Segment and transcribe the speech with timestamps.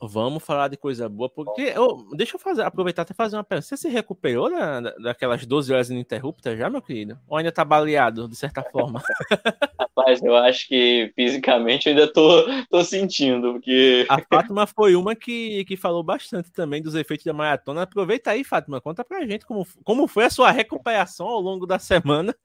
[0.00, 3.66] Vamos falar de coisa boa, porque oh, deixa eu fazer, aproveitar até fazer uma pergunta.
[3.66, 7.18] Você se recuperou da, daquelas 12 horas ininterruptas já, meu querido?
[7.26, 9.02] Ou ainda tá baleado, de certa forma?
[9.80, 14.04] Rapaz, eu acho que fisicamente eu ainda tô, tô sentindo, porque.
[14.10, 17.82] A Fátima foi uma que, que falou bastante também dos efeitos da maratona.
[17.82, 21.78] Aproveita aí, Fátima, conta pra gente como, como foi a sua recuperação ao longo da
[21.78, 22.36] semana.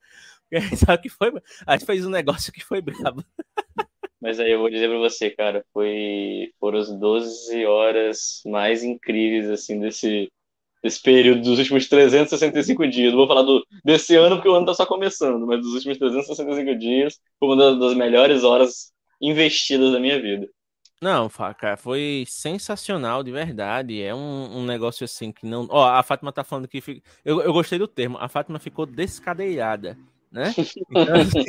[0.86, 1.30] Sabe que foi?
[1.66, 3.22] A gente fez um negócio que foi brabo.
[4.22, 9.50] Mas aí eu vou dizer para você, cara, foi foram as 12 horas mais incríveis
[9.50, 10.30] assim desse
[10.80, 13.10] desse período dos últimos 365 dias.
[13.12, 15.98] Não vou falar do, desse ano porque o ano tá só começando, mas dos últimos
[15.98, 20.48] 365 dias foi uma das melhores horas investidas da minha vida.
[21.00, 24.00] Não, cara, foi sensacional, de verdade.
[24.00, 25.66] É um, um negócio assim que não.
[25.68, 26.80] Ó, a Fátima tá falando que.
[26.80, 27.02] Fica...
[27.24, 28.18] Eu, eu gostei do termo.
[28.18, 29.98] A Fátima ficou descadeirada,
[30.30, 30.54] né?
[30.90, 31.44] Então, assim...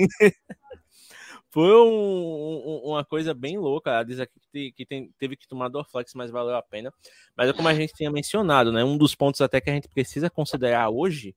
[1.54, 3.92] Foi um, um, uma coisa bem louca.
[3.92, 6.92] Ela diz aqui que, que tem, teve que tomar Dorflex, mas valeu a pena.
[7.38, 8.84] Mas é como a gente tinha mencionado, né?
[8.84, 11.36] Um dos pontos até que a gente precisa considerar hoje,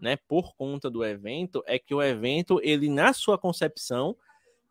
[0.00, 0.16] né?
[0.26, 4.16] Por conta do evento, é que o evento, ele, na sua concepção,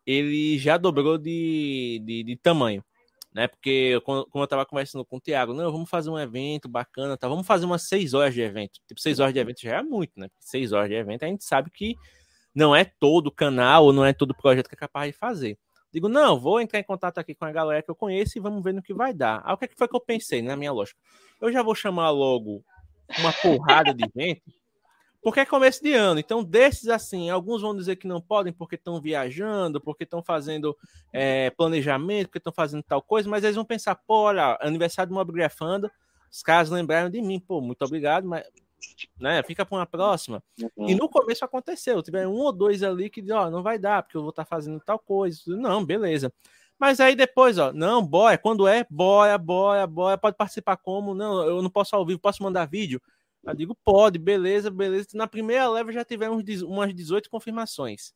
[0.04, 2.84] ele já dobrou de, de, de tamanho.
[3.32, 3.46] Né?
[3.46, 7.28] Porque como eu estava conversando com o Thiago, não, vamos fazer um evento bacana, tá?
[7.28, 8.80] Vamos fazer umas seis horas de evento.
[8.88, 10.28] Tipo, seis horas de evento já é muito, né?
[10.40, 11.94] Seis horas de evento, a gente sabe que
[12.58, 15.56] não é todo canal, não é todo projeto que é capaz de fazer.
[15.92, 18.64] Digo, não, vou entrar em contato aqui com a galera que eu conheço e vamos
[18.64, 19.40] ver no que vai dar.
[19.44, 21.00] Aí o que, é que foi que eu pensei na minha lógica?
[21.40, 22.64] Eu já vou chamar logo
[23.16, 24.42] uma porrada de gente,
[25.22, 26.18] porque é começo de ano.
[26.18, 30.76] Então, desses assim, alguns vão dizer que não podem porque estão viajando, porque estão fazendo
[31.12, 35.14] é, planejamento, porque estão fazendo tal coisa, mas eles vão pensar, pô, olha, aniversário do
[35.14, 35.88] Mobigrafando,
[36.28, 38.44] os caras lembraram de mim, pô, muito obrigado, mas
[39.18, 39.42] né?
[39.42, 40.42] Fica para uma próxima.
[40.60, 40.88] Uhum.
[40.88, 44.16] E no começo aconteceu, tiveram um ou dois ali que ó, não vai dar, porque
[44.16, 45.40] eu vou estar tá fazendo tal coisa.
[45.46, 46.32] Não, beleza.
[46.78, 51.14] Mas aí depois, ó, não, boia, quando é, boia, boia, boia, pode participar como?
[51.14, 53.00] Não, eu não posso ao vivo, posso mandar vídeo?
[53.44, 55.08] Eu digo, pode, beleza, beleza.
[55.14, 58.12] Na primeira leva já tivemos umas 18 confirmações.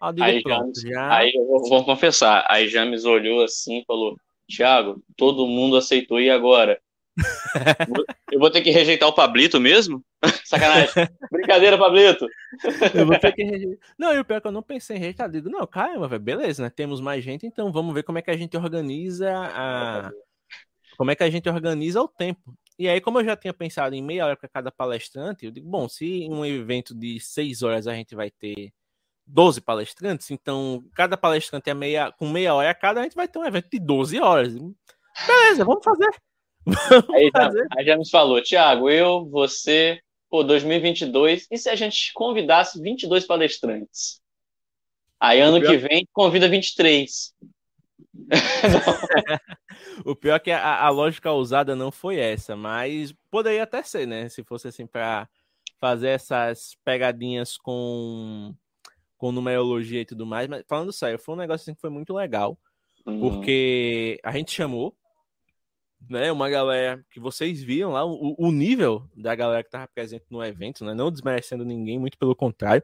[0.00, 1.16] Aí, digo, aí, pronto, já...
[1.16, 4.16] aí eu vou, vou confessar, aí James olhou assim e falou,
[4.48, 6.80] Thiago, todo mundo aceitou, e agora?
[8.32, 10.04] Eu vou ter que rejeitar o Pablito mesmo?
[10.44, 11.08] Sacanagem.
[11.30, 12.26] Brincadeira, Pablito.
[12.94, 13.88] Eu vou ter que rejeitar.
[13.98, 15.30] Não, e o pior é que eu não pensei em rejeitar.
[15.30, 16.70] Digo, não, caramba, velho, beleza, né?
[16.70, 20.10] Temos mais gente, então vamos ver como é que a gente organiza a.
[20.96, 22.56] Como é que a gente organiza o tempo.
[22.78, 25.68] E aí, como eu já tinha pensado em meia hora para cada palestrante, eu digo,
[25.68, 28.72] bom, se em um evento de seis horas a gente vai ter
[29.26, 33.28] 12 palestrantes, então cada palestrante é meia, com meia hora a cada, a gente vai
[33.28, 34.54] ter um evento de 12 horas.
[35.26, 36.10] Beleza, vamos fazer.
[37.14, 42.12] Aí já, aí já nos falou, Tiago, eu, você, pô, 2022, e se a gente
[42.14, 44.20] convidasse 22 palestrantes?
[45.20, 47.34] Aí ano que vem convida 23.
[50.04, 54.06] o pior é que a, a, lógica usada não foi essa, mas poderia até ser,
[54.06, 54.28] né?
[54.28, 55.28] Se fosse assim para
[55.80, 58.54] fazer essas pegadinhas com,
[59.18, 60.48] com numerologia e tudo mais.
[60.48, 62.58] Mas falando sério, foi um negócio assim que foi muito legal.
[63.06, 63.20] Uhum.
[63.20, 64.96] Porque a gente chamou
[66.08, 70.24] né, uma galera que vocês viram lá, o, o nível da galera que estava presente
[70.30, 72.82] no evento, né, não desmerecendo ninguém, muito pelo contrário.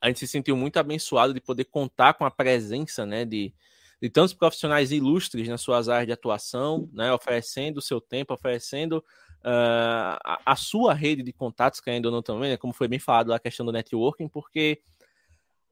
[0.00, 3.52] A gente se sentiu muito abençoado de poder contar com a presença né, de,
[4.00, 9.04] de tantos profissionais ilustres nas suas áreas de atuação, né, oferecendo o seu tempo, oferecendo
[9.44, 12.98] uh, a, a, sua rede de contatos, que ainda não também, né, como foi bem
[12.98, 14.80] falado lá a questão do networking, porque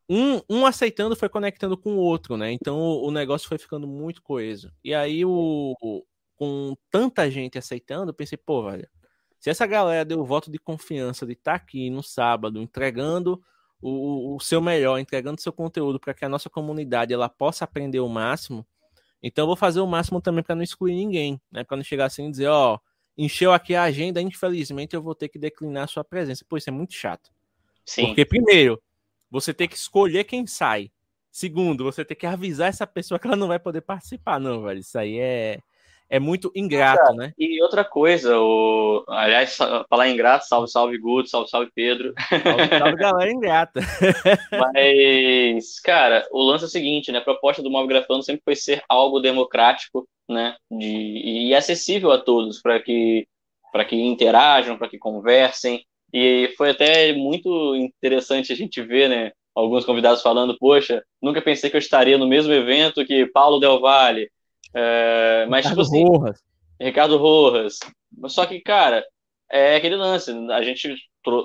[0.08, 2.50] um, um aceitando foi conectando com o outro, né?
[2.50, 4.72] Então o, o negócio foi ficando muito coeso.
[4.82, 5.74] E aí o,
[6.38, 8.88] com tanta gente aceitando, eu pensei, pô, velho,
[9.38, 13.42] se essa galera deu o voto de confiança de estar tá aqui no sábado, entregando
[13.80, 18.00] o, o seu melhor, entregando seu conteúdo para que a nossa comunidade ela possa aprender
[18.00, 18.66] o máximo,
[19.22, 21.64] então eu vou fazer o máximo também para não excluir ninguém, né?
[21.64, 22.78] Para não chegar assim e dizer, ó,
[23.16, 26.44] encheu aqui a agenda, infelizmente eu vou ter que declinar a sua presença.
[26.48, 27.30] Pô, isso é muito chato.
[27.84, 28.06] Sim.
[28.06, 28.80] Porque, primeiro,
[29.28, 30.92] você tem que escolher quem sai.
[31.30, 34.38] Segundo, você tem que avisar essa pessoa que ela não vai poder participar.
[34.38, 35.60] Não, velho, isso aí é,
[36.10, 37.32] é muito ingrato, né?
[37.38, 39.04] E outra coisa, o...
[39.08, 39.56] aliás,
[39.88, 42.14] falar ingrato, salve, salve Guto, salve, salve Pedro.
[42.28, 43.80] Salve, salve galera ingrata.
[44.50, 47.18] Mas, cara, o lance é o seguinte, né?
[47.18, 52.18] A proposta do Mob Grafando sempre foi ser algo democrático né, de, e acessível a
[52.18, 53.26] todos para que
[53.70, 55.84] para que interajam, para que conversem.
[56.12, 61.68] E foi até muito interessante a gente ver, né, alguns convidados falando, poxa, nunca pensei
[61.68, 64.30] que eu estaria no mesmo evento que Paulo Del Valle,
[64.74, 66.40] é, mas Ricardo tipo assim, Rojas.
[66.80, 67.78] Ricardo Rojas.
[68.28, 69.04] Só que, cara,
[69.50, 70.94] é aquele lance, a gente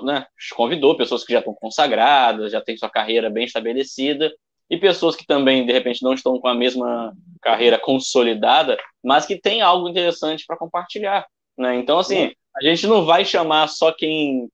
[0.04, 4.32] né, convidou pessoas que já estão consagradas, já têm sua carreira bem estabelecida,
[4.70, 9.38] e pessoas que também, de repente, não estão com a mesma carreira consolidada, mas que
[9.38, 11.26] tem algo interessante para compartilhar.
[11.56, 11.76] Né?
[11.76, 14.48] Então, assim, a gente não vai chamar só quem,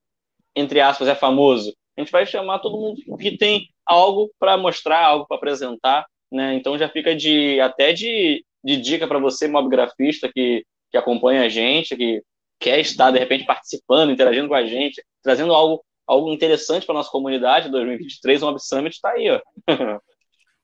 [0.55, 1.75] entre aspas, é famoso.
[1.97, 6.07] A gente vai chamar todo mundo que tem algo para mostrar, algo para apresentar.
[6.31, 6.55] Né?
[6.55, 11.49] Então, já fica de até de, de dica para você, mobgrafista, que, que acompanha a
[11.49, 12.23] gente, que
[12.59, 17.11] quer estar, de repente, participando, interagindo com a gente, trazendo algo, algo interessante para nossa
[17.11, 19.41] comunidade 2023, o Mob Summit está aí, ó.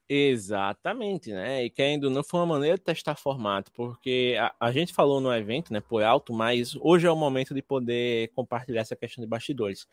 [0.08, 1.64] Exatamente, né?
[1.64, 5.34] E querendo não foi uma maneira de testar formato, porque a, a, gente falou no
[5.34, 9.28] evento, né, por alto, mas hoje é o momento de poder compartilhar essa questão de
[9.28, 9.88] bastidores.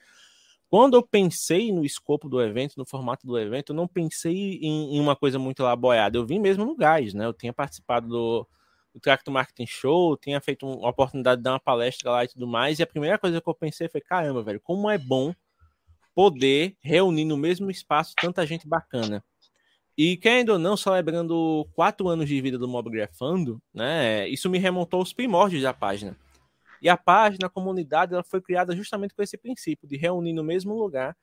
[0.73, 4.95] Quando eu pensei no escopo do evento, no formato do evento, eu não pensei em,
[4.95, 6.17] em uma coisa muito elaborada.
[6.17, 7.27] Eu vim mesmo no gás, né?
[7.27, 8.47] Eu tinha participado do,
[8.91, 12.79] do Marketing Show, tinha feito uma oportunidade de dar uma palestra lá e tudo mais.
[12.79, 15.31] E a primeira coisa que eu pensei foi: caramba, velho, como é bom
[16.15, 19.23] poder reunir no mesmo espaço tanta gente bacana.
[19.95, 24.27] E querendo ou não, celebrando quatro anos de vida do Mobgrafando, né?
[24.27, 26.17] Isso me remontou aos primórdios da página.
[26.83, 30.43] E a página, a comunidade, ela foi criada justamente com esse princípio de reunir no
[30.43, 31.15] mesmo lugar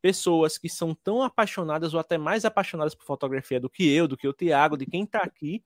[0.00, 4.16] pessoas que são tão apaixonadas ou até mais apaixonadas por fotografia do que eu, do
[4.16, 5.60] que o Tiago, de quem está aqui,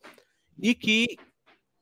[0.59, 1.19] e que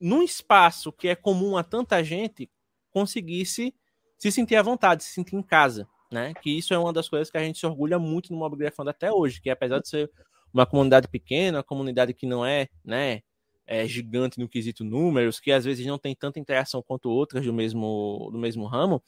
[0.00, 2.50] num espaço que é comum a tanta gente,
[2.90, 3.72] conseguisse
[4.18, 6.34] se sentir à vontade, se sentir em casa, né?
[6.42, 9.12] Que isso é uma das coisas que a gente se orgulha muito no Mobgrafando até
[9.12, 10.10] hoje, que apesar de ser
[10.52, 13.20] uma comunidade pequena, uma comunidade que não é, né,
[13.70, 17.54] é gigante no quesito números, que às vezes não tem tanta interação quanto outras do
[17.54, 19.00] mesmo, do mesmo ramo,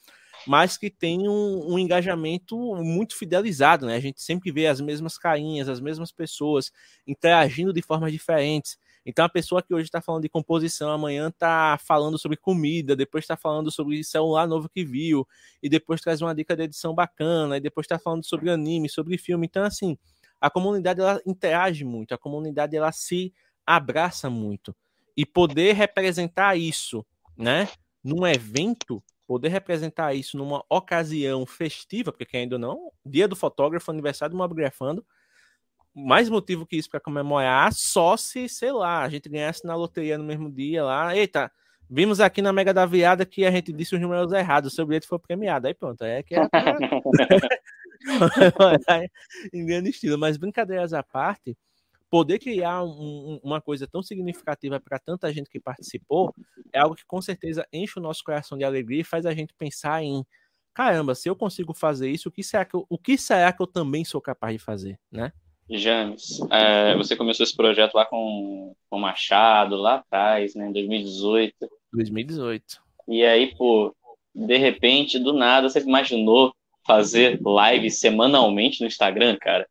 [0.46, 3.96] mas que tem um, um, engajamento muito fidelizado, né?
[3.96, 6.70] A gente sempre vê as mesmas carinhas, as mesmas pessoas
[7.04, 8.78] interagindo de formas diferentes.
[9.04, 13.24] Então, a pessoa que hoje está falando de composição, amanhã está falando sobre comida, depois
[13.24, 15.26] está falando sobre celular novo que viu,
[15.60, 19.18] e depois traz uma dica de edição bacana, e depois está falando sobre anime, sobre
[19.18, 19.44] filme.
[19.46, 19.98] Então, assim,
[20.40, 23.34] a comunidade ela interage muito, a comunidade ela se
[23.66, 24.74] abraça muito.
[25.16, 27.04] E poder representar isso,
[27.36, 27.68] né,
[28.02, 34.34] num evento, poder representar isso numa ocasião festiva, porque ainda não, dia do fotógrafo, aniversário
[34.34, 35.04] do Mobgrafando,
[35.94, 40.16] mais motivo que isso para comemorar, só se, sei lá, a gente ganhasse na loteria
[40.16, 41.14] no mesmo dia lá.
[41.14, 41.52] Eita,
[41.88, 44.86] vimos aqui na Mega da Viada que a gente disse os números errados, o seu
[44.86, 45.66] bilhete foi premiado.
[45.66, 46.40] Aí pronto, é que é
[49.52, 50.16] em grande estilo.
[50.18, 51.56] Mas brincadeiras à parte,
[52.12, 56.34] poder criar um, uma coisa tão significativa para tanta gente que participou
[56.70, 59.54] é algo que com certeza enche o nosso coração de alegria e faz a gente
[59.54, 60.22] pensar em
[60.74, 63.62] caramba, se eu consigo fazer isso, o que será que eu, o que será que
[63.62, 65.32] eu também sou capaz de fazer, né?
[65.70, 71.54] James, é, você começou esse projeto lá com o Machado, lá atrás, né, em 2018.
[71.94, 72.78] 2018.
[73.08, 73.96] E aí, pô,
[74.34, 76.54] de repente, do nada, você imaginou
[76.86, 79.66] fazer live semanalmente no Instagram, cara?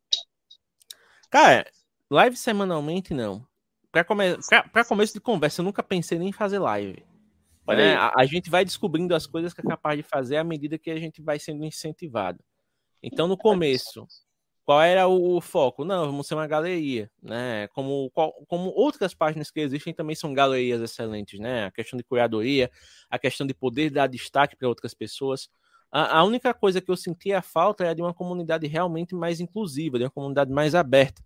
[1.29, 1.69] Cara,
[2.11, 3.47] live semanalmente não.
[3.91, 4.37] Pra, come...
[4.47, 7.03] pra, pra começo de conversa, eu nunca pensei nem em fazer live.
[7.67, 7.95] Né?
[7.95, 10.91] A, a, gente vai descobrindo as coisas que é capaz de fazer à medida que
[10.91, 12.43] a gente vai sendo incentivado.
[13.01, 14.05] Então, no começo,
[14.65, 15.85] qual era o, o, foco?
[15.85, 17.67] Não, vamos ser uma galeria, né?
[17.69, 21.65] Como, qual, como outras páginas que existem também são galerias excelentes, né?
[21.65, 22.69] A questão de curadoria,
[23.09, 25.49] a questão de poder dar destaque para outras pessoas.
[25.91, 29.97] A, a, única coisa que eu sentia falta era de uma comunidade realmente mais inclusiva,
[29.97, 31.23] de uma comunidade mais aberta.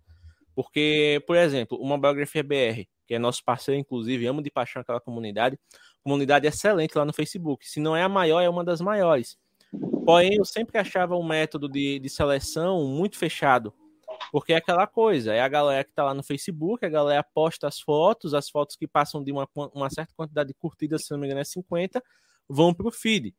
[0.56, 4.98] Porque, por exemplo, uma biografia BR, que é nosso parceiro, inclusive, amo de paixão aquela
[4.98, 5.58] comunidade,
[6.02, 7.68] comunidade excelente lá no Facebook.
[7.68, 9.36] Se não é a maior, é uma das maiores.
[10.06, 13.70] Porém, eu sempre achava o método de, de seleção muito fechado.
[14.32, 17.68] Porque é aquela coisa, é a galera que está lá no Facebook, a galera posta
[17.68, 21.18] as fotos, as fotos que passam de uma, uma certa quantidade de curtidas, se não
[21.18, 22.02] me engano é 50,
[22.48, 23.34] vão para o feed.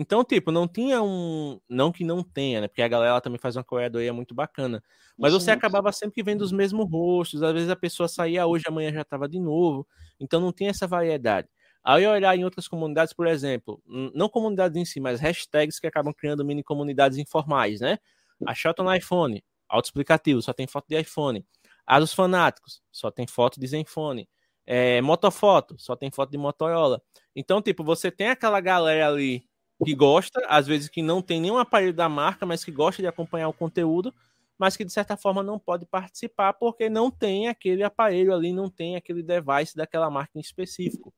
[0.00, 1.60] Então, tipo, não tinha um.
[1.68, 2.68] Não que não tenha, né?
[2.68, 4.80] Porque a galera também faz uma curadoria muito bacana.
[5.18, 7.42] Mas você acabava sempre vendo os mesmos rostos.
[7.42, 9.84] Às vezes a pessoa saía hoje, amanhã já estava de novo.
[10.20, 11.48] Então não tinha essa variedade.
[11.82, 13.82] Aí olhar em outras comunidades, por exemplo,
[14.14, 17.98] não comunidades em si, mas hashtags que acabam criando mini comunidades informais, né?
[18.46, 21.44] A Shot no iPhone, autoexplicativo, só tem foto de iPhone.
[21.84, 24.28] A dos fanáticos, só tem foto de Zenfone.
[24.64, 27.02] É, motofoto, só tem foto de Motorola.
[27.34, 29.47] Então, tipo, você tem aquela galera ali
[29.84, 33.08] que gosta, às vezes que não tem nenhum aparelho da marca, mas que gosta de
[33.08, 34.12] acompanhar o conteúdo,
[34.58, 38.68] mas que de certa forma não pode participar porque não tem aquele aparelho ali, não
[38.68, 41.14] tem aquele device daquela marca em específico.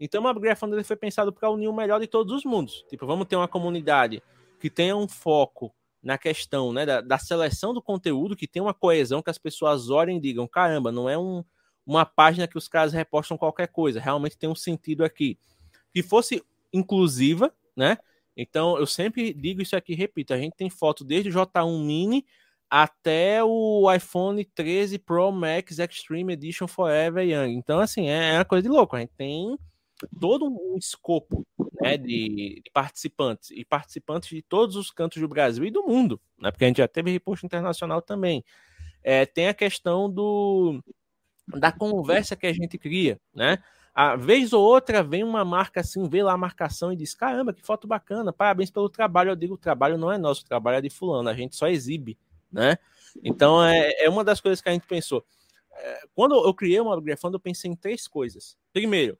[0.00, 2.84] Então, o Fund foi pensado para unir o melhor de todos os mundos.
[2.88, 4.22] Tipo, vamos ter uma comunidade
[4.60, 8.74] que tenha um foco na questão né, da, da, seleção do conteúdo, que tenha uma
[8.74, 11.44] coesão, que as pessoas olhem e digam: caramba, não é um,
[11.84, 15.36] uma página que os caras repostam qualquer coisa, realmente tem um sentido aqui.
[15.92, 17.96] Que fosse inclusiva, né?
[18.36, 22.26] Então, eu sempre digo isso aqui, repito, a gente tem foto desde o J1 Mini
[22.68, 27.54] até o iPhone 13 Pro Max Extreme Edition Forever Young.
[27.54, 28.94] Então, assim, é, é uma coisa de louco.
[28.94, 29.58] A gente tem
[30.20, 31.46] todo um escopo
[31.80, 36.20] né, de, de, participantes e participantes de todos os cantos do Brasil e do mundo,
[36.38, 38.44] né, porque a gente já teve reposto internacional também.
[39.02, 40.82] É, tem a questão do
[41.48, 43.58] da conversa que a gente cria, né?
[44.00, 47.52] A vez ou outra vem uma marca assim, vê lá a marcação e diz: caramba,
[47.52, 49.32] que foto bacana, parabéns pelo trabalho.
[49.32, 51.66] Eu digo: o trabalho não é nosso, o trabalho é de fulano, a gente só
[51.66, 52.16] exibe,
[52.48, 52.78] né?
[53.24, 55.26] Então é, é uma das coisas que a gente pensou.
[55.72, 58.56] É, quando eu criei uma Grafando, eu pensei em três coisas.
[58.72, 59.18] Primeiro,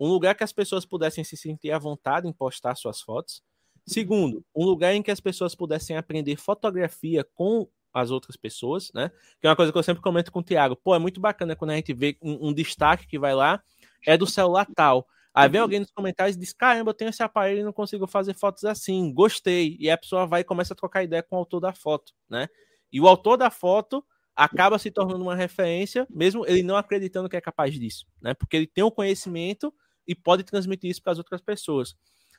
[0.00, 3.44] um lugar que as pessoas pudessem se sentir à vontade em postar suas fotos.
[3.86, 9.10] Segundo, um lugar em que as pessoas pudessem aprender fotografia com as outras pessoas, né?
[9.40, 10.74] Que é uma coisa que eu sempre comento com o Thiago.
[10.74, 13.62] Pô, é muito bacana quando a gente vê um, um destaque que vai lá,
[14.06, 15.06] é do celular tal.
[15.34, 18.06] Aí vem alguém nos comentários e diz: Caramba, eu tenho esse aparelho e não consigo
[18.06, 19.12] fazer fotos assim.
[19.12, 19.76] Gostei.
[19.78, 22.48] E a pessoa vai e começa a trocar ideia com o autor da foto, né?
[22.90, 27.36] E o autor da foto acaba se tornando uma referência, mesmo ele não acreditando que
[27.36, 28.34] é capaz disso, né?
[28.34, 29.72] Porque ele tem o conhecimento
[30.06, 31.94] e pode transmitir isso para as outras pessoas.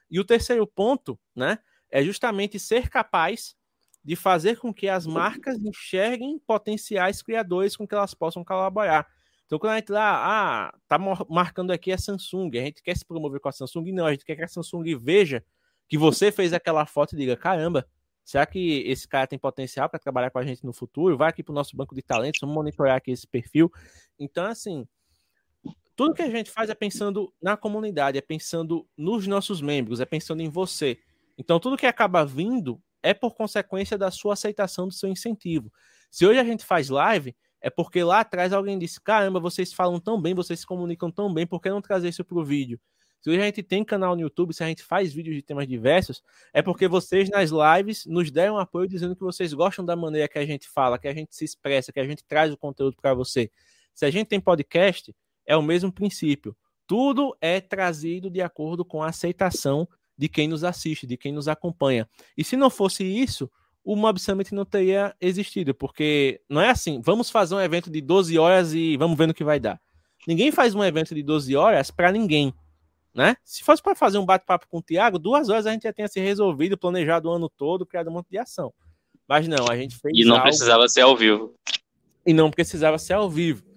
[0.09, 1.59] E o terceiro ponto, né,
[1.91, 3.55] é justamente ser capaz
[4.03, 9.05] de fazer com que as marcas enxerguem potenciais criadores com que elas possam colaborar.
[9.47, 10.99] Então, quando a gente lá, ah, tá
[11.29, 14.25] marcando aqui a Samsung, a gente quer se promover com a Samsung, não, a gente
[14.25, 15.43] quer que a Samsung veja
[15.87, 17.87] que você fez aquela foto e diga, caramba,
[18.25, 21.17] será que esse cara tem potencial para trabalhar com a gente no futuro?
[21.17, 23.71] Vai aqui para o nosso banco de talentos, vamos monitorar aqui esse perfil.
[24.19, 24.85] Então, assim,
[25.95, 30.05] tudo que a gente faz é pensando na comunidade, é pensando nos nossos membros, é
[30.05, 30.99] pensando em você.
[31.37, 35.71] Então, tudo que acaba vindo é por consequência da sua aceitação do seu incentivo.
[36.11, 37.33] Se hoje a gente faz live,
[37.67, 41.33] é porque lá atrás alguém disse: caramba, vocês falam tão bem, vocês se comunicam tão
[41.33, 42.79] bem, por que não trazer isso para o vídeo?
[43.19, 45.67] Se hoje a gente tem canal no YouTube, se a gente faz vídeos de temas
[45.67, 50.29] diversos, é porque vocês nas lives nos deram apoio dizendo que vocês gostam da maneira
[50.29, 52.95] que a gente fala, que a gente se expressa, que a gente traz o conteúdo
[52.95, 53.51] para você.
[53.93, 55.13] Se a gente tem podcast,
[55.45, 56.55] é o mesmo princípio.
[56.85, 59.85] Tudo é trazido de acordo com a aceitação
[60.17, 62.07] de quem nos assiste, de quem nos acompanha.
[62.37, 63.51] E se não fosse isso,
[63.87, 68.01] o Mob Summit não teria existido, porque não é assim, vamos fazer um evento de
[68.01, 69.79] 12 horas e vamos ver no que vai dar.
[70.27, 72.53] Ninguém faz um evento de 12 horas para ninguém,
[73.13, 73.37] né?
[73.45, 76.07] Se fosse para fazer um bate-papo com o Thiago, duas horas a gente já tinha
[76.07, 78.73] se resolvido, planejado o ano todo, criado um monte de ação.
[79.27, 80.47] Mas não, a gente fez E não algo...
[80.47, 81.55] precisava ser ao vivo.
[82.25, 83.67] E não precisava ser ao vivo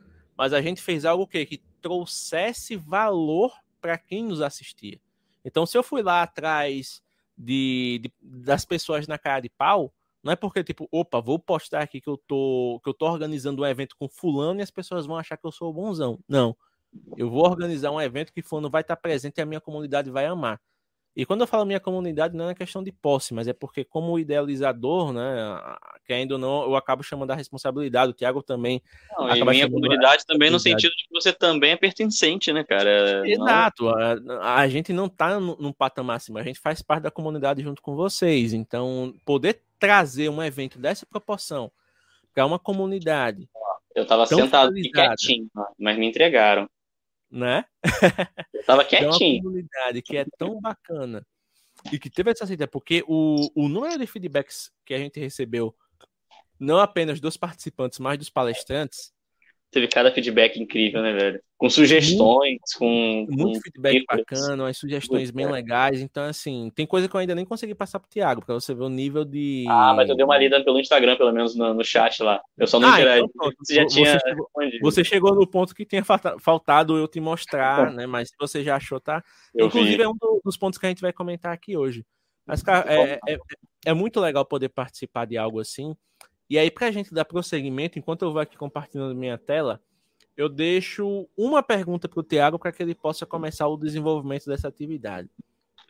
[0.40, 4.98] mas a gente fez algo que, que trouxesse valor para quem nos assistia.
[5.44, 7.02] Então, se eu fui lá atrás
[7.36, 11.82] de, de, das pessoas na cara de pau, não é porque, tipo, opa, vou postar
[11.82, 15.06] aqui que eu tô, que eu tô organizando um evento com fulano e as pessoas
[15.06, 16.18] vão achar que eu sou bonzão.
[16.28, 16.56] Não.
[17.16, 20.26] Eu vou organizar um evento que fulano vai estar presente e a minha comunidade vai
[20.26, 20.60] amar.
[21.14, 24.18] E quando eu falo minha comunidade, não é questão de posse, mas é porque, como
[24.18, 25.60] idealizador, né,
[26.06, 28.12] querendo ou não, eu acabo chamando a responsabilidade.
[28.12, 28.80] O Thiago também.
[29.18, 33.28] Não, e minha comunidade também, no sentido de que você também é pertencente, né, cara?
[33.28, 33.84] Exato.
[33.84, 34.40] Não...
[34.40, 37.82] A, a, gente não tá num patamar acima, a gente faz parte da comunidade junto
[37.82, 38.52] com vocês.
[38.52, 41.72] Então, poder trazer um evento dessa proporção
[42.32, 43.48] para uma comunidade.
[43.94, 46.68] Eu tava sentado aqui quietinho, mas me entregaram
[47.30, 47.64] né?
[48.52, 49.08] Eu tava quietinho.
[49.10, 51.24] É uma comunidade que é tão bacana
[51.92, 55.74] e que teve essa aceitação, porque o, o número de feedbacks que a gente recebeu,
[56.58, 59.12] não apenas dos participantes, mas dos palestrantes,
[59.70, 61.40] teve cada feedback incrível, né, velho?
[61.56, 63.26] Com sugestões, muito, com.
[63.30, 64.18] Muito com feedback dicas.
[64.18, 66.00] bacana, umas sugestões bem legais.
[66.00, 68.84] Então, assim, tem coisa que eu ainda nem consegui passar pro Thiago, pra você ver
[68.84, 69.66] o nível de.
[69.68, 72.40] Ah, mas eu dei uma lida pelo Instagram, pelo menos no, no chat lá.
[72.56, 73.24] Eu só não ah, interagi.
[73.24, 74.12] Então, você já tinha.
[74.12, 74.50] Você chegou,
[74.80, 76.02] você chegou, no ponto que tinha
[76.40, 78.06] faltado eu te mostrar, né?
[78.06, 79.22] Mas se você já achou, tá?
[79.54, 80.02] Eu Inclusive, vi.
[80.02, 82.04] é um dos pontos que a gente vai comentar aqui hoje.
[82.46, 83.38] Mas, cara, é, é,
[83.86, 85.94] é muito legal poder participar de algo assim.
[86.50, 89.80] E aí, pra gente dar prosseguimento, enquanto eu vou aqui compartilhando minha tela
[90.40, 94.68] eu deixo uma pergunta para o Tiago para que ele possa começar o desenvolvimento dessa
[94.68, 95.28] atividade.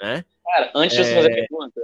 [0.00, 0.25] Né?
[0.45, 1.47] Cara, antes de você fazer a é.
[1.47, 1.81] pergunta,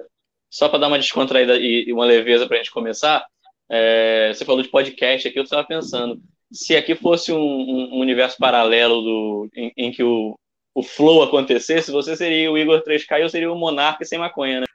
[0.50, 3.24] só para dar uma descontraída e, uma leveza para a gente começar,
[3.68, 8.36] é, você falou de podcast aqui, eu estava pensando, se aqui fosse um, um universo
[8.36, 10.36] paralelo do, em, em que o,
[10.74, 14.62] o flow acontecesse, você seria o Igor 3K e eu seria o Monarca sem maconha,
[14.62, 14.66] né?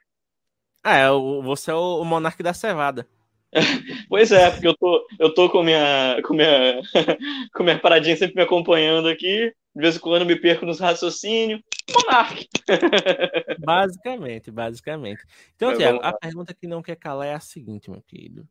[0.82, 1.10] Ah, é,
[1.42, 3.06] você é o, o Monarca da Cevada.
[4.08, 6.80] Pois é, porque eu tô, eu tô com minha, com minha,
[7.54, 9.52] com minha paradinha sempre me acompanhando aqui.
[9.74, 11.62] De vez em quando me perco nos raciocínios.
[11.90, 12.46] Monark.
[13.64, 15.22] basicamente, basicamente.
[15.56, 18.46] Então, Tiago, a pergunta que não quer calar é a seguinte, meu querido.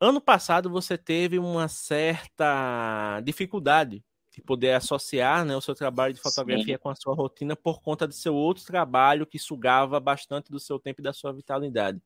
[0.00, 6.20] Ano passado você teve uma certa dificuldade de poder associar né, o seu trabalho de
[6.20, 6.82] fotografia Sim.
[6.82, 10.78] com a sua rotina por conta do seu outro trabalho que sugava bastante do seu
[10.78, 12.02] tempo e da sua vitalidade.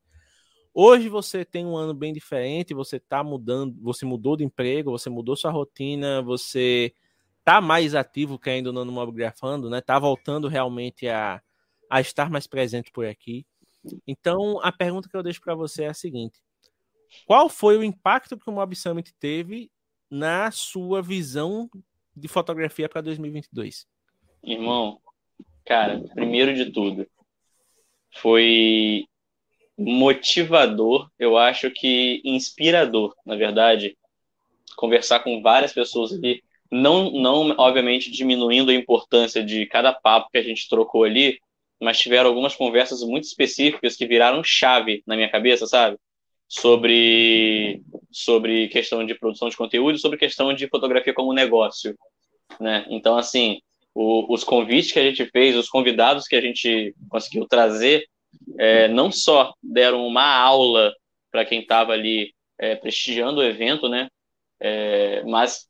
[0.81, 5.11] Hoje você tem um ano bem diferente, você está mudando, você mudou de emprego, você
[5.11, 6.95] mudou sua rotina, você
[7.41, 9.81] está mais ativo que ainda no Mobigrafando, né?
[9.81, 11.43] Tá voltando realmente a,
[11.91, 13.45] a estar mais presente por aqui.
[14.07, 16.41] Então, a pergunta que eu deixo para você é a seguinte:
[17.27, 19.73] qual foi o impacto que o Mob Summit teve
[20.09, 21.69] na sua visão
[22.17, 23.85] de fotografia para 2022?
[24.45, 25.01] Irmão,
[25.67, 27.05] cara, primeiro de tudo,
[28.15, 29.08] foi
[29.79, 33.97] motivador, eu acho que inspirador, na verdade,
[34.77, 40.39] conversar com várias pessoas ali, não, não obviamente diminuindo a importância de cada papo que
[40.39, 41.39] a gente trocou ali,
[41.81, 45.97] mas tiveram algumas conversas muito específicas que viraram chave na minha cabeça, sabe?
[46.49, 51.97] Sobre, sobre questão de produção de conteúdo, sobre questão de fotografia como negócio,
[52.59, 52.85] né?
[52.89, 53.61] Então, assim,
[53.95, 58.09] o, os convites que a gente fez, os convidados que a gente conseguiu trazer,
[58.59, 60.95] é, não só deram uma aula
[61.31, 64.09] para quem estava ali é, prestigiando o evento, né?
[64.61, 65.69] É, mas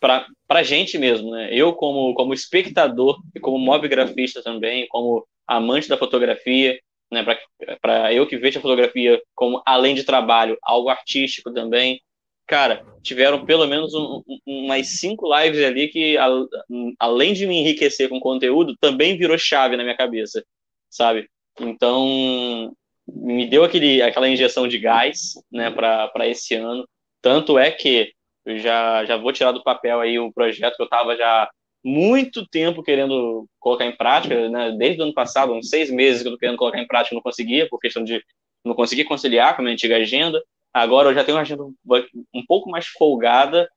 [0.00, 1.48] para a gente mesmo, né?
[1.52, 6.78] Eu como como espectador e como mobigrafista também, como amante da fotografia,
[7.10, 7.24] né?
[7.80, 12.00] Para eu que vejo a fotografia como além de trabalho, algo artístico também.
[12.46, 16.28] Cara, tiveram pelo menos um, um, umas cinco lives ali que, a,
[16.98, 20.44] além de me enriquecer com conteúdo, também virou chave na minha cabeça,
[20.88, 21.28] sabe?
[21.60, 22.74] Então,
[23.06, 26.86] me deu aquele, aquela injeção de gás né, para esse ano.
[27.22, 28.12] Tanto é que
[28.44, 31.50] eu já, já vou tirar do papel aí o projeto que eu estava já
[31.84, 34.72] muito tempo querendo colocar em prática, né?
[34.72, 37.22] desde o ano passado, uns seis meses que eu estou querendo colocar em prática, não
[37.22, 38.22] conseguia, por questão de
[38.64, 40.42] não conseguir conciliar com a minha antiga agenda.
[40.72, 43.68] Agora eu já tenho uma agenda um pouco mais folgada,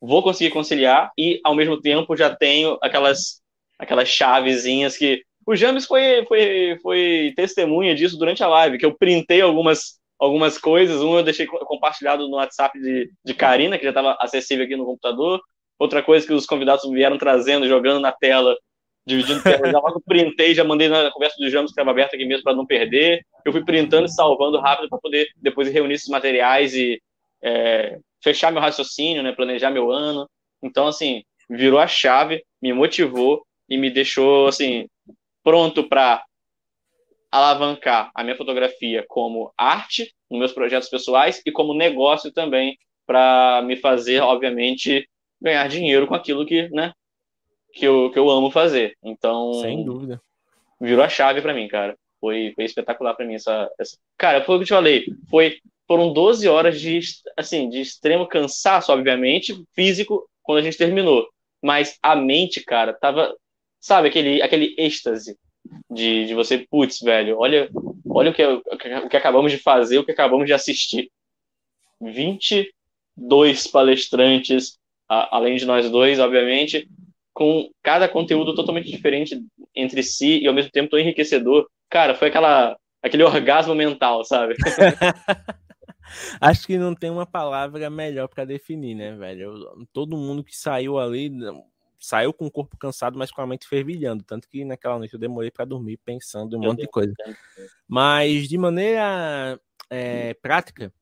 [0.00, 3.42] vou conseguir conciliar e, ao mesmo tempo, já tenho aquelas,
[3.78, 8.96] aquelas chavezinhas que o James foi, foi, foi testemunha disso durante a live, que eu
[8.96, 11.02] printei algumas, algumas coisas.
[11.02, 14.84] Um eu deixei compartilhado no WhatsApp de, de Karina, que já estava acessível aqui no
[14.84, 15.40] computador.
[15.76, 18.56] Outra coisa que os convidados vieram trazendo, jogando na tela,
[19.04, 19.68] dividindo tela.
[19.68, 22.54] Já logo printei, já mandei na conversa do James, que estava aberta aqui mesmo, para
[22.54, 23.26] não perder.
[23.44, 27.02] Eu fui printando e salvando rápido para poder depois reunir esses materiais e
[27.42, 30.30] é, fechar meu raciocínio, né, planejar meu ano.
[30.62, 34.86] Então, assim, virou a chave, me motivou e me deixou, assim,
[35.42, 36.22] pronto para
[37.30, 42.76] alavancar a minha fotografia como arte nos meus projetos pessoais e como negócio também
[43.06, 45.08] para me fazer, obviamente,
[45.40, 46.92] ganhar dinheiro com aquilo que, né,
[47.72, 48.96] que eu, que eu amo fazer.
[49.02, 50.20] Então, sem dúvida,
[50.80, 51.96] virou a chave para mim, cara.
[52.20, 55.58] Foi, foi espetacular para mim essa, essa, cara, foi o que eu te falei, foi
[55.88, 57.00] foram 12 horas de
[57.36, 61.26] assim, de extremo cansaço, obviamente, físico quando a gente terminou,
[61.62, 63.34] mas a mente, cara, tava
[63.80, 65.36] sabe, aquele, aquele êxtase
[65.90, 67.68] de, de você, putz, velho, olha,
[68.06, 71.10] olha o que, o que acabamos de fazer, o que acabamos de assistir.
[72.00, 76.88] 22 palestrantes, a, além de nós dois, obviamente,
[77.32, 79.40] com cada conteúdo totalmente diferente
[79.74, 81.68] entre si e ao mesmo tempo tão enriquecedor.
[81.88, 84.54] Cara, foi aquela, aquele orgasmo mental, sabe?
[86.40, 89.54] Acho que não tem uma palavra melhor para definir, né, velho?
[89.92, 91.30] Todo mundo que saiu ali,
[92.00, 94.24] saiu com o corpo cansado, mas com a mente fervilhando.
[94.24, 97.12] Tanto que naquela noite eu demorei para dormir pensando em um monte de coisa.
[97.86, 99.60] Mas de maneira
[99.90, 100.92] é, prática,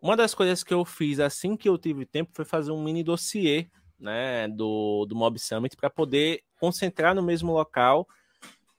[0.00, 3.02] uma das coisas que eu fiz assim que eu tive tempo foi fazer um mini
[3.02, 8.06] dossiê né, do, do Mob Summit para poder concentrar no mesmo local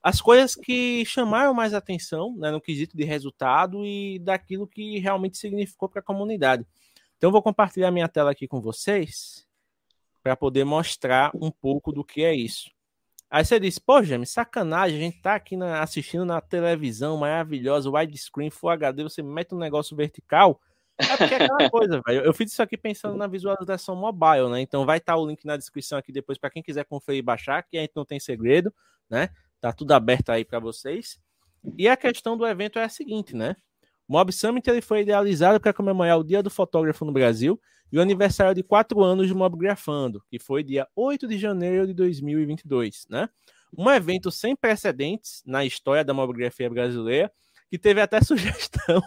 [0.01, 5.35] as coisas que chamaram mais atenção né, no quesito de resultado e daquilo que realmente
[5.35, 6.63] significou para a comunidade.
[7.17, 9.47] Então, eu vou compartilhar minha tela aqui com vocês
[10.25, 12.71] para poder mostrar um pouco do que é isso.
[13.29, 17.91] Aí você diz, pô, James, sacanagem, a gente tá aqui na, assistindo na televisão maravilhosa,
[17.91, 20.59] widescreen, Full HD, você mete um negócio vertical.
[20.97, 22.25] É porque é aquela coisa, velho.
[22.25, 24.61] Eu fiz isso aqui pensando na visualização mobile, né?
[24.61, 27.21] Então vai estar tá o link na descrição aqui depois para quem quiser conferir e
[27.21, 28.73] baixar, que a gente não tem segredo,
[29.07, 29.29] né?
[29.61, 31.19] Tá tudo aberto aí para vocês.
[31.77, 33.55] E a questão do evento é a seguinte, né?
[34.07, 37.61] O Mob Summit ele foi idealizado para comemorar o Dia do Fotógrafo no Brasil
[37.95, 41.93] e o aniversário de quatro anos de Mobgrafando, que foi dia 8 de janeiro de
[41.93, 43.29] 2022, né?
[43.77, 47.31] Um evento sem precedentes na história da mobigrafia brasileira,
[47.69, 49.01] que teve até sugestão,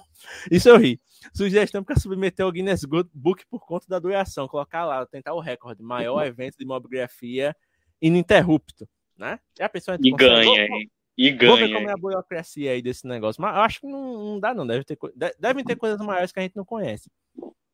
[0.51, 0.99] isso eu ri,
[1.35, 4.49] Sugestão para submeter ao Guinness Book por conta da duração.
[4.49, 5.83] Colocar lá, tentar o recorde.
[5.83, 7.55] Maior evento de mobigrafia
[8.01, 8.89] ininterrupto.
[9.19, 9.39] Né?
[9.59, 10.91] Já pensou, e ganha, hein?
[11.19, 11.53] E ganha.
[11.53, 13.43] Vamos ver como é a burocracia aí desse negócio.
[13.43, 14.67] Mas eu acho que não, não dá, não.
[14.67, 14.97] Deve ter,
[15.39, 17.11] devem ter coisas maiores que a gente não conhece.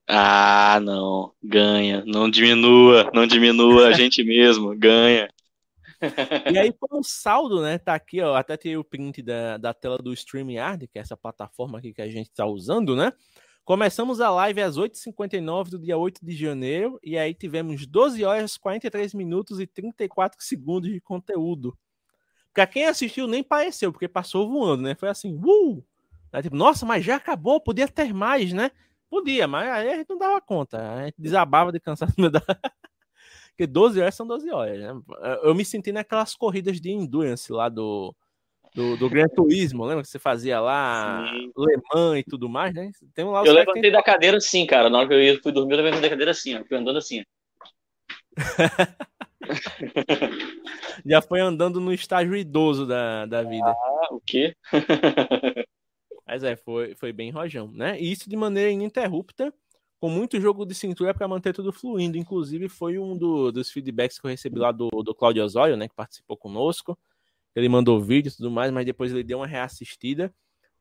[0.06, 1.32] Ah, não.
[1.42, 2.04] Ganha.
[2.06, 3.10] Não diminua.
[3.14, 4.76] Não diminua a gente mesmo.
[4.76, 5.28] Ganha.
[6.54, 7.78] E aí, como saldo, né?
[7.78, 8.34] Tá aqui, ó.
[8.34, 12.02] Até tem o print da, da tela do StreamYard, que é essa plataforma aqui que
[12.02, 13.10] a gente tá usando, né?
[13.64, 17.00] Começamos a live às 8h59 do dia 8 de janeiro.
[17.02, 21.74] E aí tivemos 12 horas, 43 minutos e 34 segundos de conteúdo.
[22.52, 24.94] Pra quem assistiu, nem pareceu, porque passou voando, né?
[24.94, 25.82] Foi assim, uh!
[26.30, 28.70] Aí, tipo, nossa, mas já acabou, podia ter mais, né?
[29.14, 30.76] Podia, mas aí a gente não dava conta.
[30.76, 32.12] A gente desabava de cansaço.
[33.50, 34.92] Porque 12 horas são 12 horas, né?
[35.44, 38.12] Eu me senti naquelas corridas de endurance lá do,
[38.74, 41.52] do, do Gran Turismo, lembra que você fazia lá Sim.
[41.56, 42.90] Le Mans e tudo mais, né?
[43.14, 43.92] Tem um lá, eu levantei tem...
[43.92, 44.90] da cadeira assim, cara.
[44.90, 46.64] Na hora que eu fui dormir, eu levantei da cadeira assim, ó.
[46.64, 47.22] Fui andando assim.
[51.06, 53.70] Já foi andando no estágio idoso da, da vida.
[53.70, 54.56] Ah, o quê?
[56.26, 58.00] Mas é, foi, foi bem rojão, né?
[58.00, 59.52] E isso de maneira ininterrupta,
[60.00, 62.16] com muito jogo de cintura para manter tudo fluindo.
[62.16, 65.88] Inclusive, foi um do, dos feedbacks que eu recebi lá do, do Claudio Osório, né?
[65.88, 66.98] Que participou conosco.
[67.54, 70.34] Ele mandou vídeo e tudo mais, mas depois ele deu uma reassistida.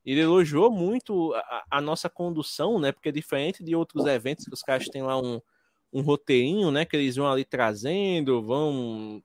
[0.04, 2.92] Ele elogiou muito a, a, nossa condução, né?
[2.92, 5.40] Porque diferente de outros eventos que os caras têm lá um,
[5.92, 6.84] um roteirinho, né?
[6.84, 9.22] Que eles vão ali trazendo, vão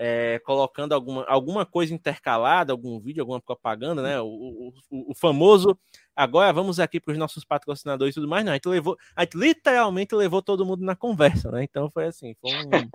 [0.00, 4.20] é, colocando alguma, alguma coisa intercalada, algum vídeo, alguma propaganda, né?
[4.20, 5.76] O, o, o famoso.
[6.14, 8.44] Agora vamos aqui para os nossos patrocinadores e tudo mais.
[8.44, 11.64] Não, a gente levou, a gente literalmente levou todo mundo na conversa, né?
[11.64, 12.88] Então foi assim, foi um,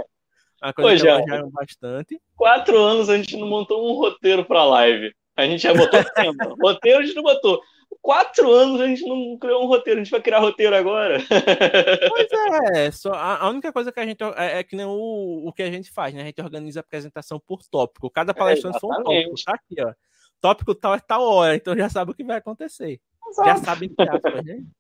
[0.64, 2.22] uma coisa Ô, que elogiaram bastante.
[2.38, 5.14] Quatro anos a gente não montou um roteiro para live.
[5.36, 6.56] A gente já botou tempo.
[6.62, 7.62] roteiro a gente não botou
[8.04, 11.20] quatro anos a gente não criou um roteiro, a gente vai criar roteiro agora.
[12.10, 15.48] Pois é, só, a, a única coisa que a gente é, é, que nem o,
[15.48, 16.22] o que a gente faz, né?
[16.22, 18.10] A gente organiza a apresentação por tópico.
[18.10, 19.94] Cada palestrante é, foi um tópico, tá aqui, ó.
[20.42, 23.00] Tópico tal é tal hora, então já sabe o que vai acontecer.
[23.30, 23.50] Exato.
[23.50, 24.64] Já sabe que aspas, né?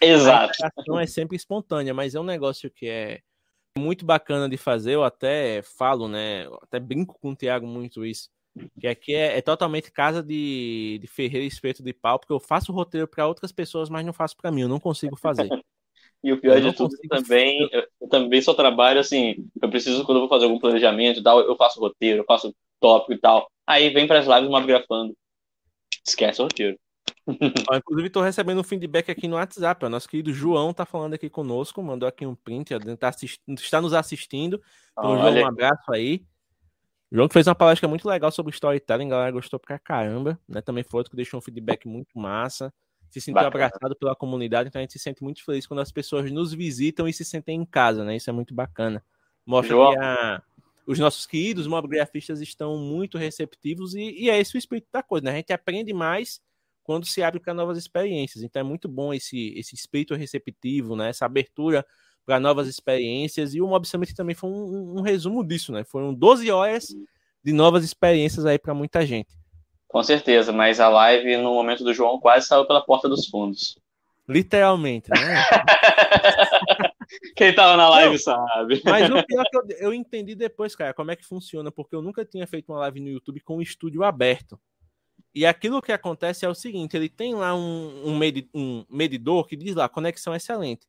[0.00, 0.64] Exato.
[0.64, 3.20] A ação é sempre espontânea, mas é um negócio que é
[3.76, 4.94] muito bacana de fazer.
[4.94, 6.46] Eu até falo, né?
[6.62, 8.30] Até brinco com o Thiago muito isso
[8.78, 12.72] que aqui é, é, totalmente casa de, de ferreiro espeto de pau, porque eu faço
[12.72, 15.48] roteiro para outras pessoas, mas não faço para mim, eu não consigo fazer.
[16.22, 20.18] e o pior de tudo também, eu, eu, também só trabalho assim, eu preciso, quando
[20.18, 23.50] eu vou fazer algum planejamento e tal, eu faço roteiro, eu faço tópico e tal.
[23.66, 25.16] Aí vem para as lives mobgrafando.
[26.06, 26.78] Esquece o roteiro.
[27.76, 29.84] inclusive, estou recebendo um feedback aqui no WhatsApp.
[29.84, 33.10] O nosso querido João está falando aqui conosco, mandou aqui um print, está,
[33.48, 34.62] está nos assistindo.
[34.92, 36.24] Então, João, um abraço aí.
[37.10, 40.38] O João que fez uma palestra muito legal sobre storytelling, a galera gostou pra caramba,
[40.48, 40.60] né?
[40.60, 42.72] Também foi outro que deixou um feedback muito massa.
[43.10, 43.66] Se sentiu bacana.
[43.66, 47.06] abraçado pela comunidade, então a gente se sente muito feliz quando as pessoas nos visitam
[47.06, 48.16] e se sentem em casa, né?
[48.16, 49.02] Isso é muito bacana.
[49.46, 49.92] Mostra João.
[49.92, 50.42] que a,
[50.86, 55.26] os nossos queridos mobgrafistas estão muito receptivos e, e, é esse o espírito da coisa,
[55.26, 55.32] né?
[55.32, 56.40] A gente aprende mais
[56.82, 58.44] quando se abre para novas experiências.
[58.44, 61.08] Então é muito bom esse, esse espírito receptivo, né?
[61.08, 61.86] Essa abertura
[62.26, 63.54] para novas experiências.
[63.54, 65.84] E o Mob Summit também foi um, um, resumo disso, né?
[65.84, 66.88] Foram 12 horas
[67.42, 69.32] de novas experiências aí para muita gente.
[69.86, 73.78] Com certeza, mas a live no momento do João quase saiu pela porta dos fundos.
[74.28, 75.16] Literalmente, né?
[77.36, 78.82] Quem tava na live Não, sabe.
[78.84, 81.94] Mas o pior é que eu, eu entendi depois, cara, como é que funciona, porque
[81.94, 84.58] eu nunca tinha feito uma live no YouTube com o estúdio aberto.
[85.32, 88.20] E aquilo que acontece é o seguinte: ele tem lá um, um,
[88.52, 90.86] um medidor que diz lá, conexão excelente.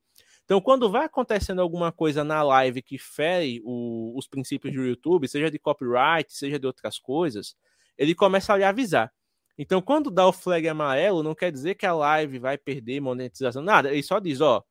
[0.47, 5.27] Então, quando vai acontecendo alguma coisa na live que fere o, os princípios do YouTube,
[5.27, 7.53] seja de copyright, seja de outras coisas,
[7.97, 9.12] ele começa a lhe avisar.
[9.57, 13.62] Então, quando dá o flag amarelo, não quer dizer que a live vai perder monetização,
[13.62, 13.91] nada.
[13.91, 14.63] Ele só diz, ó,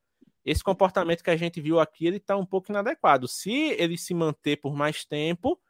[0.47, 3.29] esse comportamento que a gente viu aqui, ele está um pouco inadequado.
[3.29, 5.61] Se ele se manter por mais tempo,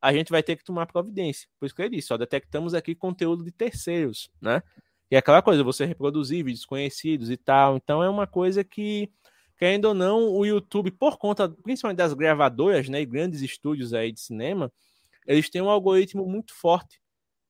[0.00, 1.48] a gente vai ter que tomar providência.
[1.58, 4.62] Por isso que ele disse, ó, detectamos aqui conteúdo de terceiros, né?
[5.10, 7.76] E é aquela coisa, você reproduzir vídeos conhecidos e tal.
[7.76, 9.10] Então, é uma coisa que
[9.56, 14.12] querendo ou não, o YouTube, por conta principalmente das gravadoras, né, e grandes estúdios aí
[14.12, 14.72] de cinema,
[15.26, 17.00] eles têm um algoritmo muito forte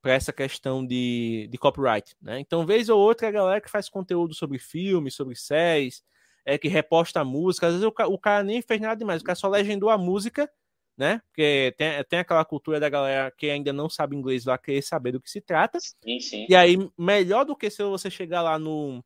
[0.01, 2.39] para essa questão de, de copyright, né?
[2.39, 6.03] Então, vez ou outra, a galera que faz conteúdo sobre filmes, sobre séries,
[6.45, 9.25] é que reposta a música, às vezes o, o cara nem fez nada demais, o
[9.25, 10.49] cara só legendou a música,
[10.97, 11.21] né?
[11.27, 15.13] Porque tem, tem aquela cultura da galera que ainda não sabe inglês lá querer saber
[15.13, 15.79] do que se trata.
[15.81, 16.47] Sim, sim.
[16.49, 19.05] E aí, melhor do que se você chegar lá no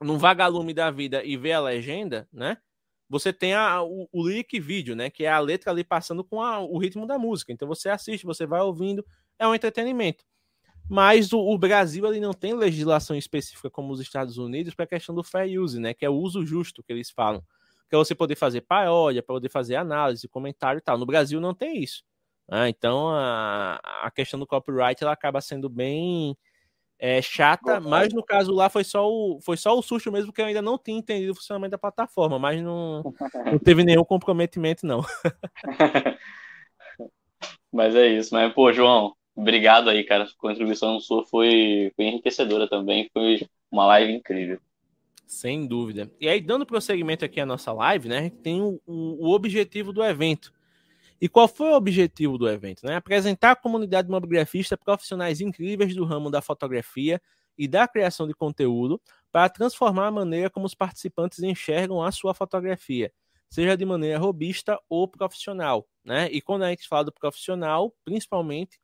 [0.00, 2.58] num vagalume da vida e ver a legenda, né?
[3.08, 5.10] Você tem a, o, o lyric vídeo, né?
[5.10, 7.52] Que é a letra ali passando com a, o ritmo da música.
[7.52, 9.04] Então você assiste, você vai ouvindo,
[9.38, 10.24] é um entretenimento.
[10.88, 14.88] Mas o, o, Brasil ele não tem legislação específica como os Estados Unidos para a
[14.88, 15.94] questão do fair use, né?
[15.94, 17.42] Que é o uso justo que eles falam.
[17.88, 20.98] Que é você poder fazer paródia, poder fazer análise, comentário e tal.
[20.98, 22.04] No Brasil não tem isso.
[22.48, 22.68] Né?
[22.68, 26.36] Então a, a questão do copyright ela acaba sendo bem
[26.98, 30.40] é, chata, mas no caso lá foi só, o, foi só o susto mesmo, que
[30.40, 33.02] eu ainda não tinha entendido o funcionamento da plataforma, mas não,
[33.52, 35.04] não teve nenhum comprometimento, não.
[37.72, 40.24] mas é isso, mas, pô, João, obrigado aí, cara.
[40.24, 44.58] A contribuição sua foi, foi enriquecedora também, foi uma live incrível.
[45.26, 46.10] Sem dúvida.
[46.20, 49.34] E aí, dando prosseguimento aqui à nossa live, né, a gente tem o, o, o
[49.34, 50.55] objetivo do evento.
[51.20, 52.84] E qual foi o objetivo do evento?
[52.84, 52.94] Né?
[52.96, 57.20] Apresentar à comunidade mobigrafista profissionais incríveis do ramo da fotografia
[57.56, 59.00] e da criação de conteúdo
[59.32, 63.10] para transformar a maneira como os participantes enxergam a sua fotografia,
[63.48, 65.88] seja de maneira robista ou profissional.
[66.04, 66.28] Né?
[66.30, 68.78] E quando a gente fala do profissional, principalmente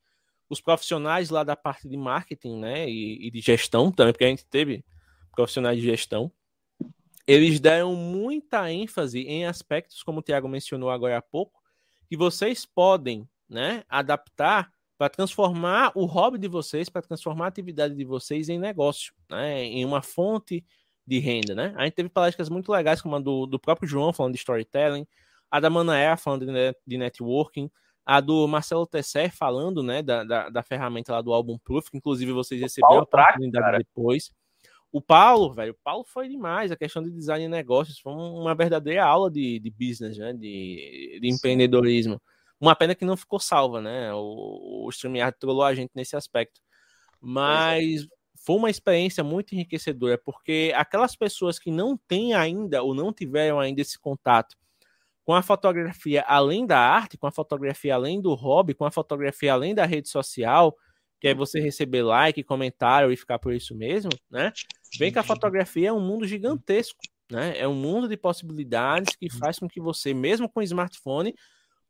[0.49, 2.89] os profissionais lá da parte de marketing né?
[2.89, 4.85] e, e de gestão também, porque a gente teve
[5.35, 6.33] profissionais de gestão,
[7.27, 11.62] eles deram muita ênfase em aspectos, como o Tiago mencionou agora há pouco,
[12.13, 17.95] que vocês podem né, adaptar para transformar o hobby de vocês, para transformar a atividade
[17.95, 20.63] de vocês em negócio, né, em uma fonte
[21.07, 21.55] de renda.
[21.55, 21.73] Né?
[21.75, 25.07] A gente teve palestras muito legais, como a do, do próprio João falando de storytelling,
[25.51, 27.71] a da Manaé falando de, net, de networking,
[28.05, 31.97] a do Marcelo Tesser falando né, da, da, da, ferramenta lá do Album Proof, que
[31.97, 33.79] inclusive vocês receberam a oportunidade cara.
[33.79, 34.31] depois.
[34.93, 36.71] O Paulo, velho, o Paulo foi demais.
[36.71, 40.35] A questão de design e negócios foi uma verdadeira aula de, de business, né?
[40.35, 42.21] De, de empreendedorismo.
[42.61, 44.13] Uma pena que não ficou salva, né?
[44.13, 46.61] O, o StreamYard trollou a gente nesse aspecto.
[47.19, 48.07] Mas é.
[48.37, 53.59] foi uma experiência muito enriquecedora, porque aquelas pessoas que não têm ainda ou não tiveram
[53.59, 54.57] ainda esse contato
[55.25, 59.53] com a fotografia além da arte, com a fotografia além do hobby, com a fotografia
[59.53, 60.77] além da rede social,
[61.21, 64.53] que é você receber like, comentário e ficar por isso mesmo, né?
[64.99, 67.01] Vem que a fotografia é um mundo gigantesco,
[67.31, 67.57] né?
[67.59, 71.35] É um mundo de possibilidades que faz com que você, mesmo com smartphone,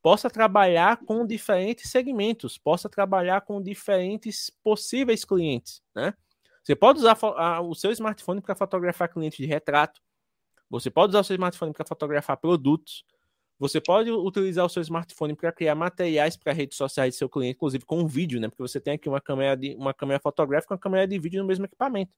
[0.00, 6.14] possa trabalhar com diferentes segmentos, possa trabalhar com diferentes possíveis clientes, né?
[6.62, 7.18] Você pode usar
[7.62, 10.00] o seu smartphone para fotografar clientes de retrato,
[10.70, 13.04] você pode usar o seu smartphone para fotografar produtos,
[13.58, 17.56] você pode utilizar o seu smartphone para criar materiais para redes sociais do seu cliente,
[17.56, 18.48] inclusive com vídeo, né?
[18.48, 21.40] Porque você tem aqui uma câmera, de, uma câmera fotográfica e uma câmera de vídeo
[21.42, 22.12] no mesmo equipamento.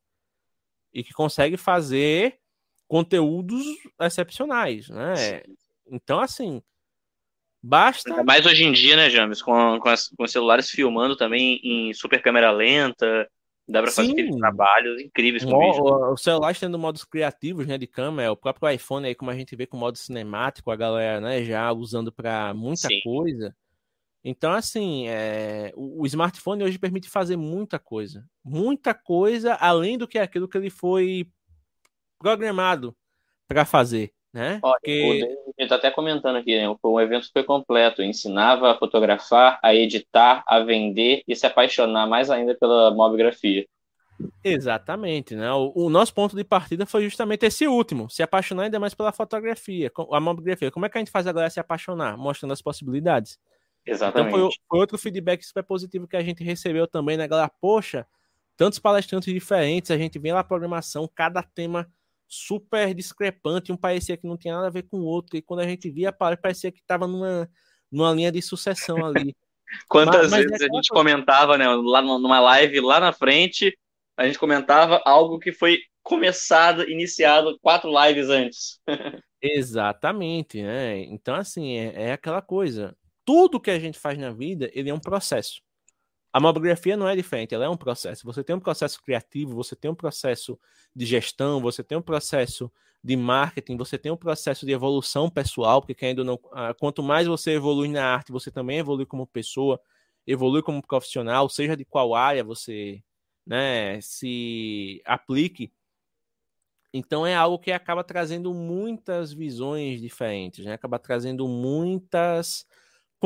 [0.94, 2.38] E que consegue fazer
[2.86, 3.64] conteúdos
[4.00, 5.42] excepcionais, né?
[5.90, 6.62] Então, assim,
[7.62, 8.22] basta.
[8.22, 9.42] Mais hoje em dia, né, James?
[9.42, 13.28] Com, com, as, com celulares filmando também em super câmera lenta,
[13.66, 16.12] Dá para fazer aqueles trabalhos incríveis com o, vídeo.
[16.12, 19.56] O celular tendo modos criativos né, de câmera, o próprio iPhone aí, como a gente
[19.56, 23.00] vê com modo cinemático, a galera né, já usando para muita Sim.
[23.02, 23.56] coisa.
[24.24, 28.24] Então, assim, é, o, o, smartphone hoje permite fazer muita coisa.
[28.42, 31.28] Muita coisa além do que aquilo que ele foi
[32.18, 32.96] programado
[33.46, 34.12] para fazer.
[34.32, 34.58] Né?
[34.62, 35.36] Olha, Porque...
[35.56, 36.74] O tá até comentando aqui, né?
[36.80, 38.02] Foi um evento super completo.
[38.02, 43.66] Ensinava a fotografar, a editar, a vender e se apaixonar mais ainda pela mobigrafia.
[44.42, 45.52] Exatamente, né?
[45.52, 49.12] O, o, nosso ponto de partida foi justamente esse último, se apaixonar ainda mais pela
[49.12, 50.70] fotografia, a mobigrafia.
[50.70, 52.16] Como é que a gente faz a galera se apaixonar?
[52.16, 53.38] Mostrando as possibilidades.
[53.86, 54.34] Exatamente.
[54.34, 57.50] Então foi, foi outro feedback super positivo que a gente recebeu também, né, galera?
[57.60, 58.06] Poxa,
[58.56, 61.90] tantos palestrantes diferentes, a gente vê lá a programação, cada tema
[62.26, 65.60] super discrepante, um parecia que não tinha nada a ver com o outro, e quando
[65.60, 67.48] a gente via, parecia que estava numa,
[67.90, 69.36] numa linha de sucessão ali.
[69.88, 71.04] Quantas mas, vezes é a gente coisa...
[71.04, 73.76] comentava, né, lá numa live lá na frente,
[74.16, 78.80] a gente comentava algo que foi começado, iniciado quatro lives antes.
[79.42, 81.00] Exatamente, né?
[81.04, 82.96] Então, assim, é, é aquela coisa.
[83.24, 85.62] Tudo que a gente faz na vida, ele é um processo.
[86.32, 88.26] A mobigrafia não é diferente, ela é um processo.
[88.26, 90.58] Você tem um processo criativo, você tem um processo
[90.94, 92.72] de gestão, você tem um processo
[93.04, 97.28] de marketing, você tem um processo de evolução pessoal, porque ainda não, ah, quanto mais
[97.28, 99.80] você evolui na arte, você também evolui como pessoa,
[100.26, 103.02] evolui como profissional, seja de qual área você
[103.46, 105.72] né, se aplique.
[106.92, 110.72] Então é algo que acaba trazendo muitas visões diferentes, né?
[110.72, 112.66] acaba trazendo muitas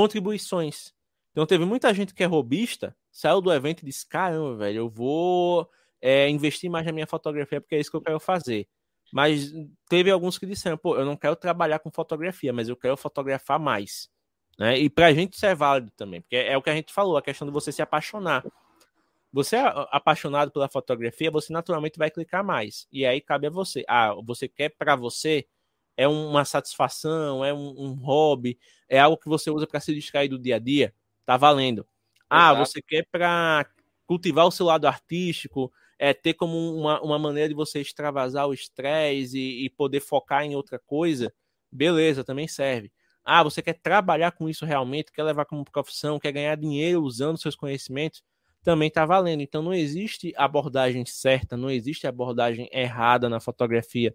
[0.01, 0.93] contribuições
[1.39, 4.89] então teve muita gente que é robista, saiu do evento e disse: caramba, velho, eu
[4.89, 5.71] vou
[6.03, 8.67] é, investir mais na minha fotografia porque é isso que eu quero fazer.
[9.13, 9.53] Mas
[9.89, 13.57] teve alguns que disseram: pô, eu não quero trabalhar com fotografia, mas eu quero fotografar
[13.57, 14.09] mais.
[14.59, 14.81] Né?
[14.81, 17.23] E pra gente isso é válido também, porque é o que a gente falou, a
[17.23, 18.45] questão de você se apaixonar.
[19.33, 22.89] Você é apaixonado pela fotografia, você naturalmente vai clicar mais.
[22.91, 23.85] E aí cabe a você.
[23.87, 25.47] Ah, você quer para você
[25.97, 30.29] é uma satisfação, é um, um, hobby, é algo que você usa para se distrair
[30.29, 30.95] do dia a dia
[31.29, 31.87] tá valendo.
[32.31, 32.67] Ah, Exato.
[32.71, 33.67] você quer para
[34.07, 38.55] cultivar o seu lado artístico, é, ter como uma, uma maneira de você extravasar o
[38.55, 41.31] estresse e, e poder focar em outra coisa,
[41.71, 42.91] beleza, também serve.
[43.23, 47.37] Ah, você quer trabalhar com isso realmente, quer levar como profissão, quer ganhar dinheiro usando
[47.37, 48.23] seus conhecimentos,
[48.63, 49.43] também está valendo.
[49.43, 54.15] Então não existe abordagem certa, não existe abordagem errada na fotografia.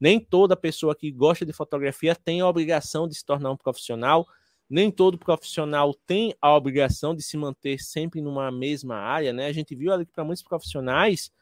[0.00, 4.26] Nem toda pessoa que gosta de fotografia tem a obrigação de se tornar um profissional,
[4.68, 9.46] nem todo profissional tem a obrigação de se manter sempre numa mesma área, né?
[9.46, 11.32] A gente viu ali que para muitos profissionais,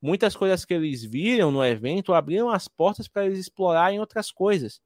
[0.00, 4.80] muitas coisas que eles viram no evento abriram as portas para eles explorarem outras coisas.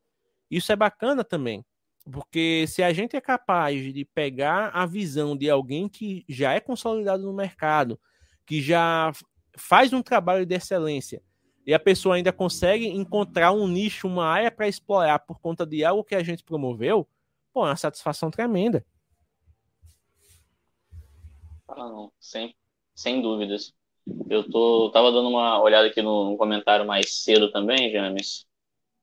[0.48, 1.64] Isso é bacana também,
[2.10, 6.60] porque se a gente é capaz de pegar a visão de alguém que já é
[6.60, 8.00] consolidado no mercado,
[8.46, 9.12] que já
[9.56, 11.22] faz um trabalho de excelência,
[11.70, 15.84] e a pessoa ainda consegue encontrar um nicho, uma área para explorar por conta de
[15.84, 17.06] algo que a gente promoveu,
[17.52, 18.84] pô, é uma satisfação tremenda.
[21.68, 22.56] Ah, não, sem,
[22.92, 23.72] sem dúvidas.
[24.28, 28.44] Eu tô, tava dando uma olhada aqui no, no comentário mais cedo também, James,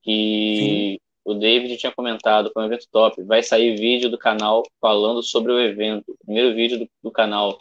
[0.04, 1.00] que Sim.
[1.24, 5.54] o David tinha comentado, foi um evento top, vai sair vídeo do canal falando sobre
[5.54, 7.58] o evento, o primeiro vídeo do, do canal.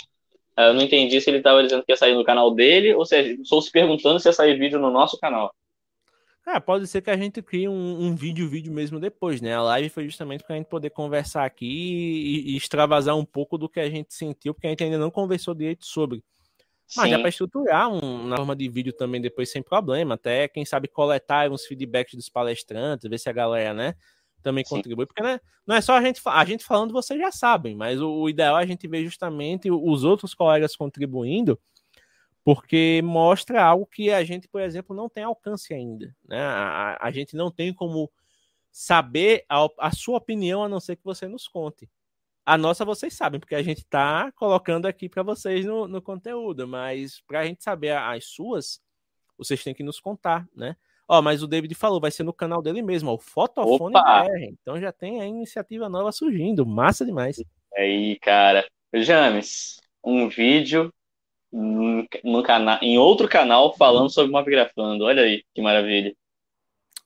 [0.56, 3.34] Eu não entendi se ele estava dizendo que ia sair no canal dele ou se
[3.42, 5.54] estou se perguntando se ia sair vídeo no nosso canal.
[6.48, 9.52] Ah, pode ser que a gente crie um, um vídeo, vídeo mesmo depois, né?
[9.52, 13.58] A live foi justamente para a gente poder conversar aqui e, e, extravasar um pouco
[13.58, 16.22] do que a gente sentiu, porque a gente ainda não conversou direito sobre.
[16.96, 17.10] Mas Sim.
[17.10, 20.14] dá para estruturar um, na forma de vídeo também depois sem problema.
[20.14, 23.94] Até, quem sabe, coletar uns feedbacks dos palestrantes, ver se a galera, né,
[24.46, 24.76] também Sim.
[24.76, 25.06] contribui.
[25.06, 28.08] Porque né, não é só a gente, a gente falando, vocês já sabem, mas o,
[28.08, 31.58] o ideal é a gente ver justamente os outros colegas contribuindo
[32.44, 36.14] porque mostra algo que a gente, por exemplo, não tem alcance ainda.
[36.28, 36.40] Né?
[36.40, 38.08] A, a gente não tem como
[38.70, 41.90] saber a, a, sua opinião, a não ser que você nos conte.
[42.44, 46.68] A nossa vocês sabem, porque a gente está colocando aqui para vocês no, no, conteúdo,
[46.68, 48.80] mas para a gente saber as suas,
[49.36, 50.76] vocês têm que nos contar, né?
[51.08, 54.54] Ó, mas o David falou, vai ser no canal dele mesmo, ó, o Fotofone BR.
[54.60, 57.42] Então já tem a iniciativa nova surgindo, massa demais.
[57.76, 58.66] Aí, cara.
[58.92, 60.92] James, um vídeo
[61.52, 65.04] no canal, em outro canal falando sobre mobigrafando.
[65.04, 66.14] Olha aí, que maravilha.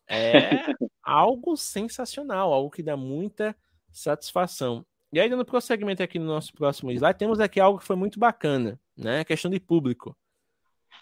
[0.08, 3.54] É algo sensacional, algo que dá muita
[3.92, 4.84] satisfação.
[5.12, 8.18] E aí, dando prosseguimento aqui no nosso próximo slide, temos aqui algo que foi muito
[8.18, 9.20] bacana, né?
[9.20, 10.16] A questão de público.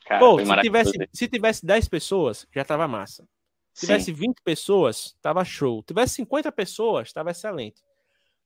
[0.07, 3.27] Cara, Pô, se tivesse, se tivesse 10 pessoas, já tava massa.
[3.73, 4.13] Se tivesse Sim.
[4.13, 5.81] 20 pessoas, tava show.
[5.81, 7.83] Se tivesse 50 pessoas, tava excelente.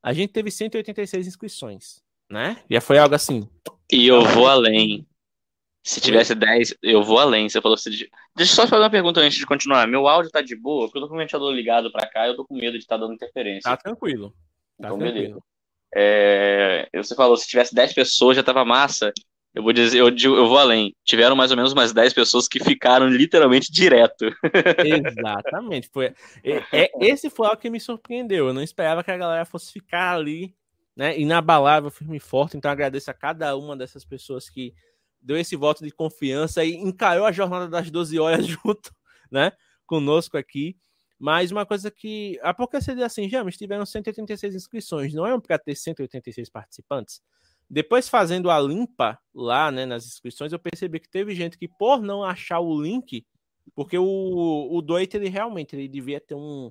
[0.02, 2.62] A gente teve 186 inscrições, né?
[2.68, 3.48] Já foi algo assim,
[3.92, 5.07] e eu vou além.
[5.85, 7.48] Se tivesse 10, eu vou além.
[7.48, 7.90] Você falou assim.
[7.90, 9.87] Deixa eu só fazer uma pergunta antes de continuar.
[9.87, 12.31] Meu áudio tá de boa, porque eu tô com o ventilador ligado pra cá e
[12.31, 13.68] eu tô com medo de estar tá dando interferência.
[13.68, 14.31] Tá tranquilo.
[14.31, 15.12] Tá então, tranquilo.
[15.12, 15.42] beleza.
[15.94, 19.12] É, você falou, se tivesse 10 pessoas já tava massa.
[19.55, 20.95] Eu vou dizer, eu, eu vou além.
[21.05, 24.25] Tiveram mais ou menos umas 10 pessoas que ficaram literalmente direto.
[24.85, 25.91] Exatamente.
[25.93, 28.49] Foi, é, é, esse foi algo que me surpreendeu.
[28.49, 30.55] Eu não esperava que a galera fosse ficar ali
[30.97, 32.57] né, inabalável, firme e forte.
[32.57, 34.75] Então agradeço a cada uma dessas pessoas que
[35.21, 38.95] deu esse voto de confiança e encarou a jornada das 12 horas junto,
[39.31, 39.53] né,
[39.87, 40.77] conosco aqui.
[41.19, 45.33] Mas uma coisa que a pouco você diz assim, James, tiveram 186 inscrições, não é
[45.33, 47.23] um para ter 186 participantes?
[47.72, 52.02] Depois fazendo a limpa lá, né, nas inscrições, eu percebi que teve gente que por
[52.02, 53.24] não achar o link,
[53.74, 56.70] porque o, o Doit, ele realmente ele devia ter um,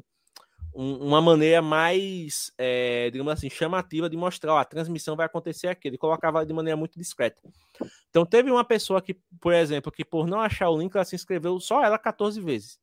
[0.76, 5.70] um, uma maneira mais, é, digamos assim, chamativa de mostrar, ó, a transmissão vai acontecer
[5.70, 5.88] aqui.
[5.88, 7.42] Ele colocava de maneira muito discreta.
[8.12, 11.16] Então teve uma pessoa que, por exemplo, que por não achar o link, ela se
[11.16, 12.80] inscreveu só ela 14 vezes.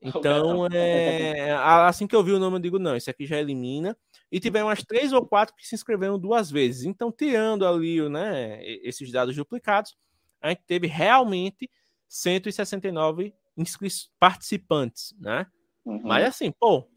[0.00, 3.96] Então, é, assim que eu vi o nome, eu digo, não, isso aqui já elimina.
[4.32, 6.84] E tiveram umas três ou quatro que se inscreveram duas vezes.
[6.84, 9.94] Então, tirando ali né, esses dados duplicados,
[10.40, 11.70] a gente teve realmente
[12.08, 13.34] 169
[14.18, 15.46] participantes, né?
[15.84, 16.00] Uhum.
[16.02, 16.88] Mas assim, pô,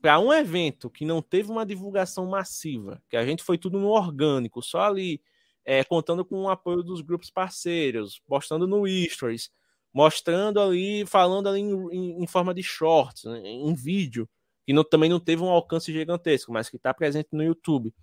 [0.00, 3.88] para um evento que não teve uma divulgação massiva, que a gente foi tudo no
[3.88, 5.20] orgânico, só ali
[5.64, 9.50] é, contando com o apoio dos grupos parceiros, postando no Stories,
[9.92, 14.28] mostrando ali, falando ali em, em, em forma de shorts, né, em vídeo,
[14.64, 17.94] que não, também não teve um alcance gigantesco, mas que está presente no YouTube,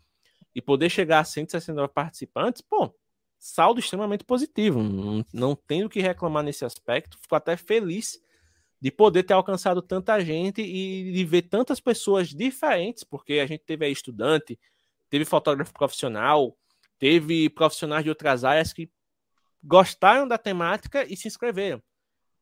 [0.54, 2.94] e poder chegar a 169 participantes, pô,
[3.40, 8.20] saldo extremamente positivo, não, não tenho o que reclamar nesse aspecto, fico até feliz
[8.80, 13.64] de poder ter alcançado tanta gente e de ver tantas pessoas diferentes, porque a gente
[13.64, 14.60] teve aí estudante,
[15.10, 16.58] teve fotógrafo profissional,
[16.98, 18.90] teve profissionais de outras áreas que
[19.64, 21.82] gostaram da temática e se inscreveram.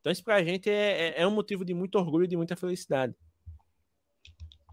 [0.00, 2.36] Então, isso para a gente é, é, é, um motivo de muito orgulho e de
[2.36, 3.14] muita felicidade.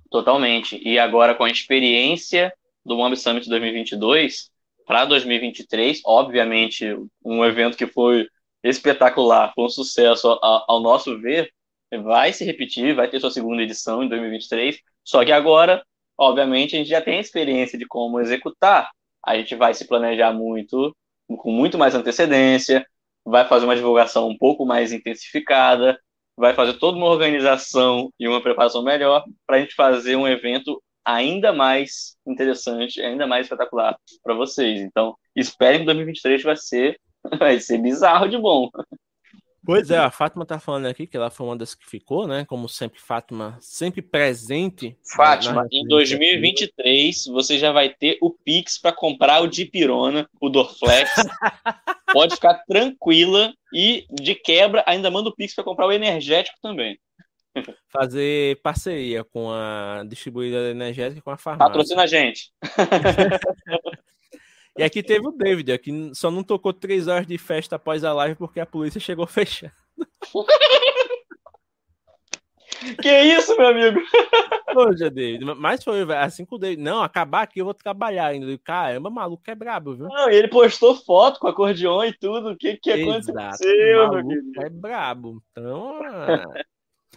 [0.10, 0.80] Totalmente.
[0.84, 2.53] E agora, com a experiência
[2.86, 4.49] do Mob Summit 2022,
[4.88, 6.01] para 2023.
[6.05, 6.86] Obviamente,
[7.24, 8.26] um evento que foi
[8.64, 11.51] espetacular, foi um sucesso ao, ao nosso ver,
[12.03, 14.80] vai se repetir, vai ter sua segunda edição em 2023.
[15.03, 15.84] Só que agora,
[16.18, 18.89] obviamente, a gente já tem a experiência de como executar.
[19.24, 20.95] A gente vai se planejar muito,
[21.28, 22.86] com muito mais antecedência,
[23.26, 25.99] vai fazer uma divulgação um pouco mais intensificada,
[26.38, 30.82] vai fazer toda uma organização e uma preparação melhor para a gente fazer um evento
[31.04, 34.82] ainda mais interessante, ainda mais espetacular para vocês.
[34.82, 37.00] Então, esperem que 2023 vai ser
[37.40, 38.70] vai ser bizarro de bom.
[39.68, 42.45] Pois é, a Fátima tá falando aqui que ela foi uma das que ficou, né?
[42.45, 44.97] Como sempre, Fátima sempre presente.
[45.13, 51.11] Fátima, em 2023 você já vai ter o Pix para comprar o Dipirona, o Dorflex.
[52.13, 56.97] Pode ficar tranquila e de quebra ainda manda o Pix para comprar o energético também.
[57.89, 61.68] Fazer parceria com a distribuidora energética com a farmácia.
[61.68, 62.53] Patrocina a gente.
[64.78, 68.13] E aqui teve o David, aqui só não tocou três horas de festa após a
[68.13, 69.73] live porque a polícia chegou fechando.
[73.01, 73.99] Que isso, meu amigo?
[74.73, 76.82] Poxa, David, mas foi assim com o David.
[76.82, 78.55] Não, acabar aqui eu vou trabalhar ainda.
[78.59, 80.07] Caramba, maluco é brabo, viu?
[80.07, 82.51] Não, ele postou foto com acordeon e tudo.
[82.51, 84.61] O que, que Exato, aconteceu, meu querido?
[84.61, 85.41] É brabo.
[85.51, 85.99] Então,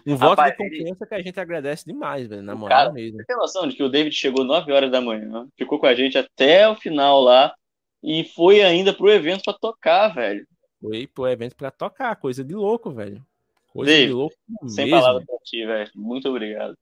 [0.07, 3.19] um voto Rapaz, de confiança que a gente agradece demais, velho, na moral cara, mesmo.
[3.19, 5.95] Você tem noção de que o David chegou 9 horas da manhã, ficou com a
[5.95, 7.55] gente até o final lá
[8.03, 10.47] e foi ainda pro evento para tocar, velho.
[10.81, 13.25] Foi pro evento para tocar, coisa de louco, velho.
[13.73, 14.37] Coisa David, de louco
[14.67, 15.01] sem mesmo.
[15.01, 15.91] palavras pra ti, velho.
[15.95, 16.77] Muito obrigado.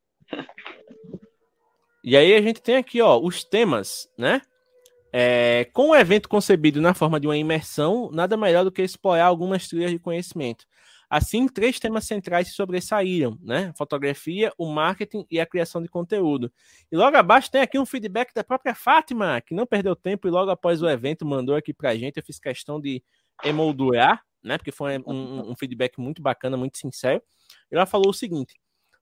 [2.03, 4.41] E aí a gente tem aqui, ó, os temas, né?
[5.13, 9.27] É, com o evento concebido na forma de uma imersão, nada melhor do que explorar
[9.27, 10.65] algumas trilhas de conhecimento.
[11.11, 13.73] Assim, três temas centrais se sobressaíram, né?
[13.77, 16.53] fotografia, o marketing e a criação de conteúdo.
[16.93, 20.31] E logo abaixo tem aqui um feedback da própria Fátima, que não perdeu tempo e
[20.31, 22.19] logo após o evento mandou aqui pra gente.
[22.19, 23.03] Eu fiz questão de
[23.43, 24.59] emoldurar, né?
[24.59, 27.23] Porque foi um, um feedback muito bacana, muito sincero.
[27.71, 28.55] Ela falou o seguinte: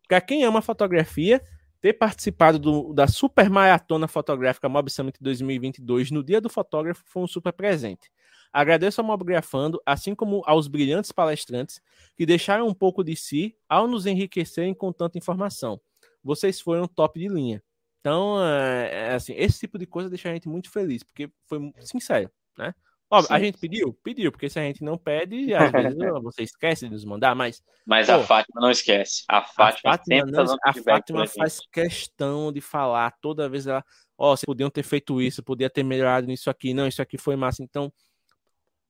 [0.07, 1.43] para quem ama fotografia,
[1.81, 7.23] ter participado do, da super maratona fotográfica Mob Summit 2022 no dia do fotógrafo foi
[7.23, 8.11] um super presente.
[8.57, 11.79] Agradeço ao Mobgrafando, assim como aos brilhantes palestrantes
[12.17, 15.79] que deixaram um pouco de si ao nos enriquecerem com tanta informação.
[16.25, 17.63] Vocês foram top de linha.
[18.01, 21.71] Então, é, é, assim, esse tipo de coisa deixa a gente muito feliz, porque foi
[21.81, 22.75] sincero, né?
[23.11, 23.93] Óbvio, a gente pediu?
[24.03, 27.63] Pediu, porque se a gente não pede, às vezes você esquece de nos mandar, mas.
[27.85, 29.23] Mas pô, a Fátima não esquece.
[29.29, 33.85] A Fátima, a Fátima, não, a Fátima faz questão de falar toda vez ela.
[34.17, 36.73] Ó, oh, vocês podiam ter feito isso, podia ter melhorado nisso aqui.
[36.73, 37.63] Não, isso aqui foi massa.
[37.63, 37.93] Então,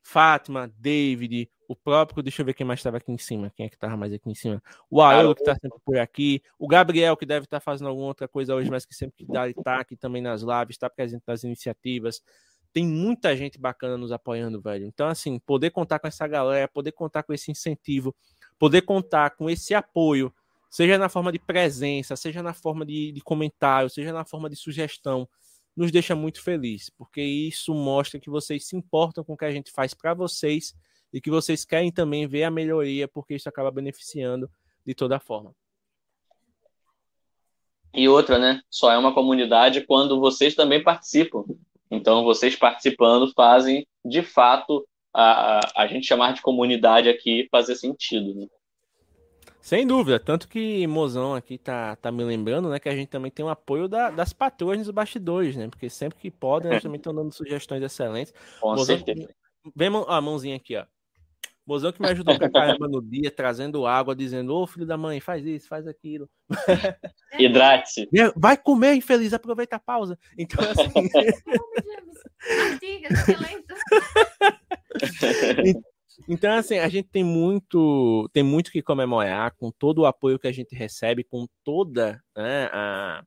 [0.06, 3.68] Fátima, David, o próprio, deixa eu ver quem mais estava aqui em cima, quem é
[3.68, 7.16] que estava mais aqui em cima, o Aelo que está sempre por aqui, o Gabriel
[7.16, 10.22] que deve estar tá fazendo alguma outra coisa hoje, mas que sempre está aqui também
[10.22, 12.22] nas lives, está presente nas iniciativas,
[12.72, 16.92] tem muita gente bacana nos apoiando, velho, então assim, poder contar com essa galera, poder
[16.92, 18.14] contar com esse incentivo,
[18.60, 20.32] poder contar com esse apoio,
[20.70, 24.54] seja na forma de presença, seja na forma de, de comentário, seja na forma de
[24.54, 25.28] sugestão,
[25.76, 29.50] nos deixa muito feliz, porque isso mostra que vocês se importam com o que a
[29.50, 30.74] gente faz para vocês
[31.12, 34.50] e que vocês querem também ver a melhoria, porque isso acaba beneficiando
[34.84, 35.54] de toda forma.
[37.94, 38.60] E outra, né?
[38.70, 41.44] Só é uma comunidade quando vocês também participam.
[41.90, 48.34] Então, vocês participando fazem, de fato, a, a gente chamar de comunidade aqui fazer sentido.
[48.34, 48.46] Né?
[49.66, 53.32] Sem dúvida, tanto que Mozão aqui tá, tá me lembrando, né, que a gente também
[53.32, 56.98] tem o apoio da, das patroas nos bastidores, né, porque sempre que podem, eles também
[56.98, 58.32] estão dando sugestões excelentes.
[58.60, 59.28] Com Mozão, certeza.
[59.74, 60.84] Vem a mãozinha aqui, ó.
[61.66, 65.18] Mozão que me ajudou pra caramba no dia, trazendo água, dizendo, ô filho da mãe,
[65.18, 66.30] faz isso, faz aquilo.
[67.36, 68.08] Hidrate-se.
[68.36, 70.16] Vai comer, infeliz, aproveita a pausa.
[70.38, 70.92] Então, assim...
[76.28, 80.48] Então, assim, a gente tem muito, tem muito que comemorar com todo o apoio que
[80.48, 83.22] a gente recebe, com toda né, a,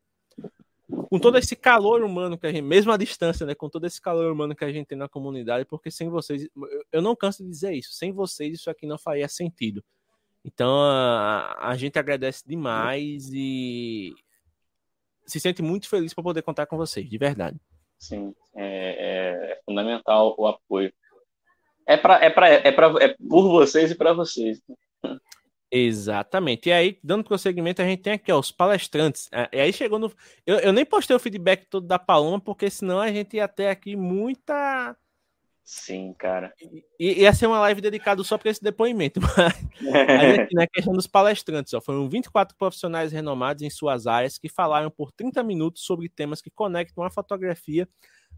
[1.10, 4.02] com todo esse calor humano que a gente, mesmo à distância, né, com todo esse
[4.02, 6.48] calor humano que a gente tem na comunidade, porque sem vocês,
[6.92, 9.84] eu não canso de dizer isso, sem vocês isso aqui não faria sentido.
[10.44, 14.14] Então, a, a gente agradece demais e
[15.26, 17.60] se sente muito feliz por poder contar com vocês, de verdade.
[17.98, 20.92] Sim, é, é fundamental o apoio
[21.90, 24.62] é, pra, é, pra, é, pra, é por vocês e para vocês.
[25.72, 26.70] Exatamente.
[26.70, 29.28] E aí, dando prosseguimento, a gente tem aqui ó, os palestrantes.
[29.32, 30.14] É, e aí chegou no.
[30.46, 33.70] Eu, eu nem postei o feedback todo da Paloma, porque senão a gente ia ter
[33.70, 34.96] aqui muita.
[35.64, 36.54] Sim, cara.
[37.00, 39.20] I, ia ser uma live dedicada só para esse depoimento.
[39.82, 44.48] Mas aqui, na questão dos palestrantes, ó, foram 24 profissionais renomados em suas áreas que
[44.48, 47.88] falaram por 30 minutos sobre temas que conectam a fotografia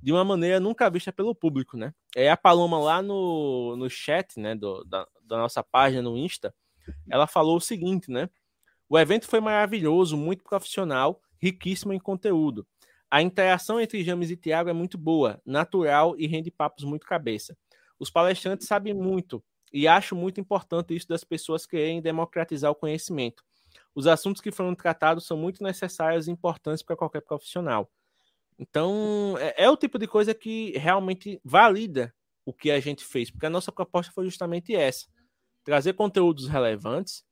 [0.02, 1.94] de uma maneira nunca vista pelo público, né?
[2.16, 6.54] É a Paloma lá no, no chat, né, do, da, da nossa página no Insta,
[7.10, 8.30] ela falou o seguinte, né?
[8.90, 12.68] O evento foi maravilhoso, muito profissional, riquíssimo em conteúdo.
[13.10, 17.58] A interação entre James e Tiago é muito boa, natural e rende papos muito cabeça.
[18.00, 23.44] Os palestrantes sabem muito e acho muito importante isso das pessoas quererem democratizar o conhecimento.
[23.94, 27.90] Os assuntos que foram tratados são muito necessários e importantes para qualquer profissional.
[28.62, 32.14] Então, é, é, o tipo de coisa que realmente valida
[32.46, 35.08] o que a gente fez, porque a nossa proposta foi justamente essa:
[35.64, 37.24] trazer conteúdos relevantes,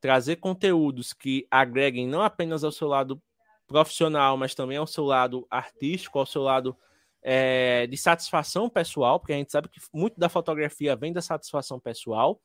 [0.00, 3.20] trazer conteúdos que agreguem não apenas ao seu lado
[3.66, 6.76] profissional, mas também ao seu lado artístico, ao seu lado
[7.20, 11.80] é, de satisfação pessoal, porque a gente sabe que muito da fotografia vem da satisfação
[11.80, 12.40] pessoal,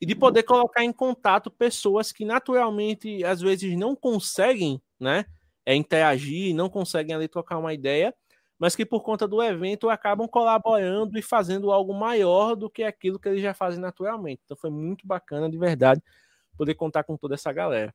[0.00, 5.26] e de poder colocar em contato pessoas que naturalmente às vezes não conseguem, né?
[5.66, 8.14] É, interagir, não conseguem ali trocar uma ideia,
[8.58, 13.18] mas que por conta do evento acabam colaborando e fazendo algo maior do que aquilo
[13.18, 14.42] que eles já fazem naturalmente.
[14.44, 16.00] Então foi muito bacana, de verdade,
[16.56, 17.94] poder contar com toda essa galera.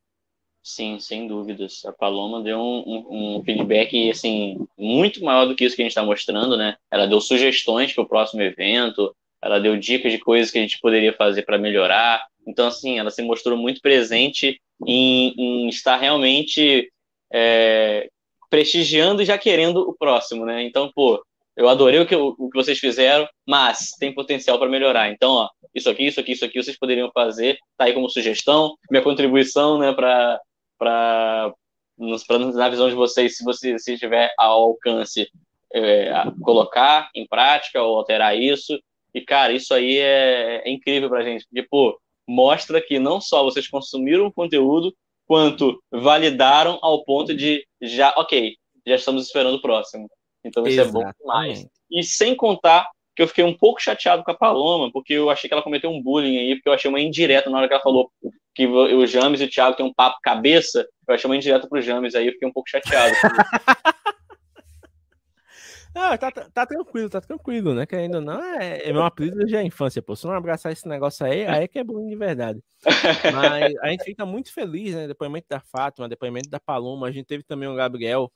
[0.62, 1.86] Sim, sem dúvidas.
[1.86, 5.86] A Paloma deu um, um, um feedback assim muito maior do que isso que a
[5.86, 6.76] gente está mostrando, né?
[6.92, 10.80] Ela deu sugestões para o próximo evento, ela deu dicas de coisas que a gente
[10.80, 12.26] poderia fazer para melhorar.
[12.46, 16.92] Então, assim, ela se mostrou muito presente em, em estar realmente
[17.32, 18.10] é,
[18.50, 20.64] prestigiando e já querendo o próximo, né?
[20.64, 21.24] Então, pô,
[21.56, 25.12] eu adorei o que, o, o que vocês fizeram, mas tem potencial para melhorar.
[25.12, 28.76] Então, ó, isso aqui, isso aqui, isso aqui, vocês poderiam fazer, tá aí como sugestão,
[28.90, 30.40] minha contribuição, né, para
[30.78, 31.54] para
[31.98, 35.30] na visão de vocês, se você se tiver ao alcance,
[35.74, 36.12] é,
[36.42, 38.80] colocar em prática ou alterar isso.
[39.14, 43.44] E, cara, isso aí é, é incrível pra gente, porque, pô, mostra que não só
[43.44, 44.96] vocês consumiram o conteúdo,
[45.30, 48.56] quanto validaram ao ponto de já, ok,
[48.88, 50.10] já estamos esperando o próximo.
[50.44, 51.06] Então isso Exatamente.
[51.06, 51.68] é bom demais.
[51.92, 55.48] E sem contar que eu fiquei um pouco chateado com a Paloma, porque eu achei
[55.48, 57.84] que ela cometeu um bullying aí, porque eu achei uma indireta na hora que ela
[57.84, 58.12] falou
[58.56, 61.80] que o James e o Thiago têm um papo cabeça, eu achei uma indireta pro
[61.80, 63.14] James, aí eu fiquei um pouco chateado.
[65.96, 67.86] Ah, tá, tá, tá, tranquilo, tá tranquilo, né?
[67.86, 70.16] Que ainda não é, é meu apelido desde a infância, pô.
[70.16, 72.64] Se não abraçar esse negócio aí, aí é que é bom de verdade.
[73.34, 75.08] Mas a gente fica muito feliz, né?
[75.08, 77.08] Depoimento da Fátima, depoimento da Paloma.
[77.08, 78.32] A gente teve também o Gabriel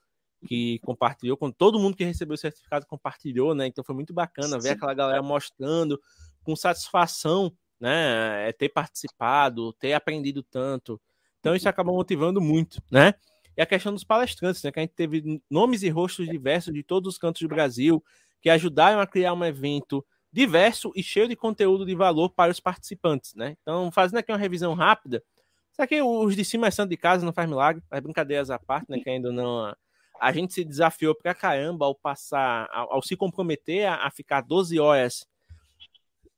[0.47, 3.67] que compartilhou, com todo mundo que recebeu o certificado compartilhou, né?
[3.67, 5.99] Então foi muito bacana ver aquela galera mostrando
[6.43, 8.49] com satisfação, né?
[8.49, 10.99] É, ter participado, ter aprendido tanto.
[11.39, 13.13] Então isso acaba motivando muito, né?
[13.55, 14.71] E a questão dos palestrantes, né?
[14.71, 18.03] Que a gente teve nomes e rostos diversos de todos os cantos do Brasil
[18.41, 22.59] que ajudaram a criar um evento diverso e cheio de conteúdo de valor para os
[22.59, 23.55] participantes, né?
[23.61, 25.23] Então, fazendo aqui uma revisão rápida,
[25.71, 28.59] isso que os de cima é santo de casa, não faz milagre, as brincadeiras à
[28.59, 28.99] parte, né?
[28.99, 29.75] Que ainda não.
[30.19, 34.41] A gente se desafiou pra caramba ao passar, ao, ao se comprometer a, a, ficar
[34.41, 35.27] 12 horas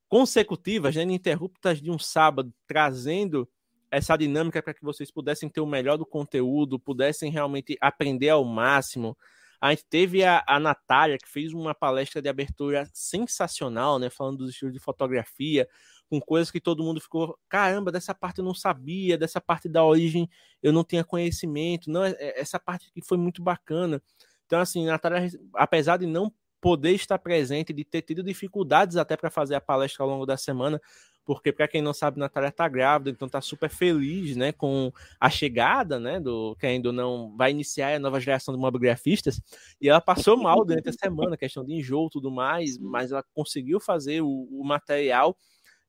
[0.07, 3.49] consecutivas, né, ininterruptas de um sábado, trazendo
[3.91, 8.43] essa dinâmica para que vocês pudessem ter o melhor do conteúdo, pudessem realmente aprender ao
[8.43, 9.17] máximo.
[9.59, 14.09] A gente teve a, a Natália, que fez uma palestra de abertura sensacional, né?
[14.09, 15.67] Falando dos estilos de fotografia,
[16.09, 19.83] com coisas que todo mundo ficou, caramba, dessa parte eu não sabia, dessa parte da
[19.83, 20.29] origem
[20.61, 21.89] eu não tinha conhecimento.
[21.89, 24.01] Não, é, é, essa parte aqui foi muito bacana.
[24.45, 26.31] Então, assim, Natália, apesar de não
[26.61, 30.37] poder estar presente, de ter tido dificuldades até para fazer a palestra ao longo da
[30.37, 30.81] semana,
[31.25, 35.29] porque para quem não sabe, Natália está grávida, então está super feliz, né, com a
[35.29, 39.41] chegada, né, do que ainda não vai iniciar a nova geração de mobigrafistas,
[39.81, 43.79] e ela passou mal durante a semana, questão de enjoo, tudo mais, mas ela conseguiu
[43.79, 45.35] fazer o, o material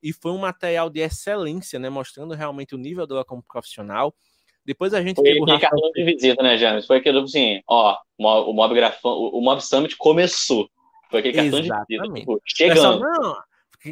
[0.02, 4.14] e foi um material de excelência, né, mostrando realmente o nível dela como profissional.
[4.64, 5.92] Depois a gente foi teve o Rafael...
[5.94, 6.86] de visita, né, James?
[6.86, 10.68] Foi aquele assim, ó, o Mob, Grafão, o Mob Summit começou.
[11.08, 11.86] Foi aquele cartão Exatamente.
[11.88, 12.20] de visita.
[12.20, 12.74] Tipo, chegando.
[12.74, 13.36] Pessoal, não,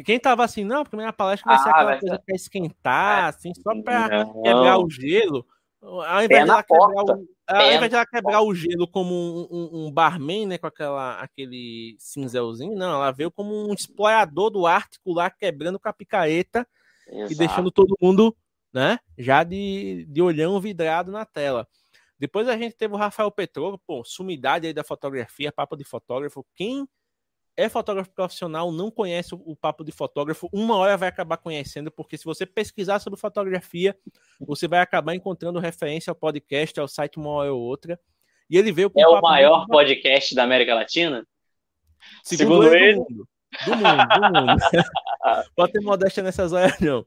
[0.03, 3.25] quem tava assim, não, a primeira palestra vai ser ah, aquela vai coisa para esquentar,
[3.25, 3.29] é.
[3.29, 5.45] assim, só para quebrar o gelo.
[5.81, 9.47] Ao invés, de ela quebrar o, ao invés de ela quebrar o gelo como um,
[9.51, 14.65] um, um, barman, né, com aquela, aquele cinzelzinho, não, ela veio como um explorador do
[14.65, 16.67] Ártico lá, quebrando com a picareta
[17.07, 17.33] Exato.
[17.33, 18.35] e deixando todo mundo,
[18.73, 21.67] né, já de, de olhão vidrado na tela.
[22.17, 26.45] Depois a gente teve o Rafael Petrolo, pô, sumidade aí da fotografia, papo de fotógrafo.
[26.55, 26.87] Quem
[27.57, 32.17] é fotógrafo profissional, não conhece o, papo de fotógrafo, uma hora vai acabar conhecendo, porque
[32.17, 33.97] se você pesquisar sobre fotografia,
[34.39, 37.99] você vai acabar encontrando referência ao podcast, ao site uma hora ou outra.
[38.49, 41.25] E ele veio com É um o maior podcast da América Latina?
[42.23, 42.93] Segundo, Segundo ele.
[42.93, 43.27] Do mundo.
[43.65, 44.61] Do mundo, do mundo.
[45.55, 47.05] Pode ter modéstia nessas horas, não.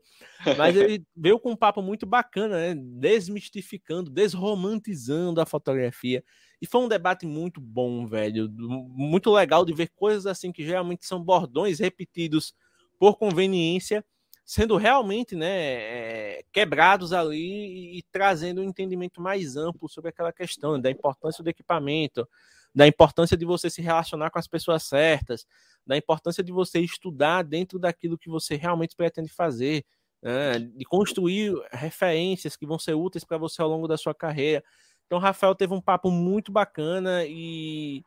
[0.56, 2.74] Mas ele veio com um papo muito bacana, né?
[2.74, 6.24] Desmistificando, desromantizando a fotografia.
[6.60, 8.50] E foi um debate muito bom, velho.
[8.50, 12.52] Muito legal de ver coisas assim que geralmente são bordões repetidos
[12.98, 14.04] por conveniência,
[14.44, 20.80] sendo realmente né, é, quebrados ali e, trazendo um entendimento mais amplo sobre aquela questão
[20.80, 22.26] da importância do equipamento,
[22.74, 25.46] da importância de você se relacionar com as pessoas certas,
[25.86, 29.84] da importância de você estudar dentro daquilo que você realmente pretende fazer,
[30.22, 34.64] né, de construir referências que vão ser úteis para você ao longo da sua carreira.
[35.08, 38.04] Então, Rafael teve um papo muito bacana e,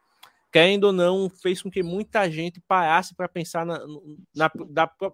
[0.52, 3.80] querendo ou não, fez com que muita gente parasse para pensar na,
[4.36, 4.52] na,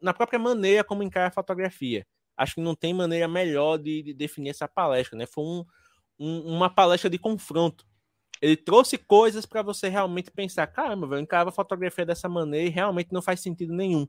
[0.02, 2.06] na, própria maneira como encara a fotografia.
[2.36, 5.26] Acho que não tem maneira melhor de, de definir essa palestra, né?
[5.26, 5.66] Foi um,
[6.20, 7.86] um, uma palestra de confronto.
[8.42, 12.70] Ele trouxe coisas para você realmente pensar: caramba, eu encarava a fotografia dessa maneira e
[12.70, 14.06] realmente não faz sentido nenhum.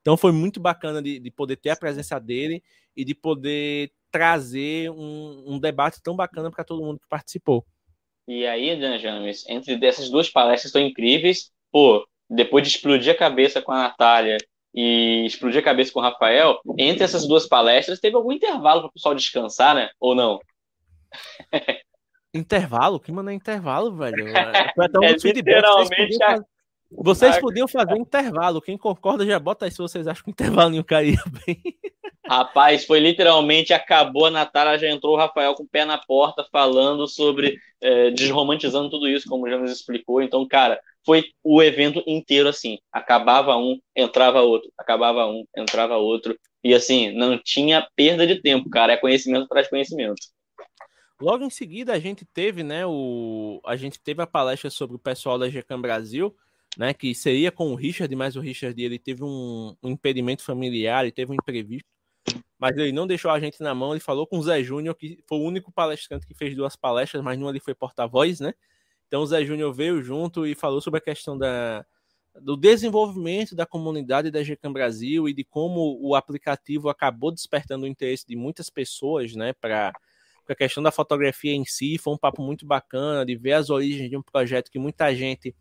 [0.00, 2.62] Então foi muito bacana de, de poder ter a presença dele
[2.96, 7.64] e de poder trazer um, um debate tão bacana para todo mundo que participou.
[8.28, 13.16] E aí, Dan James, entre dessas duas palestras tão incríveis, pô, depois de explodir a
[13.16, 14.36] cabeça com a Natália
[14.74, 18.88] e explodir a cabeça com o Rafael, entre essas duas palestras teve algum intervalo para
[18.88, 19.90] o pessoal descansar, né?
[20.00, 20.40] Ou não?
[22.34, 23.00] intervalo?
[23.00, 24.26] Que mano é intervalo, velho?
[24.74, 26.40] Foi até um é, literalmente a...
[26.90, 28.60] Vocês podiam fazer intervalo.
[28.60, 31.62] Quem concorda já bota aí se vocês acham que o intervalo não caía bem.
[32.28, 36.46] Rapaz, foi literalmente acabou a Natália, já entrou o Rafael com o pé na porta
[36.50, 40.20] falando sobre é, desromantizando tudo isso, como já nos explicou.
[40.20, 42.78] Então, cara, foi o evento inteiro assim.
[42.92, 46.36] Acabava um, entrava outro, acabava um, entrava outro.
[46.64, 48.94] E assim, não tinha perda de tempo, cara.
[48.94, 50.20] É conhecimento traz conhecimento.
[51.20, 53.60] Logo em seguida, a gente teve, né, o...
[53.64, 56.34] a gente teve a palestra sobre o pessoal da GCAM Brasil
[56.76, 61.02] né, que seria com o Richard, mas o Richard ele teve um, um impedimento familiar,
[61.02, 61.88] ele teve um imprevisto,
[62.58, 65.22] mas ele não deixou a gente na mão, ele falou com o Zé Júnior, que
[65.26, 68.54] foi o único palestrante que fez duas palestras, mas nenhuma ele foi porta-voz, né?
[69.06, 71.84] Então o Zé Júnior veio junto e falou sobre a questão da,
[72.40, 77.88] do desenvolvimento da comunidade da GCAM Brasil e de como o aplicativo acabou despertando o
[77.88, 79.92] interesse de muitas pessoas, né, para
[80.48, 81.98] a questão da fotografia em si.
[81.98, 85.54] Foi um papo muito bacana de ver as origens de um projeto que muita gente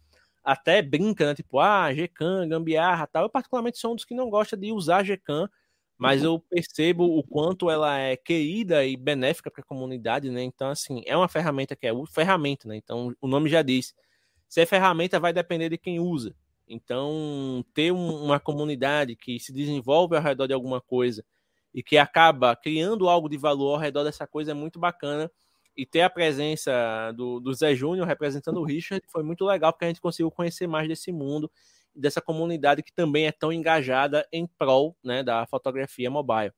[0.44, 1.34] até brinca, né?
[1.34, 3.24] Tipo, ah, Gcam, gambiarra tal.
[3.24, 5.50] Eu, particularmente, sou um dos que não gosta de usar Gcam,
[5.98, 6.34] mas uhum.
[6.34, 10.44] eu percebo o quanto ela é querida e benéfica para a comunidade, né?
[10.44, 12.76] Então, assim, é uma ferramenta que é ferramenta, né?
[12.76, 13.94] Então, o nome já diz.
[14.48, 16.36] Se é ferramenta, vai depender de quem usa.
[16.68, 21.24] Então, ter um, uma comunidade que se desenvolve ao redor de alguma coisa
[21.74, 25.30] e que acaba criando algo de valor ao redor dessa coisa é muito bacana
[25.76, 29.86] e ter a presença do, do Zé Júnior representando o Richard foi muito legal, porque
[29.86, 31.52] a gente conseguiu conhecer mais desse mundo,
[31.96, 36.52] dessa comunidade que também é tão engajada em prol né, da fotografia mobile.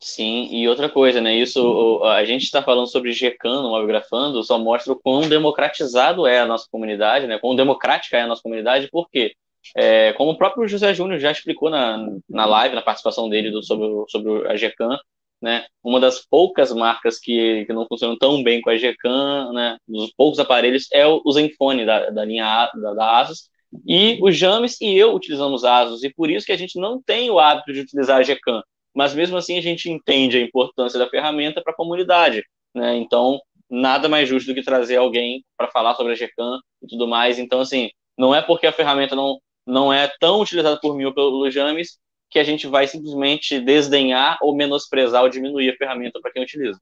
[0.00, 1.34] Sim, e outra coisa, né?
[1.34, 6.40] Isso a gente está falando sobre GCAN no Mobigrafando, só mostra o quão democratizado é
[6.40, 7.38] a nossa comunidade, né?
[7.38, 9.34] Quão democrática é a nossa comunidade, por quê?
[9.74, 13.62] É, como o próprio José Júnior já explicou na, na live, na participação dele do,
[13.62, 14.98] sobre, sobre a GCAN,
[15.44, 15.66] né?
[15.82, 19.76] Uma das poucas marcas que, que não funcionam tão bem com a Gcam, né?
[19.86, 23.50] Dos poucos aparelhos é o Zenfone da, da linha da, da Asus.
[23.86, 27.30] E o James e eu utilizamos Asus e por isso que a gente não tem
[27.30, 28.62] o hábito de utilizar a Gcam.
[28.94, 32.42] Mas mesmo assim a gente entende a importância da ferramenta para a comunidade,
[32.74, 32.96] né?
[32.96, 37.08] Então nada mais justo do que trazer alguém para falar sobre a Gcam e tudo
[37.08, 37.38] mais.
[37.38, 41.14] Então assim, não é porque a ferramenta não não é tão utilizada por mim ou
[41.14, 41.98] pelo James
[42.30, 46.80] que a gente vai simplesmente desdenhar ou menosprezar ou diminuir a ferramenta para quem utiliza.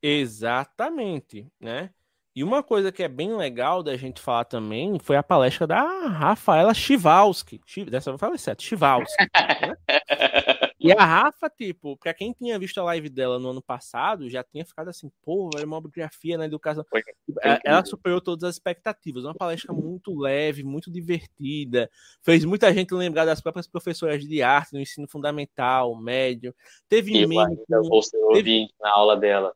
[0.00, 1.90] Exatamente, né?
[2.38, 5.82] E uma coisa que é bem legal da gente falar também foi a palestra da
[6.06, 7.60] Rafaela Chivalski.
[7.90, 9.12] Dessa vez eu falei certo, Chivalski.
[9.20, 9.76] Né?
[10.80, 14.44] E a Rafa, tipo, pra quem tinha visto a live dela no ano passado, já
[14.44, 16.84] tinha ficado assim, pô, é uma biografia na educação.
[16.88, 19.24] Foi, foi ela superou todas as expectativas.
[19.24, 21.90] Uma palestra muito leve, muito divertida.
[22.22, 26.54] Fez muita gente lembrar das próprias professoras de arte no ensino fundamental, médio.
[26.88, 27.56] Teve eu meme.
[27.66, 28.00] Com,
[28.32, 29.52] teve, na aula dela.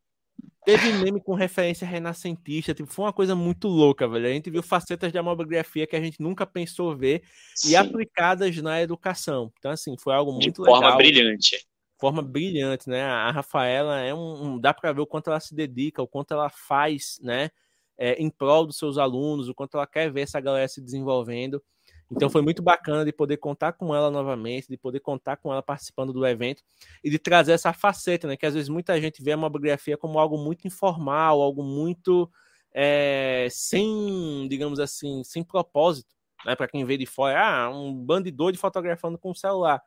[0.65, 4.27] Teve meme com referência renascentista, tipo, foi uma coisa muito louca, velho.
[4.27, 7.23] A gente viu facetas de amografia que a gente nunca pensou ver
[7.55, 7.71] Sim.
[7.71, 9.53] e aplicadas na educação.
[9.59, 10.81] Então, assim, foi algo muito de legal.
[10.81, 11.67] Forma brilhante.
[11.99, 13.03] Forma brilhante, né?
[13.03, 14.55] A Rafaela é um.
[14.55, 17.51] um dá para ver o quanto ela se dedica, o quanto ela faz, né?
[17.99, 21.63] É, em prol dos seus alunos, o quanto ela quer ver essa galera se desenvolvendo.
[22.15, 25.63] Então foi muito bacana de poder contar com ela novamente, de poder contar com ela
[25.63, 26.63] participando do evento
[27.03, 28.37] e de trazer essa faceta, né?
[28.37, 32.31] Que às vezes muita gente vê a mamografia como algo muito informal, algo muito
[32.73, 36.55] é, sem, digamos assim, sem propósito, né?
[36.55, 39.83] Para quem vê de fora, ah, um bandidor de fotografando com o celular.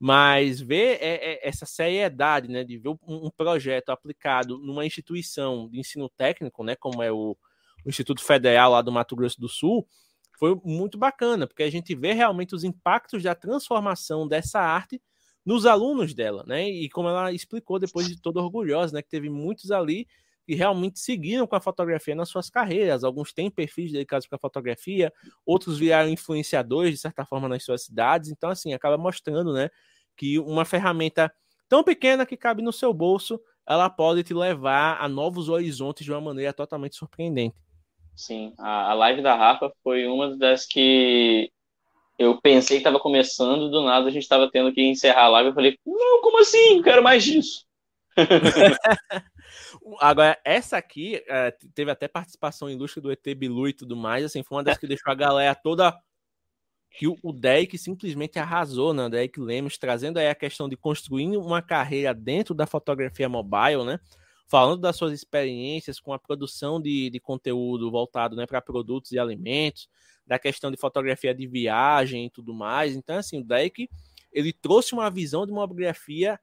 [0.00, 2.64] Mas ver é, é, essa seriedade, né?
[2.64, 6.74] De ver um, um projeto aplicado numa instituição de ensino técnico, né?
[6.74, 7.36] Como é o,
[7.84, 9.86] o Instituto Federal lá do Mato Grosso do Sul,
[10.38, 15.02] foi muito bacana, porque a gente vê realmente os impactos da transformação dessa arte
[15.44, 16.68] nos alunos dela, né?
[16.68, 19.02] E como ela explicou depois de toda orgulhosa, né?
[19.02, 20.06] Que teve muitos ali
[20.46, 23.02] que realmente seguiram com a fotografia nas suas carreiras.
[23.04, 25.12] Alguns têm perfis dedicados para fotografia,
[25.44, 28.30] outros viraram influenciadores, de certa forma, nas suas cidades.
[28.30, 29.68] Então, assim, acaba mostrando, né?
[30.16, 31.32] Que uma ferramenta
[31.68, 36.12] tão pequena que cabe no seu bolso, ela pode te levar a novos horizontes de
[36.12, 37.56] uma maneira totalmente surpreendente.
[38.18, 41.52] Sim, a, a live da Rafa foi uma das que
[42.18, 45.50] eu pensei que estava começando, do nada a gente estava tendo que encerrar a live.
[45.50, 46.82] Eu falei, não, como assim?
[46.82, 47.64] Quero mais disso.
[50.00, 54.24] Agora, essa aqui é, teve até participação ilustre do ET Bilu e tudo mais.
[54.24, 55.96] Assim, foi uma das que deixou a galera toda.
[56.90, 59.08] Que o, o Deck simplesmente arrasou, né?
[59.08, 64.00] Deck Lemos, trazendo aí a questão de construir uma carreira dentro da fotografia mobile, né?
[64.48, 69.18] Falando das suas experiências com a produção de, de conteúdo voltado né, para produtos e
[69.18, 69.88] alimentos,
[70.26, 72.96] da questão de fotografia de viagem e tudo mais.
[72.96, 73.88] Então, assim, o Deck
[74.32, 76.38] ele trouxe uma visão de uma biografia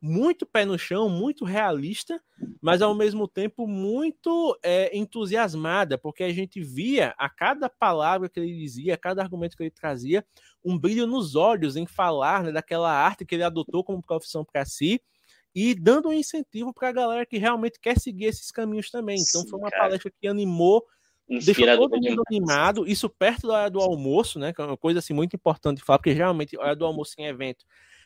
[0.00, 2.22] muito pé no chão, muito realista,
[2.60, 8.38] mas ao mesmo tempo muito é, entusiasmada, porque a gente via a cada palavra que
[8.38, 10.24] ele dizia, a cada argumento que ele trazia,
[10.64, 14.64] um brilho nos olhos em falar né, daquela arte que ele adotou como profissão para
[14.64, 15.00] si
[15.56, 19.16] e dando um incentivo para a galera que realmente quer seguir esses caminhos também.
[19.16, 19.84] Então Sim, foi uma cara.
[19.84, 20.84] palestra que animou,
[21.26, 24.52] Inspirador deixou todo mundo animado, isso perto da hora do almoço, né?
[24.52, 27.14] Que é uma coisa assim muito importante de falar, porque geralmente a hora do almoço
[27.16, 27.64] em evento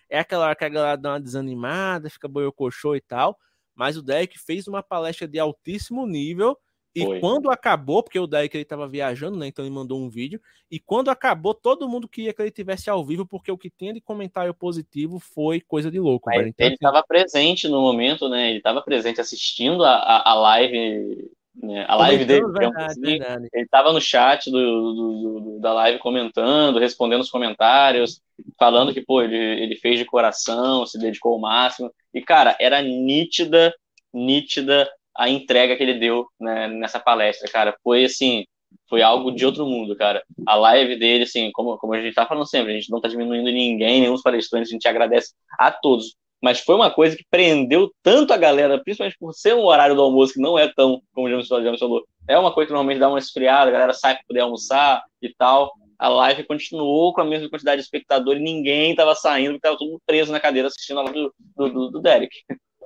[0.08, 3.36] é aquela hora que a galera dá uma desanimada, fica boiocochô e tal.
[3.74, 6.56] Mas o Derek fez uma palestra de altíssimo nível
[6.94, 7.20] e Foi.
[7.20, 9.46] quando acabou, porque o Derek ele estava viajando, né?
[9.46, 10.40] Então ele mandou um vídeo.
[10.70, 13.92] E quando acabou, todo mundo queria que ele tivesse ao vivo, porque o que tinha
[13.92, 16.30] de comentário positivo foi coisa de louco.
[16.32, 17.06] Então, ele estava assim...
[17.08, 18.48] presente no momento, né?
[18.48, 21.30] Ele estava presente assistindo a, a, a live.
[21.54, 21.84] Né?
[21.86, 23.00] A live dele, verdade, assim.
[23.00, 23.48] verdade.
[23.52, 28.20] ele estava no chat do, do, do, da live comentando, respondendo os comentários,
[28.58, 31.92] falando que, pô, ele, ele fez de coração, se dedicou ao máximo.
[32.12, 33.72] E, cara, era nítida,
[34.12, 37.76] nítida a entrega que ele deu né, nessa palestra, cara.
[37.82, 38.44] Foi assim,
[38.88, 40.22] foi algo de outro mundo, cara.
[40.46, 43.08] A live dele, assim, como, como a gente tá falando sempre, a gente não tá
[43.08, 46.16] diminuindo ninguém, nenhum dos palestrantes, a gente agradece a todos.
[46.42, 50.02] Mas foi uma coisa que prendeu tanto a galera, principalmente por ser um horário do
[50.02, 51.48] almoço que não é tão, como o James
[51.78, 55.02] falou, é uma coisa que normalmente dá uma esfriada, a galera sai para poder almoçar
[55.20, 55.72] e tal.
[55.98, 60.00] A live continuou com a mesma quantidade de espectadores, ninguém tava saindo, porque tava todo
[60.06, 62.34] preso na cadeira assistindo a live do, do, do Derek.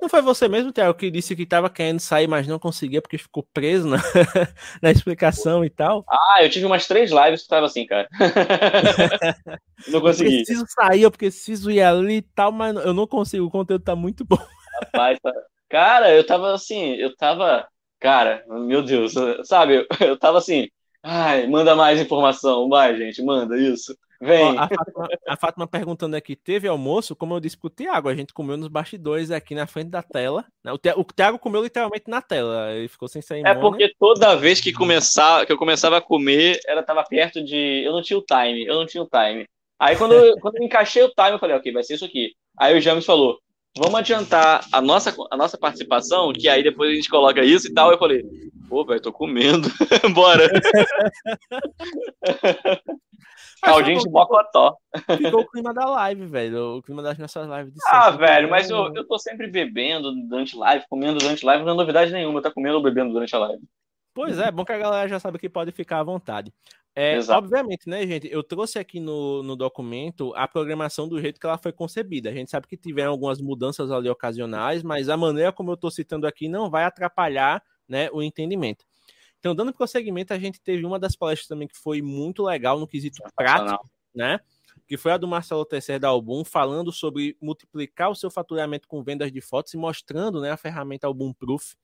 [0.01, 3.17] Não foi você mesmo, Thiago, que disse que estava querendo sair, mas não conseguia porque
[3.17, 3.97] ficou preso na,
[4.81, 6.03] na explicação e tal?
[6.09, 8.07] Ah, eu tive umas três lives que estava assim, cara.
[9.87, 10.39] não consegui.
[10.39, 13.45] Eu preciso sair, eu preciso ir ali e tal, mas eu não consigo.
[13.45, 14.37] O conteúdo tá muito bom.
[14.83, 15.33] Rapaz, tá...
[15.69, 17.67] cara, eu tava assim, eu tava.
[17.99, 19.13] Cara, meu Deus,
[19.45, 19.87] sabe?
[20.01, 20.67] Eu tava assim,
[21.01, 23.95] ai, manda mais informação, vai, gente, manda isso.
[24.21, 24.57] Vem.
[24.57, 27.15] Ó, a, Fátima, a, Fátima, perguntando aqui, teve almoço?
[27.15, 30.45] Como eu disse pro Thiago, a gente comeu nos bastidores aqui na frente da tela.
[30.63, 30.71] Né?
[30.71, 33.45] O, Thiago, o Thiago comeu literalmente na tela, ele ficou sem sair.
[33.45, 37.83] É porque toda vez que, começar, que eu começava a comer, ela tava perto de.
[37.85, 39.45] Eu não tinha o time, eu não tinha o time.
[39.79, 42.33] Aí quando, eu, quando eu encaixei o time, eu falei, ok, vai ser isso aqui.
[42.57, 43.39] Aí o James falou,
[43.77, 47.73] vamos adiantar a nossa, a nossa participação, que aí depois a gente coloca isso e
[47.73, 47.91] tal.
[47.91, 48.23] Eu falei,
[48.69, 49.69] pô, velho, tô comendo,
[50.13, 50.49] bora.
[53.65, 54.77] Caldinho de Mocotó.
[55.17, 56.77] Ficou o clima da live, velho.
[56.77, 60.55] O clima das nossas lives de Ah, velho, mas eu, eu tô sempre bebendo durante
[60.55, 63.63] live, comendo durante live, não é novidade nenhuma, tá comendo ou bebendo durante a live.
[64.13, 66.53] Pois é, bom que a galera já sabe que pode ficar à vontade.
[66.97, 68.29] É, obviamente, né, gente?
[68.31, 72.29] Eu trouxe aqui no, no documento a programação do jeito que ela foi concebida.
[72.29, 75.91] A gente sabe que tiveram algumas mudanças ali ocasionais, mas a maneira como eu estou
[75.91, 78.85] citando aqui não vai atrapalhar né, o entendimento.
[79.45, 82.87] Então, dando prosseguimento, a gente teve uma das palestras também que foi muito legal no
[82.87, 84.39] quesito prático, né?
[84.87, 89.03] Que foi a do Marcelo Tesser da Album, falando sobre multiplicar o seu faturamento com
[89.03, 91.75] vendas de fotos e mostrando né, a ferramenta Album Proof,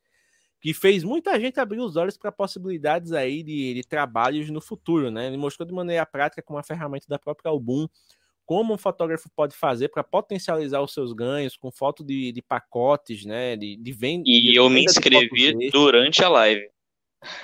[0.59, 5.11] que fez muita gente abrir os olhos para possibilidades aí de, de, trabalhos no futuro,
[5.11, 5.27] né?
[5.27, 7.87] Ele mostrou de maneira prática com uma ferramenta da própria Album
[8.43, 13.23] como um fotógrafo pode fazer para potencializar os seus ganhos com foto de, de pacotes,
[13.23, 13.55] né?
[13.55, 14.23] De, de venda.
[14.25, 16.67] E de eu me inscrevi durante a live.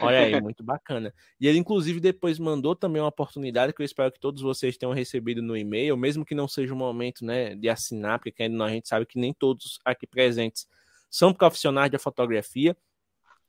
[0.01, 1.13] Olha aí, muito bacana.
[1.39, 4.93] E ele, inclusive, depois mandou também uma oportunidade que eu espero que todos vocês tenham
[4.93, 8.65] recebido no e-mail, mesmo que não seja o momento né, de assinar, porque ainda não,
[8.65, 10.67] a gente sabe que nem todos aqui presentes
[11.09, 12.75] são profissionais da fotografia.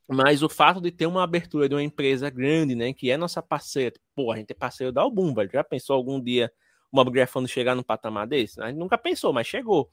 [0.07, 3.43] Mas o fato de ter uma abertura de uma empresa grande, né, que é nossa
[3.43, 5.49] parceira, pô, a gente é parceiro da Album, velho.
[5.51, 6.51] Já pensou algum dia
[6.91, 8.59] uma grafando chegar num patamar desse?
[8.59, 9.87] A gente nunca pensou, mas chegou.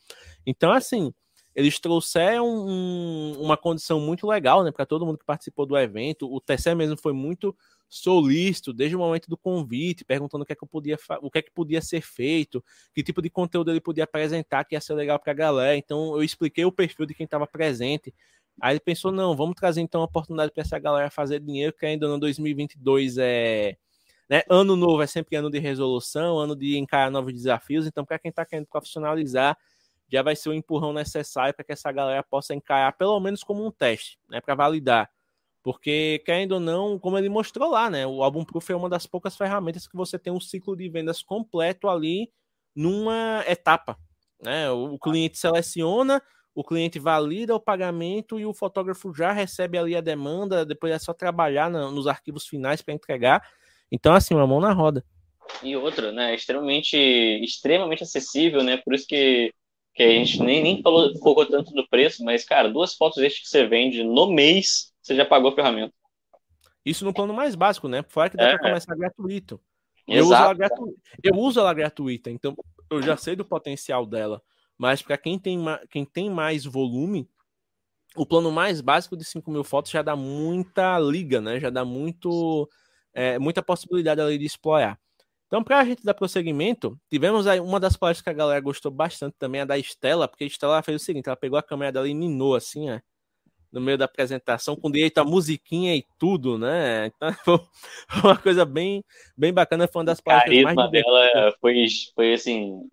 [0.47, 1.12] Então, assim,
[1.57, 6.31] eles trouxeram um, uma condição muito legal, né, para todo mundo que participou do evento.
[6.31, 7.57] O TCE mesmo foi muito
[7.89, 11.43] solícito desde o momento do convite, perguntando o que é que podia, o que é
[11.43, 12.63] que podia ser feito,
[12.95, 15.77] que tipo de conteúdo ele podia apresentar que ia ser legal para a galera.
[15.79, 18.15] Então eu expliquei o perfil de quem estava presente.
[18.61, 21.87] Aí ele pensou, não, vamos trazer então uma oportunidade para essa galera fazer dinheiro, que
[21.87, 23.79] ainda no 2022 é
[24.29, 24.43] né?
[24.49, 27.87] Ano novo é sempre ano de resolução, ano de encarar novos desafios.
[27.87, 29.57] Então, para quem está querendo profissionalizar,
[30.11, 33.67] já vai ser o empurrão necessário para que essa galera possa encarar pelo menos como
[33.67, 35.11] um teste, né, para validar.
[35.63, 39.07] Porque, querendo ou não, como ele mostrou lá, né, o álbum Proof é uma das
[39.07, 42.31] poucas ferramentas que você tem um ciclo de vendas completo ali
[42.75, 43.99] numa etapa.
[44.41, 44.71] Né?
[44.71, 46.23] O cliente seleciona,
[46.55, 50.99] o cliente valida o pagamento e o fotógrafo já recebe ali a demanda, depois é
[50.99, 53.47] só trabalhar nos arquivos finais para entregar.
[53.91, 55.05] Então, assim, uma mão na roda.
[55.63, 59.53] E outra, né, extremamente, extremamente acessível, né, por isso que
[59.97, 63.41] que a gente nem, nem falou, focou tanto no preço, mas, cara, duas fotos desde
[63.41, 65.95] que você vende no mês, você já pagou a ferramenta.
[66.85, 68.05] Isso no plano mais básico, né?
[68.07, 69.59] Fora que dá é, para começar gratuito.
[70.07, 70.97] Eu uso, ela gratu...
[71.23, 72.55] eu uso ela gratuita, então
[72.91, 74.43] eu já sei do potencial dela.
[74.77, 75.81] Mas para quem tem, ma...
[75.91, 77.27] quem tem mais volume,
[78.15, 81.59] o plano mais básico de 5 mil fotos já dá muita liga, né?
[81.59, 82.69] Já dá muito,
[83.15, 85.01] é, muita possibilidade ali de explorar.
[85.47, 88.91] Então, para a gente dar prosseguimento, tivemos aí uma das palestras que a galera gostou
[88.91, 91.93] bastante também, a da Estela, porque a Estela fez o seguinte: ela pegou a câmera
[91.93, 92.99] dela e minou assim, ó,
[93.73, 97.07] no meio da apresentação, com direito a musiquinha e tudo, né?
[97.07, 97.29] Então,
[98.09, 99.05] foi uma coisa bem,
[99.37, 100.75] bem bacana, foi uma das palestras mais.
[100.75, 102.89] O carisma dela foi, foi, assim,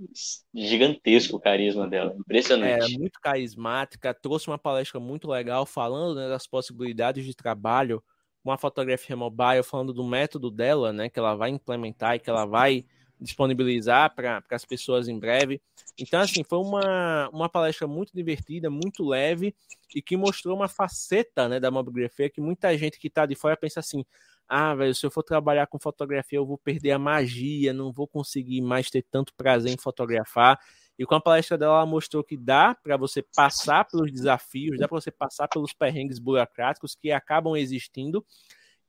[0.53, 2.93] gigantesco o carisma dela, impressionante.
[2.93, 8.03] É, muito carismática, trouxe uma palestra muito legal, falando né, das possibilidades de trabalho
[8.43, 12.45] uma fotografia mobile falando do método dela, né, que ela vai implementar e que ela
[12.45, 12.85] vai
[13.19, 15.61] disponibilizar para as pessoas em breve.
[15.97, 19.55] Então, assim, foi uma, uma palestra muito divertida, muito leve
[19.95, 23.55] e que mostrou uma faceta né, da mobigrafia que muita gente que está de fora
[23.55, 24.03] pensa assim:
[24.47, 28.07] ah, velho, se eu for trabalhar com fotografia, eu vou perder a magia, não vou
[28.07, 30.59] conseguir mais ter tanto prazer em fotografar.
[30.97, 34.87] E com a palestra dela, ela mostrou que dá para você passar pelos desafios, dá
[34.87, 38.23] para você passar pelos perrengues burocráticos que acabam existindo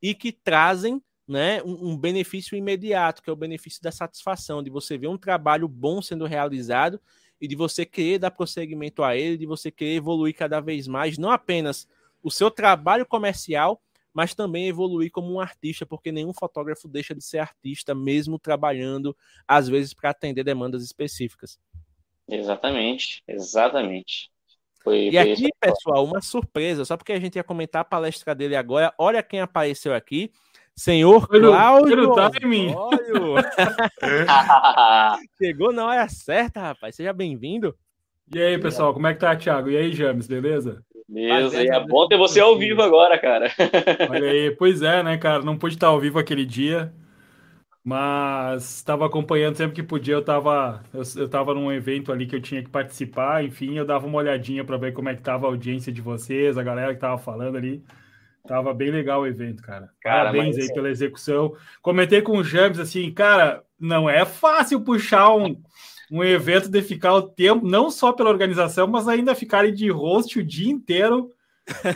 [0.03, 4.69] e que trazem né, um, um, benefício imediato, que é o benefício da satisfação, de
[4.69, 7.01] você ver um trabalho bom sendo realizado
[7.41, 11.17] e de você querer dar prosseguimento a ele, de você querer evoluir cada vez mais,
[11.17, 11.89] não apenas
[12.23, 13.81] o seu trabalho comercial,
[14.13, 19.17] mas também evoluir como um artista, porque nenhum fotógrafo deixa de ser artista, mesmo trabalhando,
[19.49, 21.59] às vezes, para atender demandas específicas.
[22.29, 24.31] Exatamente, exatamente.
[24.83, 28.55] Foi, e aqui, pessoal, uma surpresa, só porque a gente ia comentar a palestra dele
[28.55, 28.93] agora.
[28.99, 30.31] Olha quem apareceu aqui.
[30.77, 32.13] Senhor Cláudio.
[35.39, 36.97] Chegou na hora certa, rapaz.
[36.97, 37.75] Seja bem-vindo.
[38.35, 39.71] E aí, pessoal, como é que tá, Thiago?
[39.71, 40.83] E aí, James, beleza?
[41.09, 43.53] Beleza, é bom ter você ao vivo agora, cara.
[44.11, 45.43] Olha aí, pois é, né, cara?
[45.43, 46.93] Não pude estar ao vivo aquele dia.
[47.85, 52.35] Mas estava acompanhando sempre que podia, eu estava eu, eu tava num evento ali que
[52.35, 55.47] eu tinha que participar, enfim, eu dava uma olhadinha para ver como é que tava
[55.47, 57.85] a audiência de vocês, a galera que tava falando ali.
[58.49, 59.91] Tava bem legal o evento, cara.
[60.01, 61.55] cara Parabéns aí é pela execução.
[61.83, 65.63] Comentei com o James assim, cara, não é fácil puxar um,
[66.11, 70.39] um evento de ficar o tempo, não só pela organização, mas ainda ficarem de host
[70.39, 71.31] o dia inteiro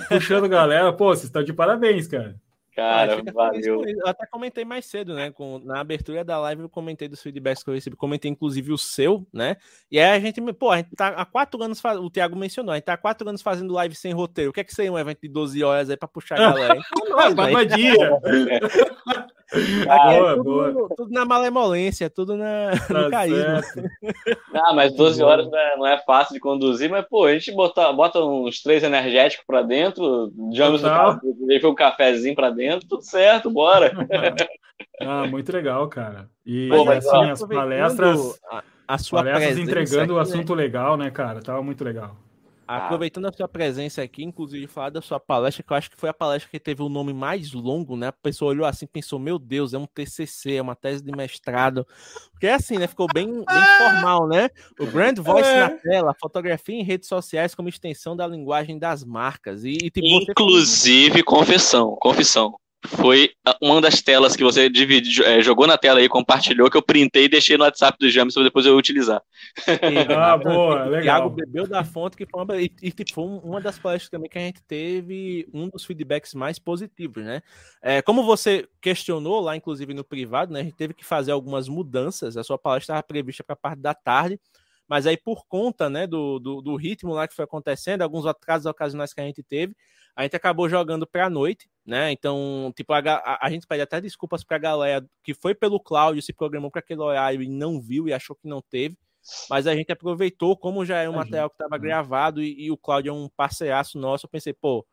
[0.09, 0.93] puxando galera.
[0.93, 2.37] Pô, vocês estão de parabéns, cara.
[2.79, 3.85] Cara, valeu.
[3.85, 5.33] Eu até comentei mais cedo, né?
[5.33, 8.79] Com, na abertura da live eu comentei dos feedbacks que eu recebi, comentei inclusive o
[8.79, 9.57] seu, né?
[9.91, 11.99] E aí a gente, pô, a gente tá há quatro anos, faz...
[11.99, 14.51] o Thiago mencionou, a gente tá há quatro anos fazendo live sem roteiro.
[14.51, 16.79] O que é que seria um evento de 12 horas aí pra puxar a galera?
[17.75, 18.11] Dia.
[19.89, 20.89] Ah, é boa, tudo, boa.
[20.95, 23.63] tudo na malemolência, tudo na, tá no carisma.
[24.55, 27.53] Ah, mas 12 horas não é, não é, fácil de conduzir, mas, pô, a gente
[27.53, 33.51] bota, bota uns três energéticos pra dentro, jogamos o um cafezinho pra dentro, tudo certo,
[33.51, 33.93] bora.
[35.01, 36.29] Ah, muito legal, cara.
[36.45, 40.23] E pô, assim, as palestras, a, a sua palestras entregando o né?
[40.23, 41.41] assunto legal, né, cara?
[41.41, 42.17] Tava muito legal.
[42.69, 42.85] Ah.
[42.85, 46.11] Aproveitando a sua presença aqui, inclusive falar da sua palestra, que eu acho que foi
[46.11, 48.09] a palestra que teve o nome mais longo, né?
[48.09, 51.87] A pessoa olhou assim pensou, meu Deus, é um TCC, é uma tese de mestrado.
[52.31, 52.87] Porque é assim, né?
[52.87, 54.51] Ficou bem, bem formal, né?
[54.79, 55.61] O Brand Voice é.
[55.61, 59.65] na tela, fotografia em redes sociais como extensão da linguagem das marcas.
[59.65, 62.55] E, e tipo, Inclusive, confissão, confissão
[62.87, 66.83] foi uma das telas que você dividiu, é, jogou na tela aí, compartilhou, que eu
[66.83, 69.21] printei e deixei no WhatsApp do James para depois eu utilizar.
[70.17, 70.99] ah, boa, legal.
[70.99, 74.31] O Thiago bebeu da fonte que foi uma, e, e tipo, uma das palestras também
[74.31, 77.43] que a gente teve um dos feedbacks mais positivos, né?
[77.83, 80.61] É, como você questionou lá, inclusive no privado, né?
[80.61, 82.37] A gente teve que fazer algumas mudanças.
[82.37, 84.39] A sua palestra estava prevista para a parte da tarde,
[84.89, 88.67] mas aí por conta né, do, do, do ritmo lá que foi acontecendo, alguns atrasos
[88.67, 89.75] ocasionais que a gente teve,
[90.19, 92.11] a gente acabou jogando para a noite, né?
[92.11, 95.79] Então, tipo, a, a, a gente pede até desculpas para a galera que foi pelo
[95.79, 98.99] Cláudio, se programou para aquele horário e não viu e achou que não teve.
[99.49, 102.77] Mas a gente aproveitou, como já era um material que estava gravado e, e, o
[102.77, 104.85] Cláudio é um parceiraço nosso, eu pensei, pô, o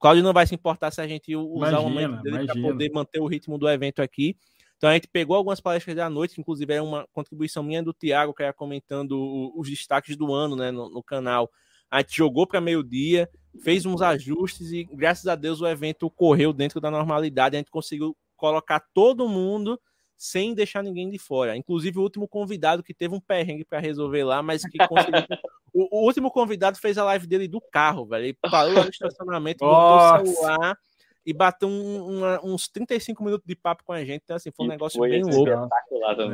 [0.00, 3.20] Cláudio não vai se importar se a gente usar o momento dele para poder manter
[3.20, 4.36] o ritmo do evento aqui.
[4.78, 7.94] Então a gente pegou algumas palestras da noite, que inclusive era uma contribuição minha do
[7.94, 11.48] Thiago, que era comentando os destaques do ano né, no, no canal.
[11.92, 13.28] A gente jogou para meio-dia,
[13.62, 17.54] fez uns ajustes e, graças a Deus, o evento correu dentro da normalidade.
[17.54, 19.78] A gente conseguiu colocar todo mundo
[20.16, 21.54] sem deixar ninguém de fora.
[21.54, 25.20] Inclusive o último convidado que teve um perrengue para resolver lá, mas que conseguiu.
[25.74, 28.24] o, o, último convidado fez a live dele do carro, velho.
[28.24, 30.78] Ele parou no estacionamento, botou o celular
[31.24, 34.22] e bateu um, uma, uns 35 minutos de papo com a gente.
[34.24, 35.68] Então, assim, foi um negócio foi bem louco.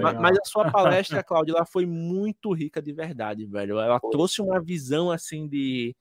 [0.01, 3.79] Mas, mas, a sua palestra, Cláudia, ela foi muito rica de verdade, velho.
[3.79, 4.11] Ela foi.
[4.11, 5.95] trouxe uma visão, assim, de,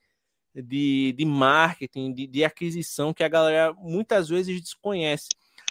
[0.55, 5.27] de, de marketing, de, de aquisição, que a galera muitas vezes desconhece.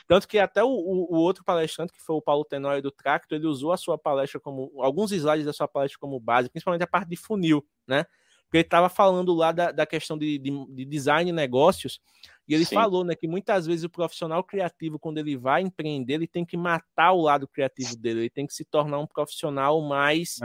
[0.06, 3.46] Tanto que até o, o, outro palestrante, que foi o Paulo Tenório do Tracto, ele
[3.46, 4.70] usou a sua palestra como.
[4.78, 8.04] alguns slides da sua palestra como base, principalmente a parte de funil, né?
[8.44, 12.00] Porque ele estava falando lá da, da questão de, de, de design e negócios,
[12.48, 12.76] e ele Sim.
[12.76, 16.56] falou, né, que muitas vezes o profissional criativo, quando ele vai empreender, ele tem que
[16.56, 20.38] matar o lado criativo dele, ele tem que se tornar um profissional mais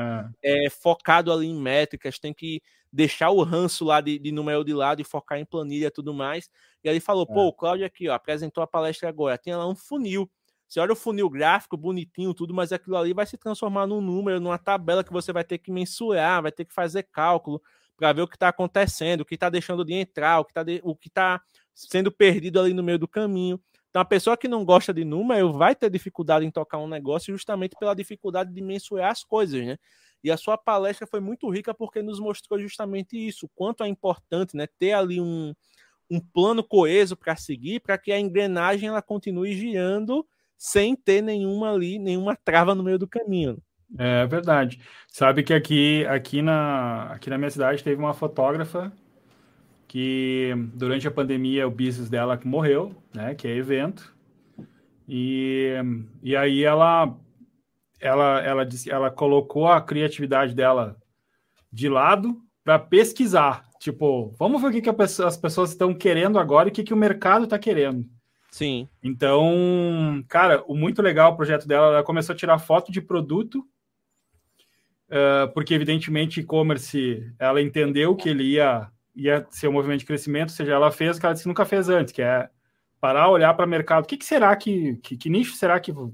[0.44, 0.66] é.
[0.66, 4.74] É, focado ali em métricas, tem que deixar o ranço lá de, de número de
[4.74, 6.50] lado e focar em planilha e tudo mais.
[6.84, 7.34] E aí ele falou, é.
[7.34, 10.30] pô, o Cláudio aqui, ó, apresentou a palestra agora, tinha lá um funil.
[10.68, 14.40] Você olha o funil gráfico, bonitinho, tudo, mas aquilo ali vai se transformar num número,
[14.40, 17.62] numa tabela que você vai ter que mensurar, vai ter que fazer cálculo
[17.96, 20.64] para ver o que está acontecendo, o que está deixando de entrar, o que está
[20.82, 21.42] o que tá
[21.74, 23.60] sendo perdido ali no meio do caminho.
[23.90, 27.34] Então, a pessoa que não gosta de número vai ter dificuldade em tocar um negócio
[27.34, 29.78] justamente pela dificuldade de mensurar as coisas, né?
[30.24, 34.56] E a sua palestra foi muito rica porque nos mostrou justamente isso, quanto é importante,
[34.56, 35.54] né, ter ali um,
[36.10, 40.26] um plano coeso para seguir, para que a engrenagem ela continue girando
[40.58, 43.58] sem ter nenhuma ali, nenhuma trava no meio do caminho.
[43.98, 44.80] É verdade.
[45.08, 48.94] Sabe que aqui, aqui, na, aqui na minha cidade teve uma fotógrafa
[49.92, 54.16] que durante a pandemia o business dela morreu, né, que é evento.
[55.06, 55.74] E,
[56.24, 57.14] e aí ela
[58.00, 60.96] ela ela disse, ela colocou a criatividade dela
[61.70, 66.40] de lado para pesquisar, tipo, vamos ver o que, que pessoa, as pessoas estão querendo
[66.40, 68.06] agora e o que, que o mercado está querendo.
[68.50, 68.88] Sim.
[69.04, 73.60] Então, cara, o muito legal o projeto dela, ela começou a tirar foto de produto,
[75.10, 80.50] uh, porque evidentemente e-commerce, ela entendeu que ele ia ia ser um movimento de crescimento,
[80.50, 82.50] ou seja, ela fez o que ela disse que nunca fez antes, que é
[83.00, 84.04] parar, olhar para o mercado.
[84.04, 85.92] O que, que será que, que, que, nicho será que.
[85.92, 86.14] O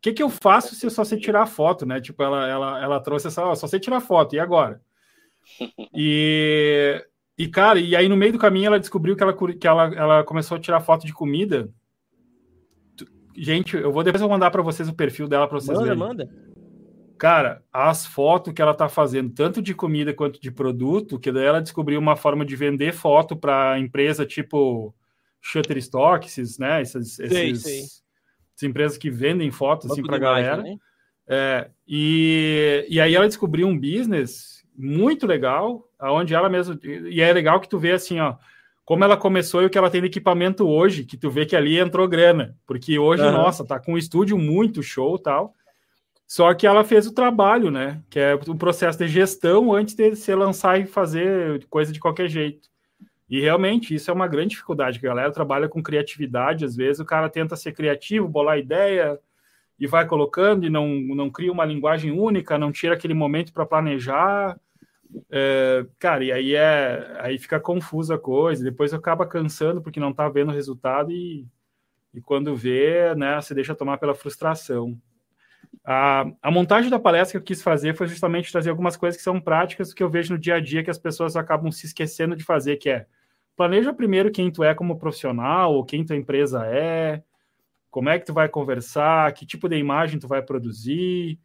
[0.00, 2.00] que, que eu faço se eu só sei tirar foto, né?
[2.00, 4.80] Tipo, ela, ela, ela trouxe essa, ó, só sei tirar foto, e agora?
[5.94, 7.04] E,
[7.38, 10.24] e, cara, e aí no meio do caminho ela descobriu que ela, que ela, ela
[10.24, 11.68] começou a tirar foto de comida.
[13.36, 15.98] Gente, eu vou depois eu mandar para vocês o perfil dela para vocês manda, verem.
[15.98, 16.30] Manda,
[17.18, 21.44] Cara, as fotos que ela tá fazendo, tanto de comida quanto de produto, que daí
[21.44, 24.94] ela descobriu uma forma de vender foto para empresa tipo
[25.40, 26.80] Shutterstock, esses, né?
[26.80, 27.78] Essas, sei, esses, sei.
[27.80, 30.62] essas empresas que vendem fotos assim para galera.
[30.62, 30.76] Né?
[31.26, 36.78] É, e, e aí ela descobriu um business muito legal, aonde ela mesma.
[36.82, 38.36] E é legal que tu vê assim, ó,
[38.84, 41.56] como ela começou e o que ela tem de equipamento hoje, que tu vê que
[41.56, 42.56] ali entrou grana.
[42.66, 43.32] Porque hoje, uhum.
[43.32, 45.54] nossa, tá com um estúdio muito show tal.
[46.34, 48.02] Só que ela fez o trabalho, né?
[48.10, 52.28] Que é o processo de gestão antes de se lançar e fazer coisa de qualquer
[52.28, 52.68] jeito.
[53.30, 56.98] E realmente isso é uma grande dificuldade, que a galera trabalha com criatividade, às vezes
[56.98, 59.16] o cara tenta ser criativo, bolar ideia
[59.78, 63.64] e vai colocando e não, não cria uma linguagem única, não tira aquele momento para
[63.64, 64.58] planejar.
[65.30, 70.10] É, cara, e aí é aí fica confusa a coisa, depois acaba cansando porque não
[70.10, 71.46] está vendo o resultado e,
[72.12, 75.00] e quando vê, né, se deixa tomar pela frustração.
[75.84, 79.22] A, a montagem da palestra que eu quis fazer foi justamente trazer algumas coisas que
[79.22, 82.34] são práticas que eu vejo no dia a dia que as pessoas acabam se esquecendo
[82.34, 83.06] de fazer, que é
[83.54, 87.22] planeja primeiro quem tu é como profissional, ou quem tua empresa é,
[87.90, 91.38] como é que tu vai conversar, que tipo de imagem tu vai produzir,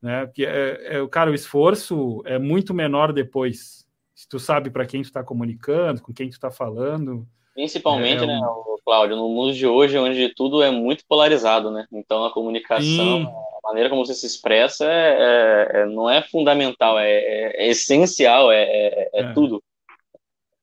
[0.00, 0.26] né?
[0.26, 5.02] Porque, é, é, cara, o esforço é muito menor depois, se tu sabe para quem
[5.02, 7.26] tu está comunicando, com quem tu está falando.
[7.54, 8.40] Principalmente, é, né,
[8.84, 11.88] Cláudio, no mundo de hoje, onde tudo é muito polarizado, né?
[11.92, 13.28] Então a comunicação, Sim.
[13.66, 17.68] A maneira como você se expressa é, é, é não é fundamental, é, é, é
[17.68, 19.62] essencial, é, é, tudo.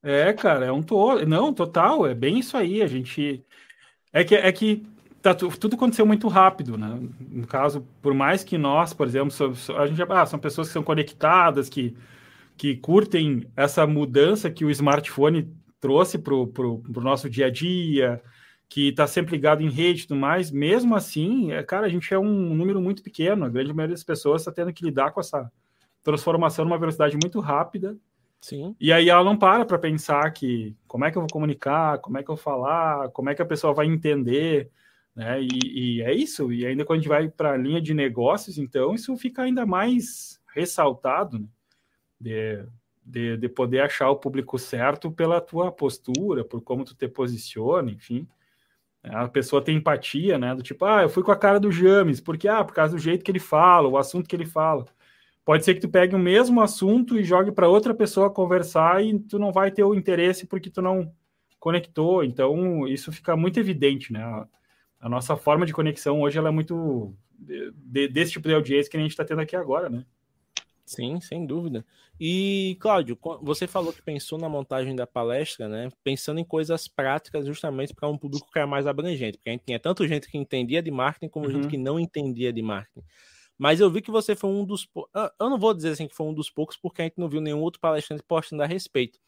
[0.02, 1.26] É, cara, é um todo.
[1.26, 2.82] Não, total, é bem isso aí.
[2.82, 3.44] A gente.
[4.12, 4.86] É que, é que
[5.22, 6.98] tá, tudo aconteceu muito rápido, né?
[7.20, 9.34] No caso, por mais que nós, por exemplo,
[9.78, 11.96] a gente ah, são pessoas que são conectadas, que,
[12.56, 18.22] que curtem essa mudança que o smartphone trouxe para o nosso dia a dia,
[18.74, 22.12] que está sempre ligado em rede e tudo mais, mesmo assim, é, cara, a gente
[22.12, 23.46] é um número muito pequeno.
[23.46, 25.52] A grande maioria das pessoas está tendo que lidar com essa
[26.02, 27.96] transformação numa velocidade muito rápida.
[28.42, 28.76] Sim.
[28.80, 32.18] E aí ela não para para pensar que como é que eu vou comunicar, como
[32.18, 34.72] é que eu vou falar, como é que a pessoa vai entender.
[35.16, 35.44] Né?
[35.44, 36.52] E, e é isso.
[36.52, 39.68] E ainda quando a gente vai para a linha de negócios, então, isso fica ainda
[39.68, 41.46] mais ressaltado, né?
[42.20, 42.66] de,
[43.06, 47.92] de, de, poder achar o público certo pela tua postura, por como tu te posiciona,
[47.92, 48.28] enfim.
[49.04, 50.56] A pessoa tem empatia, né?
[50.56, 53.02] Do tipo, ah, eu fui com a cara do James, porque, ah, por causa do
[53.02, 54.86] jeito que ele fala, o assunto que ele fala.
[55.46, 59.20] Pode ser que tu pegue o mesmo assunto e jogue para outra pessoa conversar e
[59.20, 61.12] tu não vai ter o interesse porque tu não
[61.60, 62.24] conectou.
[62.24, 64.24] Então, isso fica muito evidente, né?
[65.04, 68.96] a nossa forma de conexão hoje ela é muito de, desse tipo de audiência que
[68.96, 70.06] a gente está tendo aqui agora, né?
[70.96, 71.86] Sim, sem dúvida.
[72.20, 75.90] E, Cláudio, você falou que pensou na montagem da palestra, né?
[76.04, 79.66] Pensando em coisas práticas justamente para um público que é mais abrangente, porque a gente
[79.66, 81.52] tinha tanto gente que entendia de marketing como uhum.
[81.52, 83.06] gente que não entendia de marketing.
[83.58, 84.88] Mas eu vi que você foi um dos.
[85.40, 87.40] Eu não vou dizer assim que foi um dos poucos, porque a gente não viu
[87.40, 89.20] nenhum outro palestrante postando a respeito.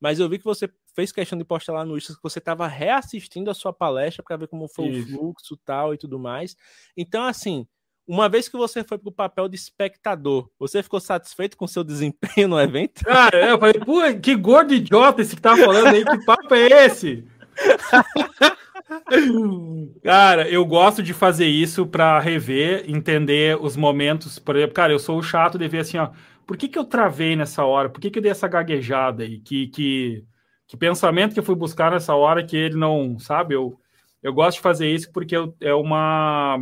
[0.00, 2.66] Mas eu vi que você fez questão de postar lá no Insta que você estava
[2.66, 5.08] reassistindo a sua palestra para ver como foi Isso.
[5.08, 6.56] o fluxo tal e tudo mais.
[6.96, 7.66] Então, assim,
[8.06, 11.68] uma vez que você foi para o papel de espectador, você ficou satisfeito com o
[11.68, 13.02] seu desempenho no evento?
[13.04, 16.86] Cara, eu falei, pô, que gordo idiota esse que tá falando aí, que papo é
[16.86, 17.24] esse?
[20.02, 24.38] cara, eu gosto de fazer isso para rever, entender os momentos.
[24.38, 26.10] Por exemplo, cara, eu sou o chato de ver assim, ó
[26.46, 27.88] por que, que eu travei nessa hora?
[27.88, 29.40] Por que, que eu dei essa gaguejada aí?
[29.40, 30.24] Que, que,
[30.66, 33.54] que pensamento que eu fui buscar nessa hora que ele não, sabe?
[33.54, 33.78] Eu,
[34.22, 36.58] eu gosto de fazer isso porque eu, é uma.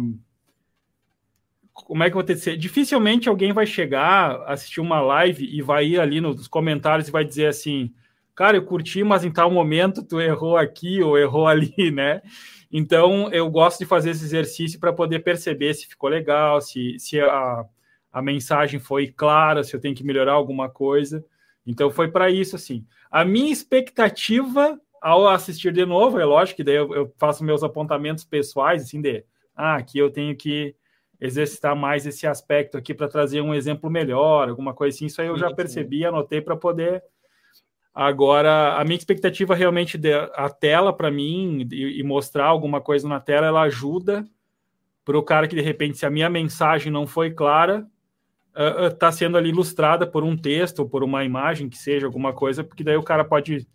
[1.73, 2.57] Como é que que ser?
[2.57, 7.25] Dificilmente alguém vai chegar, assistir uma live e vai ir ali nos comentários e vai
[7.25, 7.93] dizer assim:
[8.35, 12.23] Cara, eu curti, mas em tal momento tu errou aqui ou errou ali, né?
[12.71, 17.21] Então eu gosto de fazer esse exercício para poder perceber se ficou legal, se, se
[17.21, 17.65] a
[18.13, 21.25] a mensagem foi clara, se eu tenho que melhorar alguma coisa.
[21.67, 22.85] Então foi para isso assim.
[23.11, 27.65] A minha expectativa ao assistir de novo, é lógico que daí eu, eu, faço meus
[27.65, 29.25] apontamentos pessoais, assim, de
[29.57, 30.77] ah, aqui eu tenho que
[31.23, 35.07] exercitar mais esse aspecto aqui para trazer um exemplo melhor, alguma coisa assim.
[35.07, 37.03] Isso aí eu já percebi, anotei para poder.
[37.95, 40.01] Agora, a minha expectativa realmente
[40.35, 44.25] a tela para mim e, e, mostrar alguma coisa na tela, ela ajuda
[45.05, 47.87] para o cara que de repente, se a minha mensagem não foi clara,
[48.91, 52.33] está uh, sendo ali ilustrada por um texto ou por uma imagem que seja alguma
[52.33, 53.67] coisa, porque daí o cara pode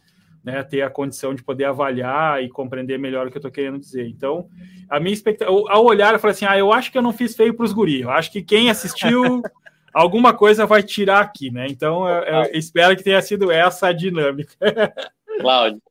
[0.43, 3.79] né, ter a condição de poder avaliar e compreender melhor o que eu estou querendo
[3.79, 4.07] dizer.
[4.07, 4.49] Então,
[4.89, 7.35] a minha expectativa, ao olhar, eu falei assim: ah, eu acho que eu não fiz
[7.35, 8.01] feio para os guri.
[8.01, 9.41] Eu acho que quem assistiu
[9.93, 11.67] alguma coisa vai tirar aqui, né?
[11.69, 14.53] Então, eu, eu espero que tenha sido essa a dinâmica.
[15.39, 15.81] Cláudio,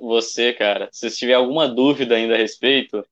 [0.00, 3.04] você, cara, se tiver alguma dúvida ainda a respeito,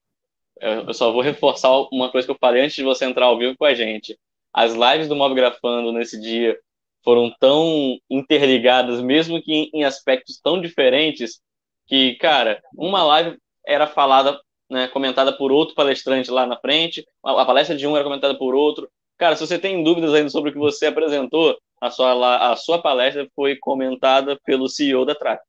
[0.61, 3.57] eu só vou reforçar uma coisa que eu falei antes de você entrar ao vivo
[3.57, 4.19] com a gente
[4.55, 6.57] as lives do Mob Grafando nesse dia
[7.05, 11.41] foram tão interligadas, mesmo que em aspectos tão diferentes,
[11.87, 13.37] que, cara, uma live
[13.67, 14.41] era falada,
[14.71, 18.55] né, comentada por outro palestrante lá na frente, a palestra de um era comentada por
[18.55, 18.89] outro.
[19.19, 22.81] Cara, se você tem dúvidas ainda sobre o que você apresentou, a sua, a sua
[22.81, 25.45] palestra foi comentada pelo CEO da Tract.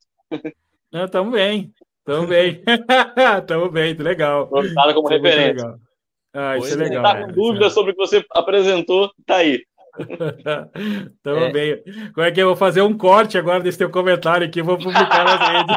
[0.94, 1.72] Ah, tamo bem,
[2.04, 2.62] tamo bem.
[3.48, 4.48] tamo bem, legal.
[4.48, 5.74] Comentada como Foi referência.
[6.34, 7.06] Ah, isso é legal.
[7.06, 7.70] Se tá com dúvida é.
[7.70, 9.64] sobre o que você apresentou, tá aí.
[11.24, 11.52] Tamo é.
[11.52, 11.84] bem.
[12.14, 14.62] Como é que eu vou fazer um corte agora desse teu comentário aqui?
[14.62, 15.76] Vou publicar nas redes.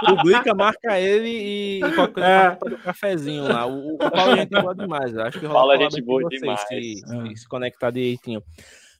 [0.00, 2.78] Publica, marca ele e qualquer coisa é.
[2.78, 3.66] o cafezinho lá.
[3.66, 5.14] O, o Paulo é gente boa demais.
[5.14, 6.60] Eu acho que rola Paulo é gente boa demais.
[6.62, 8.42] Se, se, se conectar direitinho.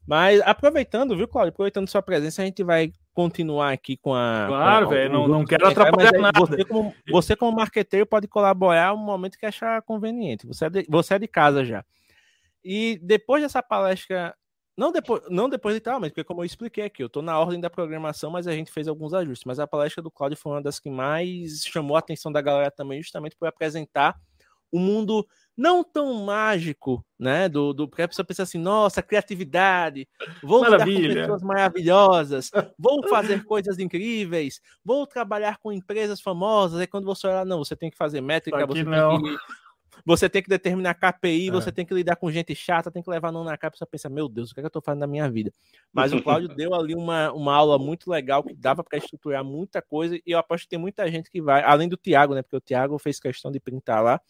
[0.06, 1.52] Mas aproveitando, viu, Cláudio?
[1.52, 4.44] Aproveitando sua presença, a gente vai continuar aqui com a.
[4.48, 6.40] Claro, velho, não, não quero atrapalhar nada.
[6.40, 10.46] Você como, você, como marqueteiro, pode colaborar no momento que achar conveniente.
[10.46, 11.84] Você é de, você é de casa já.
[12.64, 14.34] E depois dessa palestra,
[14.76, 17.70] não depois, não depois literalmente, porque como eu expliquei aqui, eu estou na ordem da
[17.70, 19.44] programação, mas a gente fez alguns ajustes.
[19.44, 22.70] Mas a palestra do Cláudio foi uma das que mais chamou a atenção da galera
[22.70, 24.18] também, justamente por apresentar
[24.72, 25.26] o mundo
[25.56, 27.48] não tão mágico, né?
[27.48, 30.08] Do, do porque a pessoa pensa assim, nossa, criatividade,
[30.42, 31.00] vou Maravilha.
[31.00, 36.80] lidar com pessoas maravilhosas, vou fazer coisas incríveis, vou trabalhar com empresas famosas.
[36.80, 39.20] Aí quando você olhar, não, você tem que fazer métrica, você não.
[39.20, 39.38] tem que
[40.04, 41.50] você tem que determinar KPI, é.
[41.50, 44.08] você tem que lidar com gente chata, tem que levar não na cara, você pensa,
[44.08, 45.52] meu Deus, o que, é que eu tô fazendo na minha vida?
[45.92, 49.80] Mas o Cláudio deu ali uma, uma aula muito legal, que dava para estruturar muita
[49.82, 52.42] coisa, e eu aposto que tem muita gente que vai, além do Tiago, né?
[52.42, 54.20] Porque o Tiago fez questão de printar lá,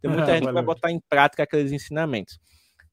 [0.00, 2.40] tem muita gente que vai botar em prática aqueles ensinamentos.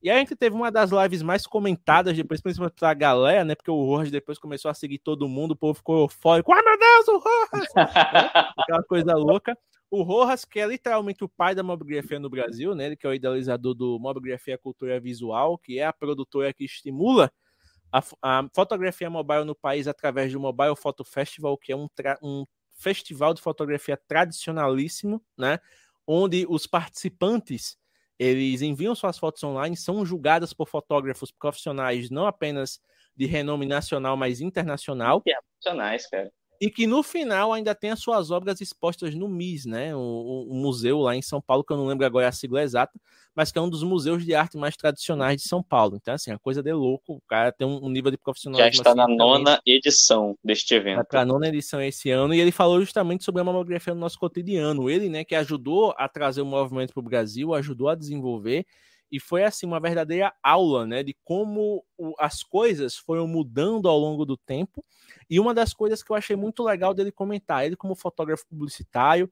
[0.01, 3.55] E aí a gente teve uma das lives mais comentadas depois, principalmente pra galera, né?
[3.55, 6.53] Porque o Rojas depois começou a seguir todo mundo, o povo ficou eufórico.
[6.53, 7.67] Ai, meu Deus, o Rojas!
[8.57, 9.57] Aquela coisa louca.
[9.89, 12.87] O Rojas, que é literalmente o pai da mobigrafia no Brasil, né?
[12.87, 17.31] Ele que é o idealizador do Mobigrafia Cultura Visual, que é a produtora que estimula
[17.91, 21.87] a, a fotografia mobile no país através do Mobile Photo Festival, que é um,
[22.21, 25.59] um festival de fotografia tradicionalíssimo, né?
[26.05, 27.77] Onde os participantes
[28.19, 32.79] eles enviam suas fotos online, são julgadas por fotógrafos profissionais, não apenas
[33.15, 35.21] de renome nacional, mas internacional.
[35.25, 36.31] Internacionais, cara.
[36.59, 39.95] E que no final ainda tem as suas obras expostas no MIS, né?
[39.95, 42.99] O, museu lá em São Paulo, que eu não lembro agora a sigla exata,
[43.35, 45.95] mas que é um dos museus de arte mais tradicionais de São Paulo.
[45.95, 47.13] Então, assim, a coisa de louco.
[47.13, 48.59] O cara tem um, um nível de profissional.
[48.59, 51.01] Já está na nona edição deste evento.
[51.01, 54.17] Está na nona edição esse ano, e ele falou justamente sobre a mamografia no nosso
[54.17, 54.89] cotidiano.
[54.89, 58.65] Ele, né, que ajudou a trazer o movimento para o Brasil, ajudou a desenvolver
[59.11, 61.83] e foi assim uma verdadeira aula, né, de como
[62.19, 64.83] as coisas foram mudando ao longo do tempo.
[65.29, 69.31] E uma das coisas que eu achei muito legal dele comentar, ele como fotógrafo publicitário,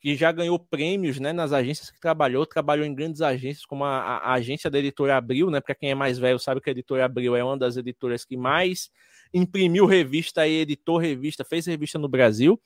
[0.00, 3.98] que já ganhou prêmios, né, nas agências que trabalhou, trabalhou em grandes agências como a,
[3.98, 6.72] a, a agência da Editora Abril, né, para quem é mais velho sabe que a
[6.72, 8.90] Editora Abril é uma das editoras que mais
[9.34, 12.60] imprimiu revista e editou revista, fez revista no Brasil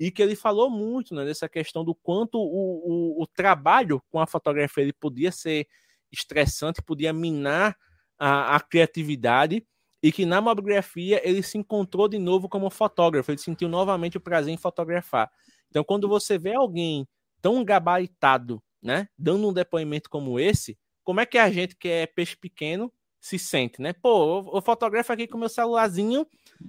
[0.00, 4.18] e que ele falou muito né, dessa questão do quanto o, o, o, trabalho com
[4.18, 5.66] a fotografia ele podia ser
[6.12, 7.76] estressante, podia minar
[8.18, 9.66] a, a, criatividade,
[10.02, 14.20] e que na mobigrafia ele se encontrou de novo como fotógrafo, ele sentiu novamente o
[14.20, 15.30] prazer em fotografar.
[15.70, 17.06] Então, quando você vê alguém
[17.40, 22.06] tão gabaritado, né, dando um depoimento como esse, como é que a gente que é
[22.06, 23.92] peixe pequeno se sente, né?
[23.92, 26.26] Pô, eu, fotografo aqui com meu celularzinho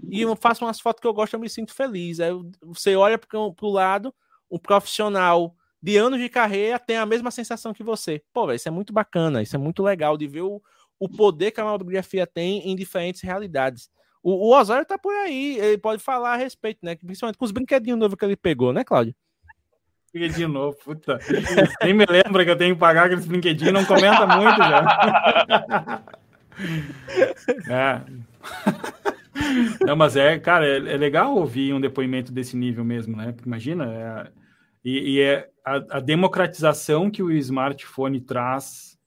[0.10, 2.20] e eu faço umas fotos que eu gosto, eu me sinto feliz.
[2.20, 4.14] Aí você olha para o lado,
[4.50, 8.24] um profissional de anos de carreira tem a mesma sensação que você.
[8.32, 10.62] Pô, véio, isso é muito bacana, isso é muito legal de ver o,
[10.98, 13.92] o poder que a mamografia tem em diferentes realidades.
[14.24, 16.96] O, o Osório tá por aí, ele pode falar a respeito, né?
[16.96, 19.14] Principalmente com os brinquedinhos novos que ele pegou, né, Cláudio?
[20.14, 21.20] Brinquedinho novo, puta.
[21.84, 26.02] Nem me lembra que eu tenho que pagar aqueles brinquedinhos, não comenta muito já.
[27.70, 28.02] é.
[29.86, 33.36] Não, mas é, cara, é, é, legal ouvir um depoimento desse nível mesmo, né?
[33.46, 34.32] Imagina, é,
[34.86, 39.00] e, e, é a, a, democratização que o smartphone traz.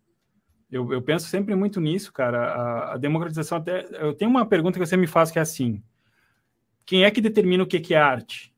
[0.70, 2.38] Eu, eu penso sempre muito nisso, cara.
[2.38, 3.86] A, a, democratização até.
[3.92, 5.82] Eu tenho uma pergunta que você me faz que é assim:
[6.84, 8.54] quem é que determina o que, que é arte?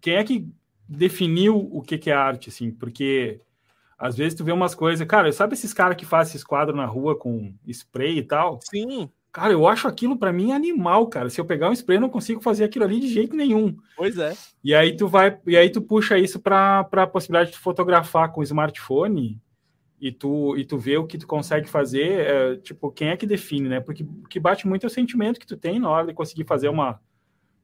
[0.00, 0.46] Quem é que
[0.86, 2.70] definiu o que, que é arte, assim?
[2.70, 3.40] Porque
[3.98, 6.86] às vezes tu vê umas coisas, cara, sabe esses caras que fazem esses quadros na
[6.86, 8.58] rua com spray e tal?
[8.62, 9.10] Sim.
[9.32, 11.30] Cara, eu acho aquilo para mim animal, cara.
[11.30, 13.76] Se eu pegar um spray, eu não consigo fazer aquilo ali de jeito nenhum.
[13.96, 14.36] Pois é.
[14.62, 18.40] E aí tu vai, e aí tu puxa isso para a possibilidade de fotografar com
[18.40, 19.40] o smartphone
[20.00, 23.26] e tu e tu vê o que tu consegue fazer, é, tipo, quem é que
[23.26, 23.80] define, né?
[23.80, 26.44] Porque o que bate muito é o sentimento que tu tem na hora de conseguir
[26.44, 27.00] fazer uma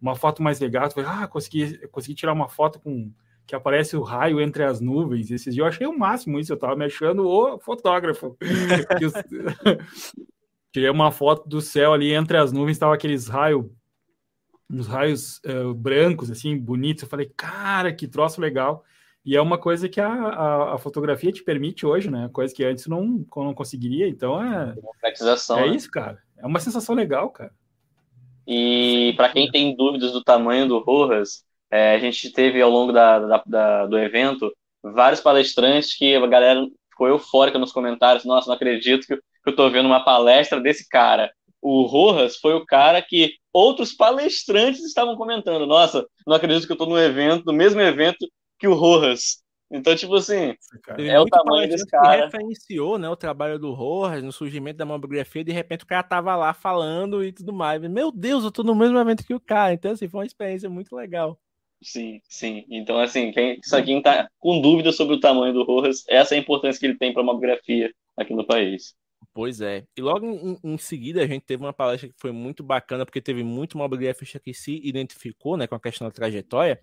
[0.00, 0.88] uma foto mais legal.
[0.88, 3.10] Tu vai, ah, consegui, consegui tirar uma foto com
[3.44, 5.30] que aparece o raio entre as nuvens.
[5.30, 8.36] Esses dias eu achei o máximo isso, eu tava me achando o fotógrafo.
[10.76, 13.64] Tirei uma foto do céu ali entre as nuvens, estava aqueles raios,
[14.70, 17.02] uns raios uh, brancos, assim, bonitos.
[17.02, 18.84] Eu falei, cara, que troço legal.
[19.24, 22.28] E é uma coisa que a, a, a, fotografia te permite hoje, né?
[22.30, 24.06] Coisa que antes não, não conseguiria.
[24.06, 24.74] Então é.
[24.74, 25.60] Democratização.
[25.60, 25.76] É né?
[25.76, 26.18] isso, cara.
[26.36, 27.54] É uma sensação legal, cara.
[28.46, 32.92] E para quem tem dúvidas do tamanho do Rojas, é, a gente teve ao longo
[32.92, 38.24] da, da, da, do evento vários palestrantes que a galera ficou eufórica nos comentários.
[38.24, 41.30] Nossa, não acredito que, que eu estou vendo uma palestra desse cara.
[41.60, 45.66] O Rojas foi o cara que outros palestrantes estavam comentando.
[45.66, 48.26] Nossa, não acredito que eu estou no evento, no mesmo evento
[48.58, 49.44] que o Rojas.
[49.70, 50.54] Então, tipo assim,
[50.96, 52.16] é o tamanho desse cara.
[52.16, 56.04] Que referenciou né, o trabalho do Rojas no surgimento da mamografia, de repente o cara
[56.04, 57.82] tava lá falando e tudo mais.
[57.82, 59.74] Meu Deus, eu tô no mesmo evento que o cara.
[59.74, 61.38] Então, assim, foi uma experiência muito legal.
[61.82, 62.64] Sim, sim.
[62.70, 66.38] Então, assim, quem, só quem tá com dúvida sobre o tamanho do Rojas, essa é
[66.38, 68.94] a importância que ele tem para a mamografia aqui no país.
[69.34, 69.84] Pois é.
[69.96, 73.20] E logo em, em, seguida a gente teve uma palestra que foi muito bacana, porque
[73.20, 76.80] teve muito mamografista que se identificou né, com a questão da trajetória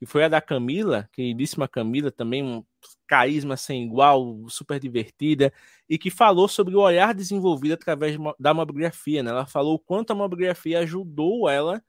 [0.00, 2.64] e foi a da Camila, queridíssima Camila, também um
[3.06, 5.52] carisma sem igual, super divertida,
[5.88, 9.22] e que falou sobre o olhar desenvolvido através da mamografia.
[9.22, 9.30] Né?
[9.30, 11.80] Ela falou o quanto a mamografia ajudou ela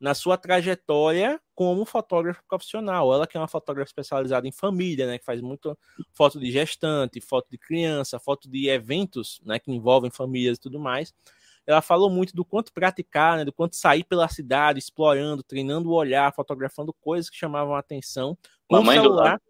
[0.00, 3.12] na sua trajetória como fotógrafo profissional.
[3.12, 5.76] Ela que é uma fotógrafa especializada em família, né, que faz muito
[6.12, 10.78] foto de gestante, foto de criança, foto de eventos, né, que envolvem famílias e tudo
[10.78, 11.12] mais.
[11.66, 15.94] Ela falou muito do quanto praticar, né, do quanto sair pela cidade, explorando, treinando o
[15.94, 18.38] olhar, fotografando coisas que chamavam a atenção.
[18.66, 19.42] Com o celular, do...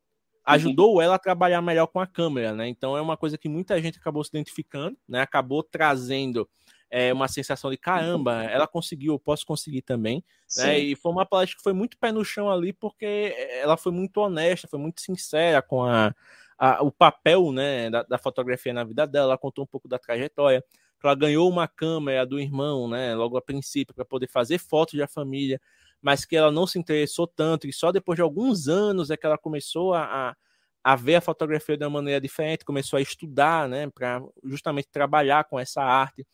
[0.44, 2.66] ajudou ela a trabalhar melhor com a câmera, né?
[2.68, 5.20] Então é uma coisa que muita gente acabou se identificando, né?
[5.20, 6.48] Acabou trazendo
[6.90, 10.24] é, uma sensação de caramba, ela conseguiu, eu posso conseguir também.
[10.56, 10.78] Né?
[10.78, 14.18] E foi uma palestra que foi muito pé no chão ali, porque ela foi muito
[14.18, 16.14] honesta, foi muito sincera com a,
[16.58, 19.98] a o papel né, da, da, fotografia na vida dela, ela contou um pouco da
[19.98, 20.64] trajetória.
[21.02, 25.06] Ela ganhou uma câmera do irmão, né, logo a princípio, para poder fazer fotos da
[25.06, 25.60] família,
[26.02, 29.24] mas que ela não se interessou tanto, e só depois de alguns anos é que
[29.24, 30.36] ela começou a, a
[30.82, 35.44] a ver a fotografia de uma maneira diferente, começou a estudar, né, para justamente trabalhar
[35.44, 36.26] com essa arte.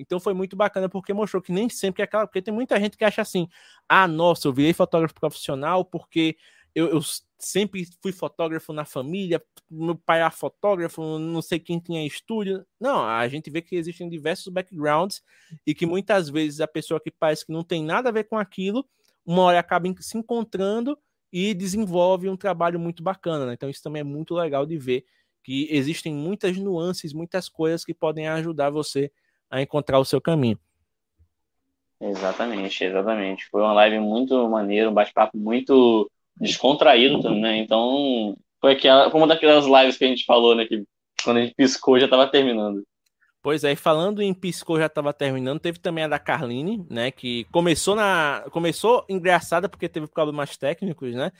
[0.00, 2.26] Então foi muito bacana porque mostrou que nem sempre é aquela.
[2.26, 3.48] Porque tem muita gente que acha assim:
[3.88, 6.36] ah, nossa, eu virei fotógrafo profissional porque
[6.74, 7.00] eu, eu
[7.38, 12.64] sempre fui fotógrafo na família, meu pai era fotógrafo, não sei quem tinha estúdio.
[12.78, 15.22] Não, a gente vê que existem diversos backgrounds
[15.66, 18.38] e que muitas vezes a pessoa que parece que não tem nada a ver com
[18.38, 18.86] aquilo,
[19.24, 20.98] uma hora acaba se encontrando
[21.32, 23.46] e desenvolve um trabalho muito bacana.
[23.46, 23.54] Né?
[23.54, 25.04] Então isso também é muito legal de ver
[25.42, 29.10] que existem muitas nuances, muitas coisas que podem ajudar você
[29.50, 30.58] a encontrar o seu caminho.
[32.00, 33.46] Exatamente, exatamente.
[33.50, 37.56] Foi uma live muito maneira, um bate-papo muito descontraído também, né?
[37.58, 40.64] Então, foi, aquela, foi uma daquelas lives que a gente falou, né?
[40.64, 40.84] Que
[41.22, 42.82] quando a gente piscou já estava terminando.
[43.42, 47.44] Pois é, falando em piscou já estava terminando, teve também a da Carline, né, que
[47.44, 51.32] começou na começou engraçada porque teve problemas técnicos, né?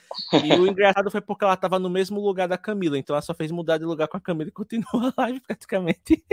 [0.42, 3.34] E o engraçado foi porque ela estava no mesmo lugar da Camila, então ela só
[3.34, 6.24] fez mudar de lugar com a Camila e continuou a live praticamente.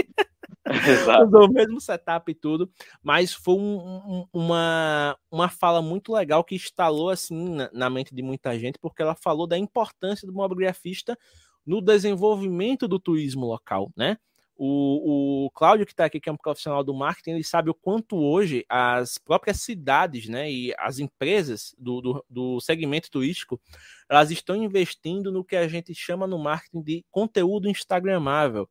[1.28, 2.70] Usou o mesmo setup e tudo,
[3.04, 8.16] mas foi um, um, uma, uma fala muito legal que instalou assim na, na, mente
[8.16, 11.18] de muita gente, porque ela falou da importância do mobigrafista
[11.66, 14.18] no desenvolvimento do turismo local, né?
[14.60, 17.76] O, o Cláudio, que está aqui, que é um profissional do marketing, ele sabe o
[17.76, 23.62] quanto hoje as próprias cidades né, e as empresas do, do, do segmento turístico
[24.10, 28.68] elas estão investindo no que a gente chama no marketing de conteúdo instagramável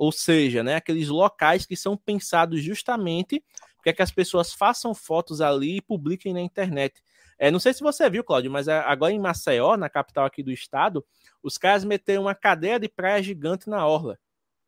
[0.00, 3.44] ou seja, né, aqueles locais que são pensados justamente
[3.82, 7.02] para que as pessoas façam fotos ali e publiquem na internet.
[7.38, 10.50] É, não sei se você viu, Cláudio, mas agora em Maceió, na capital aqui do
[10.50, 11.04] estado,
[11.42, 14.18] os caras meteram uma cadeia de praia gigante na orla.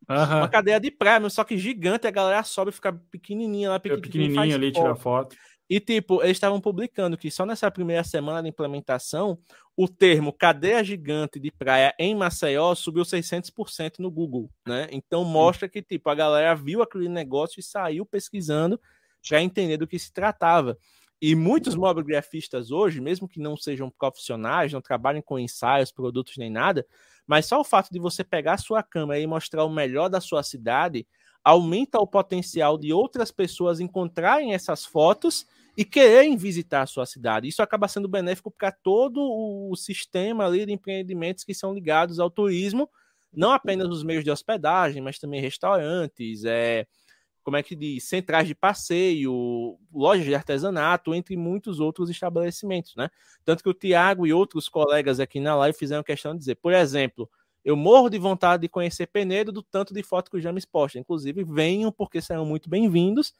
[0.08, 0.38] Uhum.
[0.38, 4.28] Uma cadeia de praia, só que gigante, a galera sobe e fica pequenininha lá, pequenininha,
[4.28, 5.36] pequenininha ali, tira foto.
[5.70, 9.38] E, tipo, eles estavam publicando que só nessa primeira semana de implementação,
[9.74, 14.86] o termo cadeia gigante de praia em Maceió subiu 600% no Google, né?
[14.90, 18.78] Então mostra que, tipo, a galera viu aquele negócio e saiu pesquisando
[19.26, 20.76] para entender do que se tratava.
[21.22, 26.50] E muitos mobigrafistas hoje, mesmo que não sejam profissionais, não trabalhem com ensaios, produtos nem
[26.50, 26.84] nada,
[27.26, 30.20] mas só o fato de você pegar a sua câmera e mostrar o melhor da
[30.20, 31.06] sua cidade
[31.44, 35.44] aumenta o potencial de outras pessoas encontrarem essas fotos
[35.76, 37.48] e quererem visitar a sua cidade.
[37.48, 42.30] Isso acaba sendo benéfico para todo o sistema ali de empreendimentos que são ligados ao
[42.30, 42.88] turismo,
[43.32, 46.86] não apenas os meios de hospedagem, mas também restaurantes, é,
[47.42, 53.10] como é que diz, centrais de passeio, lojas de artesanato, entre muitos outros estabelecimentos, né?
[53.44, 56.72] Tanto que o Tiago e outros colegas aqui na live fizeram questão de dizer, por
[56.72, 57.28] exemplo,
[57.64, 60.98] eu morro de vontade de conhecer Penedo do tanto de foto que o James posta.
[60.98, 63.32] Inclusive, venham porque serão muito bem-vindos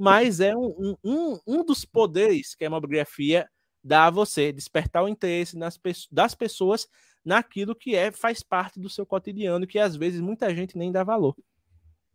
[0.00, 3.46] mas é um, um, um dos poderes que a hemografia
[3.84, 5.78] dá a você, despertar o interesse nas,
[6.10, 6.88] das pessoas
[7.22, 11.04] naquilo que é faz parte do seu cotidiano, que às vezes muita gente nem dá
[11.04, 11.36] valor.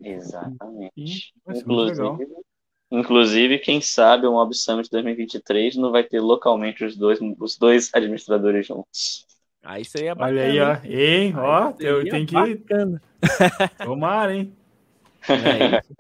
[0.02, 1.34] Exatamente.
[1.48, 2.28] inclusive,
[2.92, 7.90] inclusive, quem sabe o Mob Summit 2023 não vai ter localmente os dois, os dois
[7.94, 9.26] administradores juntos.
[9.64, 10.42] Aí seria bacana.
[10.42, 10.78] Olha aí, ó.
[10.84, 12.34] Hein, ó, eu tenho que.
[12.34, 13.02] Bacana.
[13.84, 14.54] Tomara, hein?
[15.28, 15.96] É isso.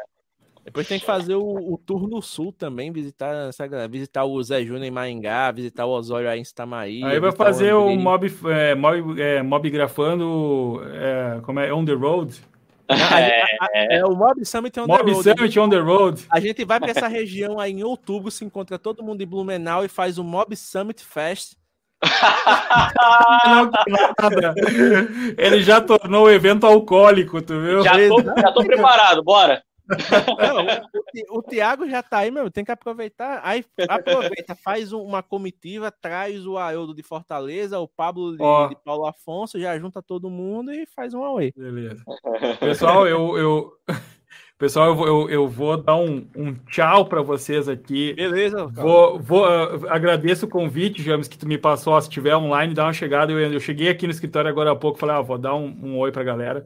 [0.65, 4.63] Depois tem que fazer o, o tour no sul também, visitar, sabe, visitar o Zé
[4.63, 7.03] Júnior em Maringá, visitar o Osório aí em Stamaí.
[7.03, 11.85] Aí vai fazer o, o mob, é, mob, é, mob grafando, é, como é, on
[11.85, 12.41] the road.
[12.87, 15.23] É, é, o Mob Summit on Mob the Road.
[15.23, 16.25] Summit on the Road.
[16.29, 19.83] A gente vai para essa região aí em outubro, se encontra todo mundo em Blumenau
[19.83, 21.53] e faz o Mob Summit Fest.
[23.45, 23.71] Não,
[24.19, 24.53] nada.
[25.37, 27.83] Ele já tornou o evento alcoólico, tu viu?
[27.83, 29.63] Já tô, já tô preparado, bora.
[29.87, 33.41] Não, o, o Thiago já tá aí, meu, tem que aproveitar.
[33.43, 38.67] Aí aproveita, faz uma comitiva, traz o Aildo de Fortaleza, o Pablo de, oh.
[38.67, 41.53] de, Paulo Afonso, já junta todo mundo e faz um away.
[41.55, 42.03] Beleza.
[42.59, 43.71] Pessoal, eu, eu
[44.57, 48.13] Pessoal, eu vou, eu, eu vou dar um, um tchau para vocês aqui.
[48.13, 48.67] Beleza.
[48.67, 51.99] Vou, vou, uh, agradeço o convite, James, que tu me passou.
[52.01, 53.33] Se tiver online, dá uma chegada.
[53.33, 55.97] Eu, eu cheguei aqui no escritório agora há pouco, falei, ah, vou dar um, um
[55.97, 56.65] oi para a galera.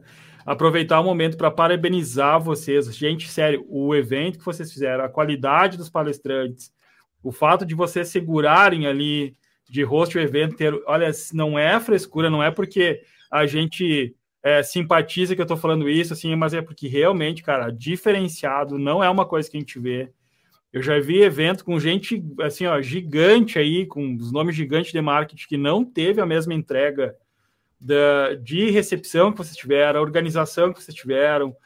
[0.50, 2.92] Aproveitar o momento para parabenizar vocês.
[2.92, 6.72] Gente, sério, o evento que vocês fizeram, a qualidade dos palestrantes,
[7.22, 9.36] o fato de vocês segurarem ali
[9.68, 13.00] de host o evento, ter, olha, não é frescura, não é porque
[13.30, 14.12] a gente
[14.42, 19.04] é, simpatiza que eu tô falando isso, assim, mas é porque realmente, cara, diferenciado não
[19.04, 20.10] é uma coisa que a gente vê.
[20.72, 25.00] Eu já vi evento com gente, assim, ó, gigante aí, com os nomes gigantes de
[25.00, 27.14] marketing que não teve a mesma entrega
[27.80, 31.56] da, de recepção que vocês tiveram, a organização que vocês tiveram,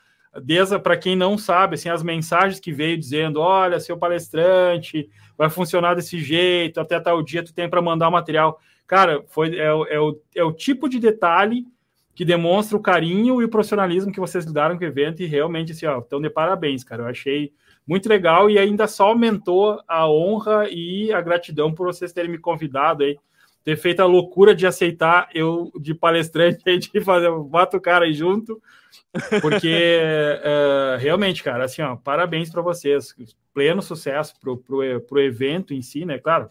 [0.43, 5.51] desde para quem não sabe, assim, as mensagens que veio dizendo, olha, seu palestrante vai
[5.51, 8.61] funcionar desse jeito, até tal dia tu tem para mandar o material.
[8.87, 11.67] Cara, foi, é, é, o, é o tipo de detalhe
[12.15, 15.73] que demonstra o carinho e o profissionalismo que vocês lidaram com o evento e realmente,
[15.73, 17.03] assim, ó, estão de parabéns, cara.
[17.03, 17.53] Eu achei
[17.87, 22.39] muito legal e ainda só aumentou a honra e a gratidão por vocês terem me
[22.39, 23.19] convidado aí,
[23.65, 26.63] ter feito a loucura de aceitar eu de palestrante
[26.93, 28.63] de fazer, bato o cara aí junto,
[29.41, 29.99] porque
[30.45, 33.15] uh, realmente, cara, assim, ó, parabéns para vocês,
[33.53, 36.51] pleno sucesso pro, pro, pro evento em si, né, claro,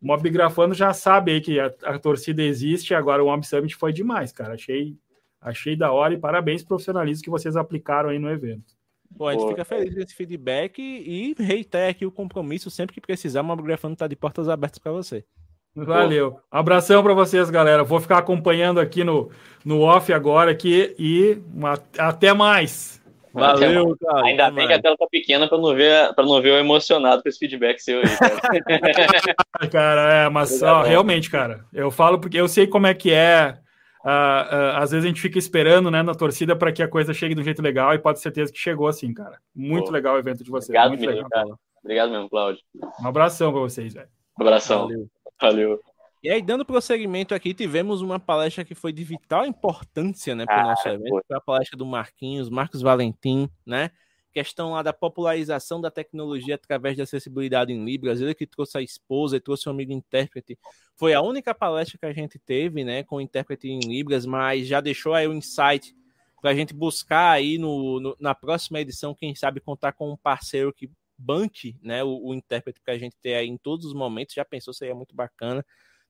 [0.00, 3.74] o Mob Grafando já sabe aí que a, a torcida existe, agora o Mob Summit
[3.74, 4.54] foi demais, cara.
[4.54, 4.96] Achei,
[5.40, 8.74] achei da hora e parabéns profissionalismo que vocês aplicaram aí no evento.
[9.10, 13.00] Bom, a gente fica feliz com esse feedback e reitera aqui o compromisso sempre que
[13.00, 15.24] precisar, o Mob Grafando está de portas abertas para você.
[15.74, 16.38] Valeu.
[16.50, 17.82] Abração para vocês, galera.
[17.82, 19.30] Vou ficar acompanhando aqui no,
[19.64, 23.00] no off agora aqui e uma, até mais.
[23.32, 24.26] Valeu, cara.
[24.26, 27.22] Ainda bem que a tela tá pequena para não ver para não ver o emocionado
[27.22, 29.70] com esse feedback seu aí, cara.
[29.72, 33.58] cara, é, mas ó, realmente, cara, eu falo porque eu sei como é que é.
[34.04, 37.14] Uh, uh, às vezes a gente fica esperando, né, na torcida para que a coisa
[37.14, 39.38] chegue de um jeito legal e pode ter certeza que chegou assim, cara.
[39.54, 39.92] Muito Pô.
[39.92, 40.70] legal o evento de vocês.
[40.70, 41.30] Obrigado, muito menino, legal.
[41.30, 41.56] Cara.
[41.82, 42.60] Obrigado mesmo, Cláudio.
[43.00, 44.08] Um abração para vocês, velho.
[44.38, 44.88] Um abração.
[44.88, 45.21] Valeu.
[45.42, 45.80] Valeu.
[46.22, 50.58] E aí, dando prosseguimento aqui, tivemos uma palestra que foi de vital importância né, para
[50.58, 53.90] o ah, nosso evento, foi a palestra do Marquinhos, Marcos Valentim, né?
[54.32, 58.20] Questão lá da popularização da tecnologia através da acessibilidade em Libras.
[58.20, 60.56] Ele que trouxe a esposa e trouxe um amigo intérprete.
[60.96, 64.80] Foi a única palestra que a gente teve, né, com intérprete em Libras, mas já
[64.80, 65.92] deixou aí o insight
[66.40, 70.16] para a gente buscar aí no, no, na próxima edição, quem sabe contar com um
[70.16, 73.94] parceiro que banque, né, o, o intérprete que a gente tem aí em todos os
[73.94, 74.34] momentos.
[74.34, 75.64] Já pensou, seria muito bacana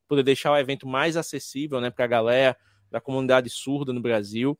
[0.09, 2.57] poder deixar o evento mais acessível né, para a galera
[2.91, 4.59] da comunidade surda no Brasil.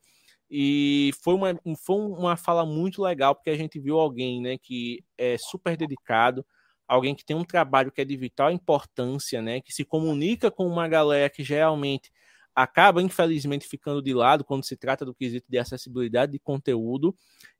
[0.49, 5.03] E foi uma, foi uma fala muito legal, porque a gente viu alguém né, que
[5.17, 6.45] é super dedicado,
[6.87, 10.67] alguém que tem um trabalho que é de vital importância, né, que se comunica com
[10.67, 12.11] uma galera que geralmente
[12.55, 17.15] acaba, infelizmente, ficando de lado quando se trata do quesito de acessibilidade de conteúdo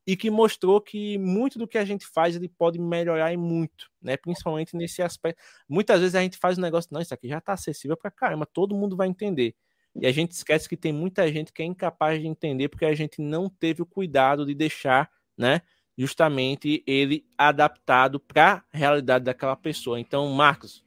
[0.06, 3.90] e que mostrou que muito do que a gente faz ele pode melhorar e muito,
[4.00, 4.16] né?
[4.16, 5.42] Principalmente nesse aspecto.
[5.68, 8.46] Muitas vezes a gente faz um negócio, não, isso aqui já está acessível para caramba,
[8.46, 9.54] todo mundo vai entender.
[9.96, 12.94] E a gente esquece que tem muita gente que é incapaz de entender porque a
[12.94, 15.62] gente não teve o cuidado de deixar, né?
[15.96, 20.00] Justamente ele adaptado para a realidade daquela pessoa.
[20.00, 20.83] Então, Marcos,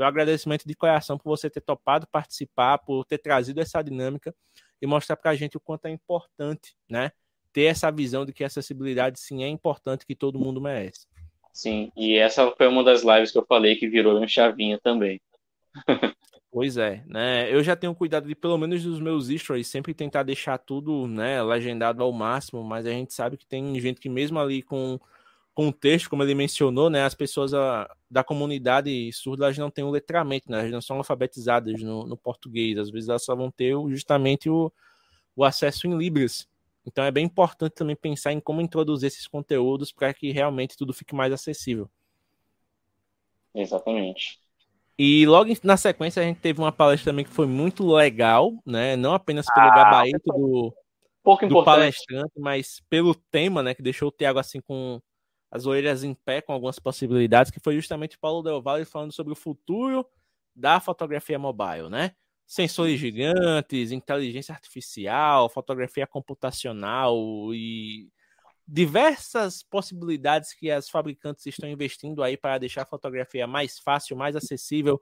[0.00, 4.34] meu agradecimento de coração por você ter topado participar, por ter trazido essa dinâmica
[4.80, 7.12] e mostrar para a gente o quanto é importante, né?
[7.52, 11.06] Ter essa visão de que a acessibilidade sim é importante, que todo mundo merece.
[11.52, 15.20] Sim, e essa foi uma das lives que eu falei que virou um chavinha também.
[16.52, 17.48] Pois é, né?
[17.54, 21.40] Eu já tenho cuidado de, pelo menos dos meus stories, sempre tentar deixar tudo, né,
[21.44, 24.98] legendado ao máximo, mas a gente sabe que tem gente que mesmo ali com
[25.60, 29.90] contexto, como ele mencionou, né, as pessoas a, da comunidade surda elas não têm o
[29.90, 33.74] letramento, né, elas não são alfabetizadas no, no português, às vezes elas só vão ter
[33.90, 34.72] justamente o,
[35.36, 36.48] o acesso em Libras.
[36.86, 40.94] Então é bem importante também pensar em como introduzir esses conteúdos para que realmente tudo
[40.94, 41.90] fique mais acessível.
[43.54, 44.40] Exatamente.
[44.98, 48.96] E logo na sequência a gente teve uma palestra também que foi muito legal, né?
[48.96, 50.74] Não apenas pelo ah, gabarito do,
[51.48, 53.74] do palestrante, mas pelo tema, né?
[53.74, 55.02] Que deixou o Thiago assim com
[55.50, 59.32] as orelhas em pé com algumas possibilidades, que foi justamente Paulo Del Valle falando sobre
[59.32, 60.06] o futuro
[60.54, 62.12] da fotografia mobile, né?
[62.46, 67.16] Sensores gigantes, inteligência artificial, fotografia computacional
[67.54, 68.08] e
[68.66, 74.36] diversas possibilidades que as fabricantes estão investindo aí para deixar a fotografia mais fácil, mais
[74.36, 75.00] acessível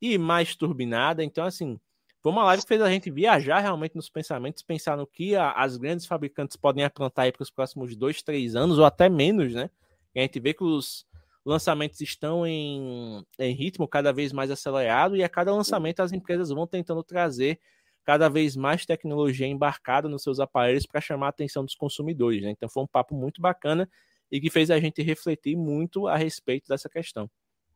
[0.00, 1.22] e mais turbinada.
[1.22, 1.78] Então, assim,
[2.22, 5.52] foi uma live que fez a gente viajar realmente nos pensamentos, pensar no que a,
[5.52, 9.54] as grandes fabricantes podem aprontar aí para os próximos dois, três anos ou até menos,
[9.54, 9.70] né?
[10.14, 11.06] A gente vê que os
[11.44, 16.50] lançamentos estão em, em ritmo cada vez mais acelerado e a cada lançamento as empresas
[16.50, 17.58] vão tentando trazer
[18.04, 22.42] cada vez mais tecnologia embarcada nos seus aparelhos para chamar a atenção dos consumidores.
[22.42, 22.50] Né?
[22.50, 23.88] Então foi um papo muito bacana
[24.30, 27.28] e que fez a gente refletir muito a respeito dessa questão.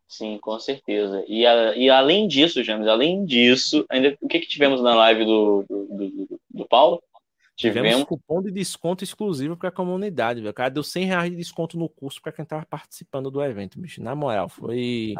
[0.07, 1.25] Sim, com certeza.
[1.27, 5.25] E, a, e além disso, James, além disso, ainda o que, que tivemos na live
[5.25, 7.03] do, do, do, do Paulo?
[7.57, 10.51] Tivemos, tivemos cupom de desconto exclusivo para a comunidade, velho.
[10.51, 13.81] O cara deu 100 reais de desconto no curso para quem estava participando do evento,
[13.81, 14.03] bicho.
[14.03, 15.15] Na moral, foi,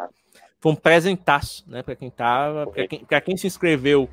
[0.59, 1.81] foi um presentaço, né?
[1.81, 4.09] Para quem tava, para quem, quem se inscreveu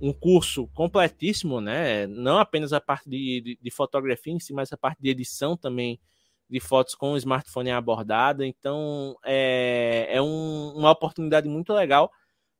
[0.00, 2.08] um curso completíssimo, né?
[2.08, 5.56] Não apenas a parte de, de, de, fotografia em si, mas a parte de edição
[5.56, 6.00] também
[6.48, 8.44] de fotos com o smartphone abordada.
[8.44, 12.10] Então, é, é um, uma oportunidade muito legal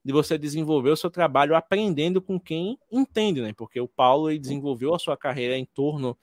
[0.05, 3.52] de você desenvolver o seu trabalho aprendendo com quem entende, né?
[3.52, 6.16] Porque o Paulo desenvolveu a sua carreira em torno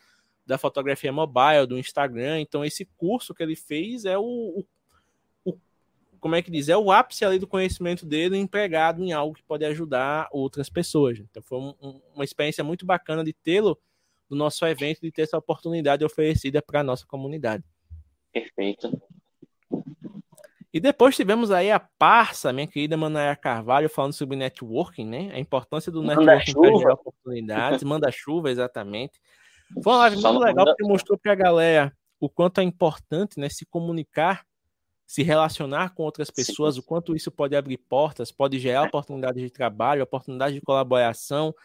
[0.46, 2.40] da fotografia mobile, do Instagram.
[2.40, 4.66] Então, esse curso que ele fez é o, o,
[5.52, 5.58] o
[6.20, 6.70] como é que diz?
[6.70, 11.20] É o ápice ali do conhecimento dele empregado em algo que pode ajudar outras pessoas.
[11.20, 13.78] Então, foi um, um, uma experiência muito bacana de tê-lo
[14.30, 17.64] no nosso evento, de ter essa oportunidade oferecida para a nossa comunidade.
[18.34, 19.02] Perfeito.
[20.78, 25.32] E depois tivemos aí a parça, minha querida Manaia Carvalho, falando sobre networking, né?
[25.34, 29.20] A importância do manda networking para gerar oportunidades, manda chuva, exatamente.
[29.84, 33.50] Foi uma live muito legal porque mostrou para a galera o quanto é importante né,
[33.50, 34.46] se comunicar,
[35.04, 36.82] se relacionar com outras pessoas, Sim.
[36.82, 41.56] o quanto isso pode abrir portas, pode gerar oportunidades de trabalho, oportunidades de colaboração.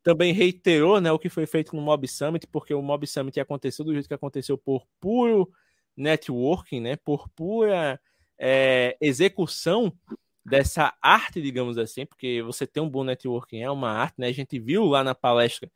[0.00, 3.84] Também reiterou né, o que foi feito no Mob Summit, porque o Mob Summit aconteceu
[3.84, 5.50] do jeito que aconteceu por puro
[5.96, 8.00] networking, né, por pura
[8.40, 9.92] é, execução
[10.44, 14.28] dessa arte, digamos assim, porque você ter um bom networking é uma arte, né?
[14.28, 15.70] A gente viu lá na palestra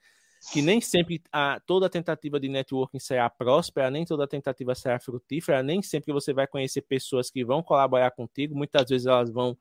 [0.53, 5.63] que nem sempre a, toda tentativa de networking será próspera, nem toda tentativa será frutífera,
[5.63, 9.57] nem sempre você vai conhecer pessoas que vão colaborar contigo, muitas vezes elas vão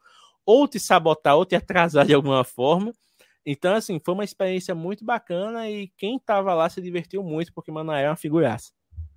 [0.45, 2.93] ou te sabotar ou te atrasar de alguma forma.
[3.45, 7.71] Então, assim, foi uma experiência muito bacana e quem estava lá se divertiu muito, porque
[7.71, 8.71] Manael é uma figuraça.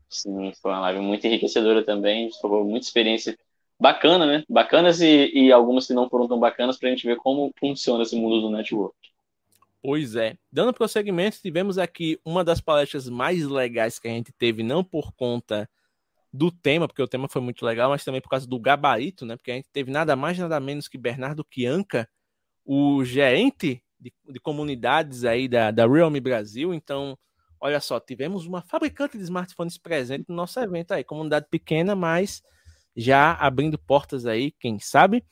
[0.08, 3.36] Sim, foi uma live muito enriquecedora também, foi muita experiência
[3.78, 4.44] bacana, né?
[4.48, 8.02] Bacanas e, e algumas que não foram tão bacanas para a gente ver como funciona
[8.02, 8.96] esse mundo do network.
[9.82, 10.36] Pois é.
[10.50, 15.12] Dando prosseguimento, tivemos aqui uma das palestras mais legais que a gente teve, não por
[15.12, 15.68] conta
[16.32, 19.36] do tema, porque o tema foi muito legal, mas também por causa do gabarito, né?
[19.36, 22.08] Porque a gente teve nada mais, nada menos que Bernardo Chianca,
[22.64, 26.74] o gerente de, de comunidades aí da, da Realme Brasil.
[26.74, 27.16] Então,
[27.60, 32.42] olha só, tivemos uma fabricante de smartphones presente no nosso evento aí, comunidade pequena, mas
[32.96, 35.24] já abrindo portas aí, quem sabe.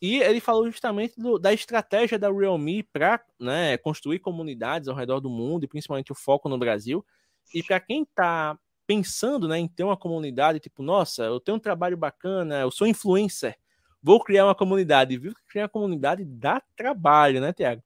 [0.00, 5.20] E ele falou justamente do, da estratégia da Realme para né, construir comunidades ao redor
[5.20, 7.04] do mundo, e principalmente o foco no Brasil.
[7.54, 11.60] E para quem está pensando né, em ter uma comunidade, tipo, nossa, eu tenho um
[11.60, 13.56] trabalho bacana, eu sou influencer,
[14.02, 15.16] vou criar uma comunidade.
[15.16, 17.82] Viu que criar uma comunidade dá trabalho, né, Tiago?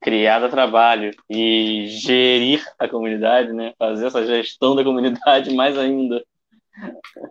[0.00, 1.12] Criar dá trabalho.
[1.30, 3.72] E gerir a comunidade, né?
[3.78, 6.22] Fazer essa gestão da comunidade mais ainda.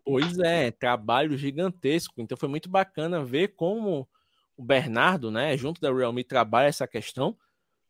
[0.03, 2.21] Pois é, trabalho gigantesco.
[2.21, 4.07] Então foi muito bacana ver como
[4.55, 7.37] o Bernardo, né, junto da Realme, trabalha essa questão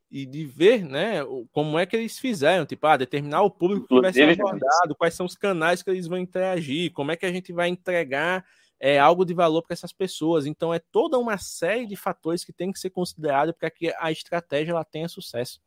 [0.09, 1.19] e de ver, né,
[1.51, 5.13] como é que eles fizeram, tipo, ah, determinar o público que vai ser abordado, quais
[5.13, 8.45] são os canais que eles vão interagir, como é que a gente vai entregar
[8.79, 10.45] é, algo de valor para essas pessoas.
[10.45, 14.11] Então é toda uma série de fatores que tem que ser considerado para que a
[14.11, 15.59] estratégia ela tenha sucesso.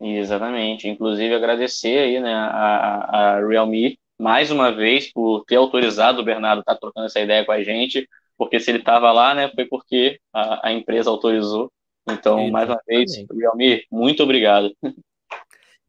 [0.00, 0.88] Exatamente.
[0.88, 6.60] Inclusive agradecer aí, né, a, a Realme mais uma vez por ter autorizado o Bernardo
[6.60, 9.64] estar tá trocando essa ideia com a gente, porque se ele estava lá, né, foi
[9.64, 11.70] porque a, a empresa autorizou.
[12.08, 12.52] Então, Exatamente.
[12.52, 14.74] mais uma vez, Realmir, muito obrigado.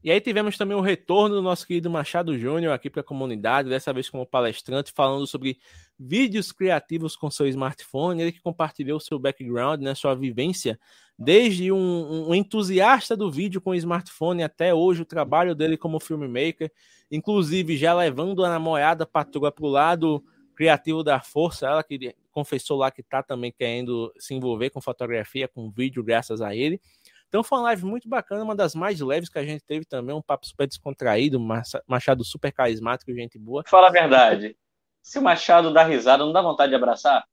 [0.02, 3.68] E aí tivemos também o retorno do nosso querido Machado Júnior aqui para a comunidade,
[3.68, 5.58] dessa vez como palestrante, falando sobre
[6.00, 8.22] vídeos criativos com seu smartphone.
[8.22, 10.80] Ele que compartilhou seu background, né, sua vivência,
[11.20, 16.72] desde um, um entusiasta do vídeo com smartphone até hoje o trabalho dele como filmmaker,
[17.12, 20.24] inclusive já levando a namorada patroa para o lado
[20.56, 25.48] criativo da força, ela que confessou lá que está também querendo se envolver com fotografia,
[25.48, 26.80] com vídeo, graças a ele.
[27.28, 30.16] Então foi uma live muito bacana, uma das mais leves que a gente teve também,
[30.16, 31.40] um papo super descontraído,
[31.86, 33.64] Machado super carismático, gente boa.
[33.68, 34.58] Fala a verdade.
[35.02, 37.26] Se o Machado dá risada, não dá vontade de abraçar?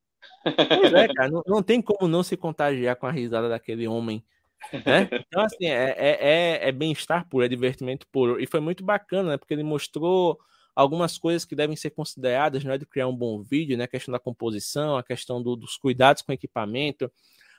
[0.44, 4.24] Pois é, cara, não, não tem como não se contagiar com a risada daquele homem.
[4.72, 5.08] Né?
[5.12, 8.40] Então, assim, é, é, é, é bem-estar puro, é divertimento puro.
[8.40, 9.36] E foi muito bacana, né?
[9.36, 10.38] Porque ele mostrou
[10.74, 13.84] algumas coisas que devem ser consideradas não é de criar um bom vídeo, né?
[13.84, 17.10] A questão da composição, a questão do, dos cuidados com o equipamento,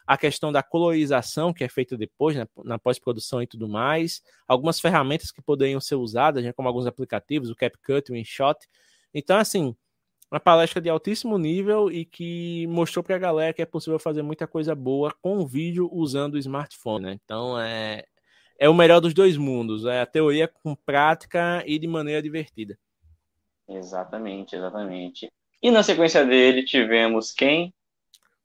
[0.06, 4.80] a questão da colorização, que é feita depois, né, na pós-produção e tudo mais, algumas
[4.80, 8.58] ferramentas que poderiam ser usadas, né, como alguns aplicativos, o CapCut, o InShot.
[9.14, 9.76] Então, assim,
[10.32, 14.22] uma palestra de altíssimo nível e que mostrou para a galera que é possível fazer
[14.22, 17.06] muita coisa boa com vídeo usando o smartphone.
[17.06, 17.20] Né?
[17.24, 18.04] Então é,
[18.60, 22.78] é o melhor dos dois mundos, é a teoria com prática e de maneira divertida.
[23.70, 25.32] Exatamente, exatamente.
[25.62, 27.74] E na sequência dele tivemos quem?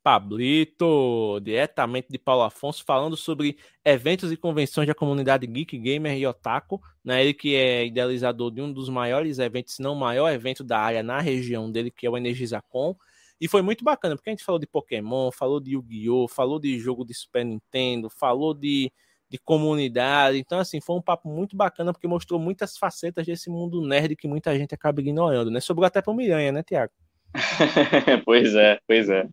[0.02, 6.26] Pablito, diretamente de Paulo Afonso, falando sobre eventos e convenções da comunidade Geek Gamer e
[6.26, 6.80] Otaku.
[7.04, 7.22] Né?
[7.22, 10.78] Ele que é idealizador de um dos maiores eventos, se não o maior evento da
[10.78, 12.96] área na região dele, que é o Energizacon.
[13.40, 16.78] E foi muito bacana, porque a gente falou de Pokémon, falou de Yu-Gi-Oh!, falou de
[16.78, 18.92] jogo de Super Nintendo, falou de,
[19.28, 20.38] de comunidade.
[20.38, 24.28] Então, assim, foi um papo muito bacana, porque mostrou muitas facetas desse mundo nerd que
[24.28, 25.58] muita gente acaba ignorando, né?
[25.60, 26.92] Sobrou até para o Miranha, né, Tiago?
[28.24, 29.26] pois é, pois é.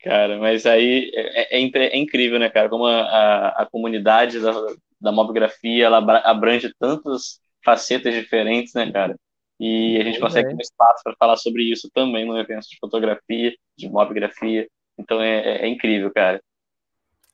[0.00, 2.68] Cara, mas aí é, é, é incrível, né, cara?
[2.68, 4.52] Como a, a, a comunidade da,
[5.00, 9.16] da mobografia ela abrange tantas facetas diferentes, né, cara?
[9.60, 12.78] E a gente consegue ter um espaço para falar sobre isso também no evento de
[12.78, 14.68] fotografia, de mobografia.
[14.96, 16.40] Então é, é, é incrível, cara.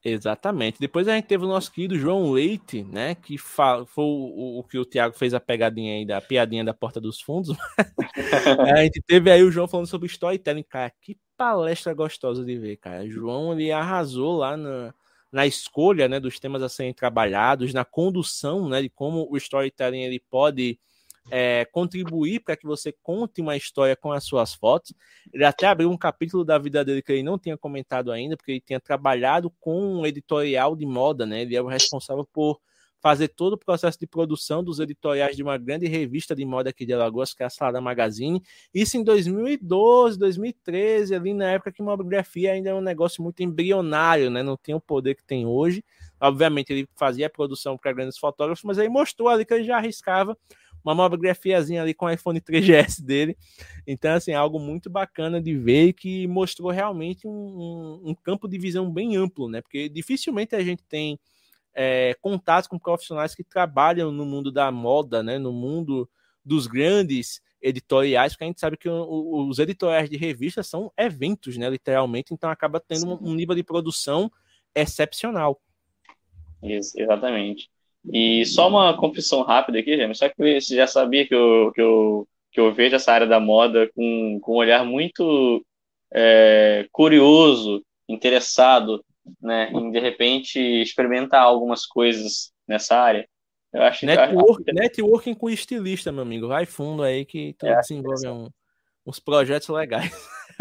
[0.02, 0.78] Exatamente.
[0.78, 3.14] Depois a gente teve o nosso querido João Leite, né?
[3.14, 7.00] Que foi o, o, que o Thiago fez a pegadinha aí da piadinha da porta
[7.00, 7.56] dos fundos.
[8.74, 10.92] a gente teve aí o João falando sobre storytelling, cara.
[11.00, 11.16] Que
[11.52, 13.06] palestra gostosa de ver, cara.
[13.08, 14.94] João ele arrasou lá na,
[15.30, 20.02] na escolha, né, dos temas a serem trabalhados, na condução, né, de como o storytelling
[20.02, 20.78] ele pode
[21.30, 24.94] é, contribuir para que você conte uma história com as suas fotos.
[25.32, 28.52] Ele até abriu um capítulo da vida dele que ele não tinha comentado ainda, porque
[28.52, 31.42] ele tinha trabalhado com um editorial de moda, né?
[31.42, 32.58] Ele é o responsável por
[33.04, 36.86] fazer todo o processo de produção dos editoriais de uma grande revista de moda aqui
[36.86, 38.42] de Alagoas, que é a Salada Magazine.
[38.72, 44.30] Isso em 2012, 2013, ali na época que mobigrafia ainda era um negócio muito embrionário,
[44.30, 44.42] né?
[44.42, 45.84] Não tinha o poder que tem hoje.
[46.18, 50.34] Obviamente ele fazia produção para grandes fotógrafos, mas aí mostrou ali que ele já arriscava
[50.82, 53.36] uma mobigrafiazinha ali com o iPhone 3GS dele.
[53.86, 58.48] Então, assim, é algo muito bacana de ver que mostrou realmente um, um, um campo
[58.48, 59.60] de visão bem amplo, né?
[59.60, 61.18] Porque dificilmente a gente tem
[61.74, 65.38] é, contatos com profissionais que trabalham no mundo da moda, né?
[65.38, 66.08] No mundo
[66.44, 71.56] dos grandes editoriais, porque a gente sabe que o, os editoriais de revistas são eventos,
[71.56, 71.68] né?
[71.68, 74.30] Literalmente, então acaba tendo um, um nível de produção
[74.74, 75.60] excepcional.
[76.62, 77.70] Isso, exatamente.
[78.12, 81.80] E só uma confissão rápida aqui, James, só que você já sabia que eu, que
[81.80, 85.64] eu, que eu vejo essa área da moda com, com um olhar muito
[86.12, 89.02] é, curioso, interessado,
[89.40, 93.28] né, em de repente experimentar algumas coisas nessa área.
[93.72, 94.72] Eu acho Network, que...
[94.72, 96.46] Networking com estilista, meu amigo.
[96.46, 98.48] Vai fundo aí que tu é, desenvolve um,
[99.04, 100.12] uns projetos legais.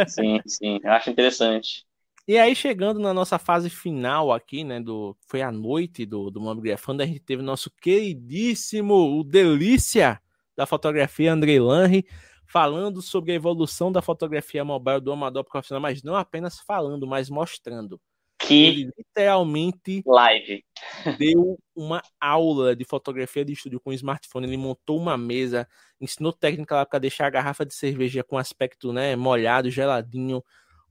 [0.08, 1.86] Sim, sim, eu acho interessante.
[2.28, 4.80] E aí, chegando na nossa fase final aqui, né?
[4.80, 10.22] Do, foi a noite do, do Mobigrafando, a gente teve nosso queridíssimo, o Delícia
[10.56, 12.08] da fotografia, Andrei Lanri,
[12.48, 17.30] falando sobre a evolução da fotografia mobile do amador profissional, mas não apenas falando, mas
[17.30, 18.00] mostrando.
[18.46, 20.64] Que ele literalmente live.
[21.18, 24.48] deu uma aula de fotografia de estúdio com smartphone.
[24.48, 25.68] Ele montou uma mesa,
[26.00, 30.44] ensinou técnica lá para deixar a garrafa de cerveja com aspecto né, molhado, geladinho.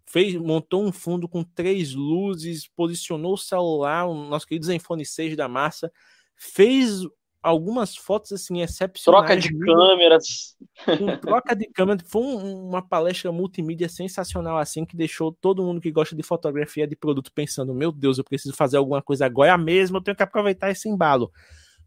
[0.05, 5.37] Fez, montou um fundo com três luzes, posicionou o celular, o nosso querido Zenfone 6
[5.37, 5.93] da massa,
[6.37, 7.03] fez
[7.43, 9.27] algumas fotos assim excepcionais.
[9.27, 10.57] Troca de câmeras.
[10.87, 11.99] Com troca de câmera.
[12.07, 16.87] Foi um, uma palestra multimídia sensacional assim que deixou todo mundo que gosta de fotografia
[16.87, 20.23] de produto pensando: meu Deus, eu preciso fazer alguma coisa agora mesmo, eu tenho que
[20.23, 21.33] aproveitar esse embalo.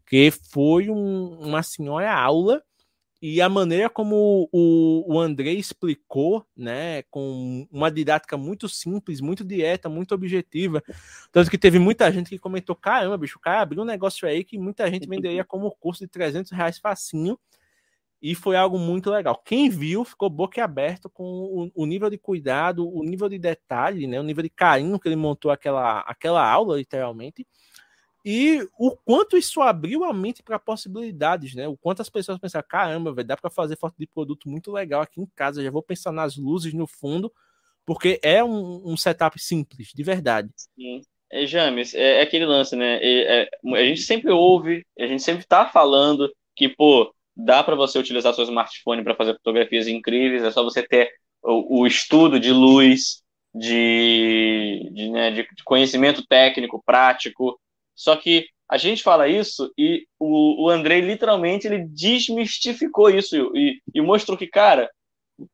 [0.06, 2.62] Que foi um, uma senhora aula
[3.20, 9.42] e a maneira como o, o André explicou, né, com uma didática muito simples, muito
[9.44, 10.82] direta, muito objetiva,
[11.32, 14.44] tanto que teve muita gente que comentou, caramba, bicho, o cara abriu um negócio aí
[14.44, 17.38] que muita gente venderia como curso de 300 reais facinho,
[18.20, 19.40] e foi algo muito legal.
[19.44, 24.18] Quem viu ficou boquiaberto com o, o, nível de cuidado, o nível de detalhe, né,
[24.18, 27.46] o nível de carinho que ele montou aquela, aquela aula, literalmente,
[28.28, 31.68] e o quanto isso abriu a mente para possibilidades, né?
[31.68, 35.00] O quanto as pessoas pensaram, caramba, vai dá para fazer foto de produto muito legal
[35.00, 37.32] aqui em casa, já vou pensar nas luzes no fundo,
[37.84, 40.50] porque é um, um setup simples, de verdade.
[40.56, 41.02] Sim.
[41.30, 42.98] É, James, é, é aquele lance, né?
[43.00, 47.96] É, a gente sempre ouve, a gente sempre está falando que, pô, dá para você
[47.96, 51.12] utilizar seu smartphone para fazer fotografias incríveis, é só você ter
[51.44, 53.22] o, o estudo de luz,
[53.54, 57.56] de, de, né, de conhecimento técnico, prático,
[57.96, 63.80] só que a gente fala isso e o, o Andrei literalmente ele desmistificou isso e,
[63.94, 64.90] e mostrou que, cara,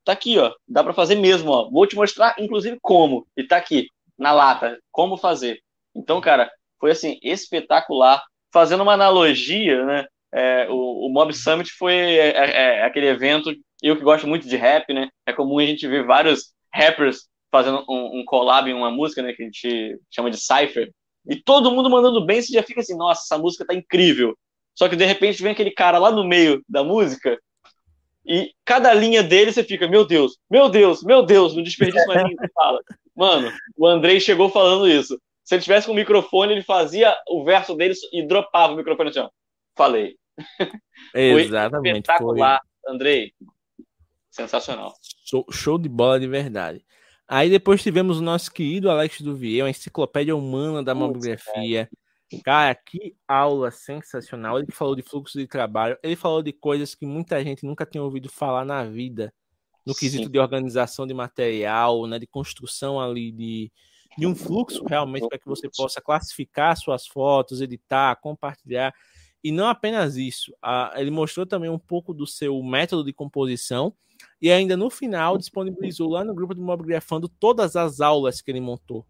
[0.05, 1.71] tá aqui, ó, dá para fazer mesmo, ó.
[1.71, 3.27] Vou te mostrar, inclusive, como.
[3.37, 3.87] E tá aqui,
[4.19, 5.61] na lata, como fazer.
[5.95, 6.51] Então, cara,
[6.81, 8.23] foi assim, espetacular.
[8.53, 10.07] Fazendo uma analogia, né?
[10.33, 13.53] É, o, o Mob Summit foi é, é, é aquele evento
[13.83, 15.09] eu que gosto muito de rap, né?
[15.27, 19.33] É comum a gente ver vários rappers fazendo um, um collab em uma música, né?
[19.33, 20.91] Que a gente chama de cypher.
[21.27, 24.37] E todo mundo mandando bem, você já fica assim, nossa, essa música tá incrível.
[24.75, 27.39] Só que de repente vem aquele cara lá no meio da música
[28.25, 32.23] e cada linha dele você fica, meu Deus, meu Deus, meu Deus, no desperdício mais
[32.23, 32.81] linha fala.
[33.15, 35.21] Mano, o Andrei chegou falando isso.
[35.45, 39.11] Se ele tivesse com o microfone, ele fazia o verso dele e dropava o microfone
[39.11, 39.29] assim, ó.
[39.77, 40.17] Falei.
[41.15, 42.07] Exatamente.
[42.07, 42.95] Foi espetacular, foi.
[42.95, 43.33] Andrei.
[44.31, 44.95] Sensacional.
[45.25, 46.85] Show, show de bola de verdade.
[47.35, 51.89] Aí depois tivemos o nosso querido Alex Duvier, uma enciclopédia humana da mamografia.
[52.45, 54.59] Cara, que aula sensacional.
[54.59, 58.03] Ele falou de fluxo de trabalho, ele falou de coisas que muita gente nunca tinha
[58.05, 59.33] ouvido falar na vida,
[59.87, 60.31] no quesito Sim.
[60.31, 63.73] de organização de material, né, de construção ali de,
[64.19, 68.93] de um fluxo realmente para que você possa classificar suas fotos, editar, compartilhar.
[69.43, 73.95] E não apenas isso, a, ele mostrou também um pouco do seu método de composição
[74.43, 78.61] e ainda no final disponibilizou lá no grupo do Mobigrafando todas as aulas que ele
[78.61, 79.07] montou.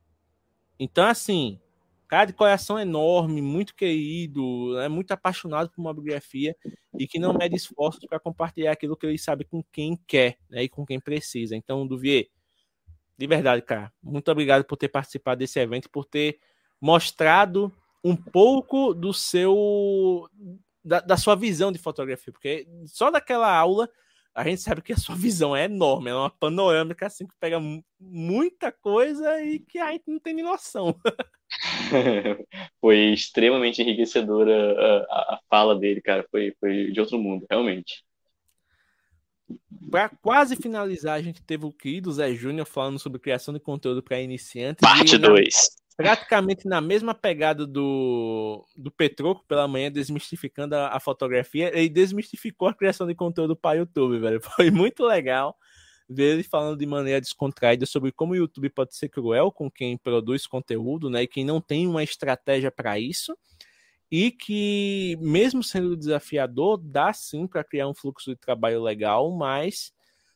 [0.78, 1.58] Então, assim,
[2.06, 6.54] cara de coração enorme, muito querido, é muito apaixonado por uma biografia
[6.98, 10.64] e que não mede esforços para compartilhar aquilo que ele sabe com quem quer né,
[10.64, 11.56] e com quem precisa.
[11.56, 12.28] Então, Duvier,
[13.16, 16.38] de verdade, cara, muito obrigado por ter participado desse evento, por ter
[16.78, 17.72] mostrado
[18.04, 20.28] um pouco do seu
[20.84, 23.88] da, da sua visão de fotografia, porque só daquela aula
[24.34, 27.60] a gente sabe que a sua visão é enorme, é uma panorâmica assim que pega
[28.00, 30.94] muita coisa e que a gente não tem nem noção.
[32.80, 36.26] foi extremamente enriquecedora a, a, fala dele, cara.
[36.30, 38.04] Foi, foi de outro mundo, realmente.
[39.90, 44.02] Para quase finalizar, a gente teve o querido Zé Júnior falando sobre criação de conteúdo
[44.02, 44.80] para iniciantes.
[44.80, 51.76] Parte 2 praticamente na mesma pegada do, do Petroco pela manhã, desmistificando a, a, fotografia.
[51.76, 54.40] Ele desmistificou a criação de conteúdo para YouTube, velho.
[54.56, 55.56] Foi muito legal
[56.08, 59.96] ver ele falando de maneira descontraída sobre como o YouTube pode ser cruel com quem
[59.96, 61.22] produz conteúdo, né?
[61.22, 63.36] E quem não tem uma estratégia para isso.
[64.10, 69.92] E que, mesmo sendo desafiador, dá sim para criar um fluxo de trabalho legal, mas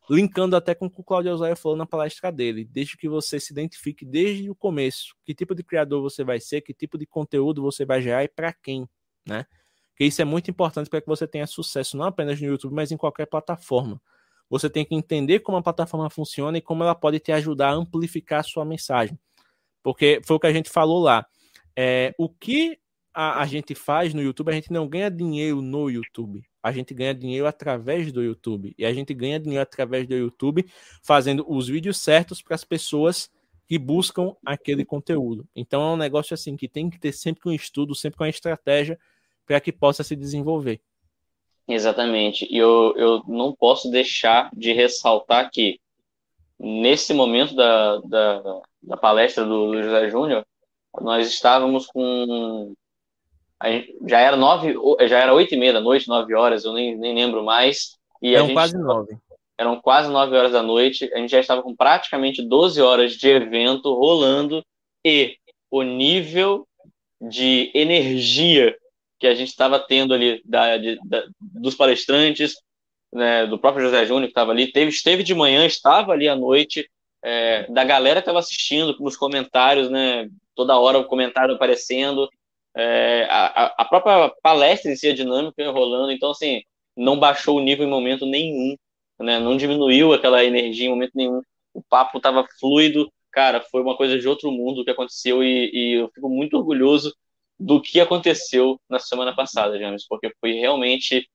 [0.08, 3.40] linkando até com o que o Claudio Osaia falou na palestra dele, desde que você
[3.40, 7.06] se identifique desde o começo, que tipo de criador você vai ser, que tipo de
[7.06, 8.88] conteúdo você vai gerar e para quem,
[9.26, 9.46] né?
[9.96, 12.92] Que isso é muito importante para que você tenha sucesso não apenas no YouTube, mas
[12.92, 14.00] em qualquer plataforma.
[14.48, 17.74] Você tem que entender como a plataforma funciona e como ela pode te ajudar a
[17.74, 19.18] amplificar a sua mensagem.
[19.82, 21.26] Porque foi o que a gente falou lá.
[21.74, 22.78] É, o que
[23.12, 26.92] a, a gente faz no YouTube, a gente não ganha dinheiro no YouTube a gente
[26.92, 28.74] ganha dinheiro através do YouTube.
[28.76, 30.66] E a gente ganha dinheiro através do YouTube
[31.00, 33.30] fazendo os vídeos certos para as pessoas
[33.68, 35.46] que buscam aquele conteúdo.
[35.54, 38.98] Então é um negócio assim que tem que ter sempre um estudo, sempre uma estratégia
[39.46, 40.80] para que possa se desenvolver.
[41.68, 42.48] Exatamente.
[42.50, 45.78] E eu, eu não posso deixar de ressaltar que
[46.58, 50.44] nesse momento da, da, da palestra do, do José Júnior,
[51.00, 52.74] nós estávamos com
[54.06, 54.74] já era nove,
[55.08, 57.96] já era oito e meia da noite, nove horas, eu nem, nem lembro mais.
[58.20, 59.16] E eram quase nove.
[59.58, 63.28] Eram quase nove horas da noite, a gente já estava com praticamente 12 horas de
[63.28, 64.62] evento rolando
[65.04, 65.36] e
[65.70, 66.66] o nível
[67.20, 68.76] de energia
[69.18, 72.54] que a gente estava tendo ali da, de, da, dos palestrantes,
[73.12, 76.36] né, do próprio José Júnior que estava ali, teve, esteve de manhã, estava ali à
[76.36, 76.86] noite,
[77.22, 82.28] é, da galera que estava assistindo, nos comentários, né, toda hora o comentário aparecendo,
[82.76, 86.62] é, a, a, própria palestra em si, a dinâmica rolando, então, assim,
[86.96, 88.76] não baixou o nível em momento nenhum,
[89.18, 89.38] né?
[89.38, 91.40] Não diminuiu aquela energia em momento nenhum.
[91.72, 95.92] O papo estava fluido, cara, foi uma coisa de outro mundo que aconteceu e, e
[96.00, 97.14] eu fico muito orgulhoso
[97.58, 101.26] do que aconteceu na semana passada, James, porque foi realmente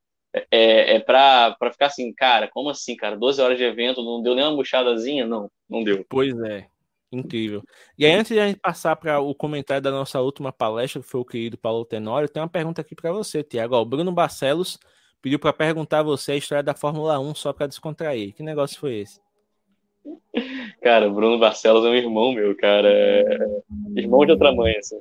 [0.51, 3.17] é, é para ficar assim, cara, como assim, cara?
[3.17, 5.25] 12 horas de evento, não deu nem uma buchadazinha?
[5.25, 6.05] Não, não deu.
[6.07, 6.67] Pois é.
[7.11, 7.61] Incrível.
[7.97, 11.07] E aí, antes de a gente passar para o comentário da nossa última palestra, que
[11.07, 13.75] foi o querido Paulo Tenório, tem uma pergunta aqui para você, Tiago.
[13.75, 14.79] O Bruno Barcelos
[15.21, 18.33] pediu para perguntar a você a história da Fórmula 1 só para descontrair.
[18.33, 19.19] Que negócio foi esse?
[20.81, 22.89] Cara, o Bruno Barcelos é um irmão meu, cara.
[22.89, 23.23] É...
[23.95, 24.97] Irmão de outra mãe, assim.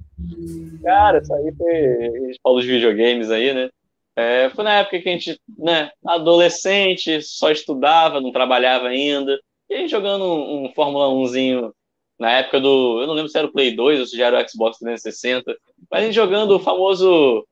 [0.82, 1.72] Cara, isso aí foi.
[1.72, 3.70] A gente fala dos videogames aí, né?
[4.16, 9.40] É, foi na época que a gente, né, adolescente, só estudava, não trabalhava ainda.
[9.68, 11.72] E a gente jogando um, um Fórmula 1zinho
[12.20, 13.00] na época do.
[13.00, 15.56] Eu não lembro se era o Play 2 ou se já era o Xbox 360,
[15.90, 17.46] mas a gente jogando o famoso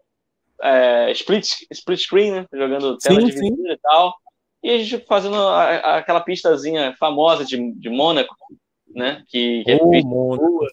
[0.61, 2.47] é, split, split screen, né?
[2.53, 4.15] Jogando tela sim, dividida e tal.
[4.63, 8.35] E a gente fazendo a, a, aquela pistazinha famosa de, de Mônaco,
[8.95, 9.25] né?
[9.29, 10.67] Que, que oh, é Mônaco.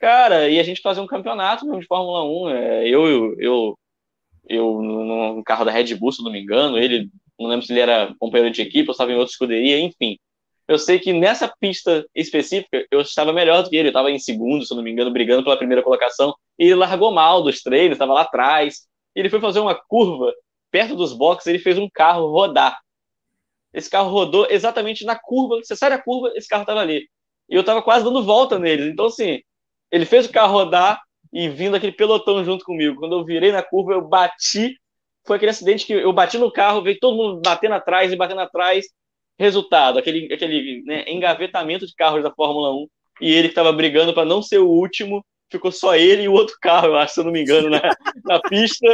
[0.00, 2.50] Cara, e a gente fazia um campeonato mesmo de Fórmula 1.
[2.50, 3.78] É, eu, eu, eu,
[4.48, 7.08] eu no carro da Red Bull, se não me engano, ele
[7.38, 10.18] não lembro se ele era companheiro de equipe ou estava em outra escuderia, enfim.
[10.72, 14.18] Eu sei que nessa pista específica eu estava melhor do que ele, eu estava em
[14.18, 17.96] segundo, se não me engano, brigando pela primeira colocação, e ele largou mal dos treinos,
[17.96, 18.86] estava lá atrás.
[19.14, 20.32] Ele foi fazer uma curva
[20.70, 22.80] perto dos boxes, ele fez um carro rodar.
[23.74, 27.06] Esse carro rodou exatamente na curva, você sai da curva, esse carro estava ali.
[27.50, 28.86] E eu estava quase dando volta neles.
[28.86, 29.40] Então, assim,
[29.90, 32.96] ele fez o carro rodar e vindo aquele pelotão junto comigo.
[32.96, 34.74] Quando eu virei na curva, eu bati.
[35.26, 38.40] Foi aquele acidente que eu bati no carro, veio todo mundo batendo atrás e batendo
[38.40, 38.86] atrás.
[39.42, 42.86] Resultado, aquele, aquele né, engavetamento de carros da Fórmula 1
[43.20, 46.32] e ele que estava brigando para não ser o último, ficou só ele e o
[46.32, 47.80] outro carro, eu acho, se eu não me engano, na,
[48.24, 48.86] na pista.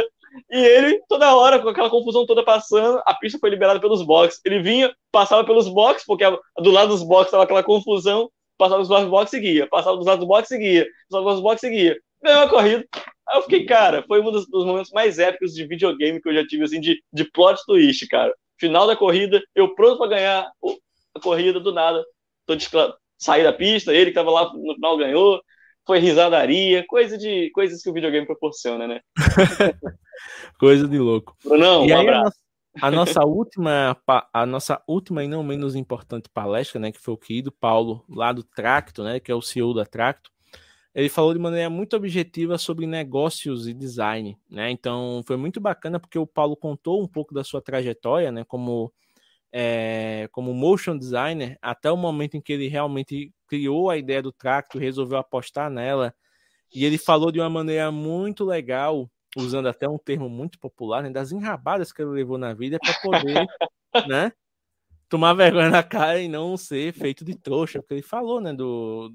[0.51, 4.41] E ele, toda hora, com aquela confusão toda passando, a pista foi liberada pelos boxes.
[4.43, 6.25] Ele vinha, passava pelos boxes, porque
[6.57, 10.05] do lado dos boxes estava aquela confusão, passava dos lados dos boxes seguia, passava dos
[10.05, 11.99] lados dos boxes seguia, passava dos lados dos boxes seguia.
[12.23, 12.87] Ganhou a corrida.
[13.27, 16.33] Aí eu fiquei, cara, foi um dos, dos, momentos mais épicos de videogame que eu
[16.33, 20.51] já tive, assim, de, de plot twist, cara final da corrida, eu pronto para ganhar
[21.15, 22.03] a corrida do nada.
[22.45, 22.67] Tô de,
[23.17, 25.41] saí da pista, ele que estava lá no final ganhou,
[25.85, 29.01] foi risadaria, coisa de coisas que o videogame proporciona, né?
[30.59, 31.35] coisa de louco.
[31.43, 32.37] Brunão, e um aí, abraço.
[32.81, 33.97] A nossa, a nossa última,
[34.33, 38.05] a nossa última e não menos importante palestra, né, que foi o que do Paulo
[38.07, 40.29] lá do Tracto, né, que é o CEO da Tracto,
[40.99, 44.69] ele falou de maneira muito objetiva sobre negócios e design, né?
[44.69, 48.43] Então foi muito bacana porque o Paulo contou um pouco da sua trajetória, né?
[48.43, 48.91] Como
[49.51, 54.31] é, como motion designer até o momento em que ele realmente criou a ideia do
[54.31, 56.13] Tracto, resolveu apostar nela
[56.73, 61.09] e ele falou de uma maneira muito legal, usando até um termo muito popular, né,
[61.09, 63.47] das enrabadas que ele levou na vida para poder,
[64.07, 64.31] né?
[65.07, 69.11] Tomar vergonha na cara e não ser feito de trouxa, porque ele falou, né, do,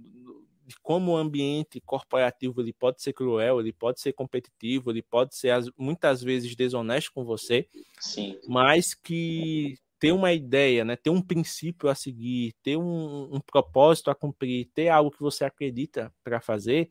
[0.66, 5.34] de como o ambiente corporativo ele pode ser cruel, ele pode ser competitivo, ele pode
[5.34, 7.68] ser muitas vezes desonesto com você,
[8.00, 8.38] Sim.
[8.48, 14.10] mas que ter uma ideia, né, ter um princípio a seguir, ter um, um propósito
[14.10, 16.90] a cumprir, ter algo que você acredita para fazer,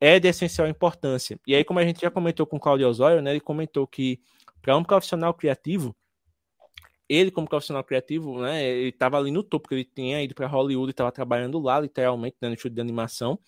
[0.00, 1.38] é de essencial importância.
[1.46, 4.20] E aí, como a gente já comentou com o Claudio Osório, né, ele comentou que
[4.60, 5.94] para um profissional criativo,
[7.08, 10.46] ele, como profissional criativo, né, ele estava ali no topo, porque ele tinha ido para
[10.46, 13.38] Hollywood e estava trabalhando lá, literalmente, né, no estúdio de animação,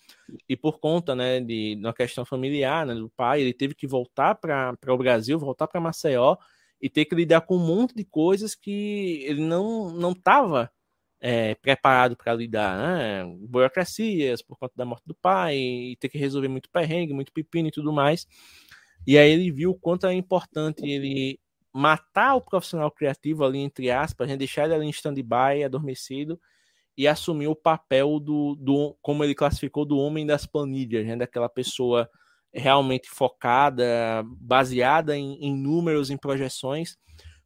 [0.47, 3.87] e por conta, né, de, de uma questão familiar, né, do pai, ele teve que
[3.87, 6.37] voltar para o Brasil, voltar para Maceió,
[6.81, 10.71] e ter que lidar com um monte de coisas que ele não não estava
[11.19, 13.35] é, preparado para lidar, né?
[13.39, 17.67] burocracias por conta da morte do pai, e ter que resolver muito perrengue, muito pepino
[17.69, 18.27] e tudo mais.
[19.05, 21.39] E aí ele viu o quanto é importante ele
[21.77, 24.35] matar o profissional criativo ali, entre aspas, né?
[24.35, 26.39] deixar ele ali em stand-by, adormecido,
[26.97, 31.15] e assumir o papel do, do, como ele classificou, do homem das planilhas, né?
[31.15, 32.09] daquela pessoa
[32.51, 33.85] realmente focada,
[34.39, 36.97] baseada em, em, números, em projeções,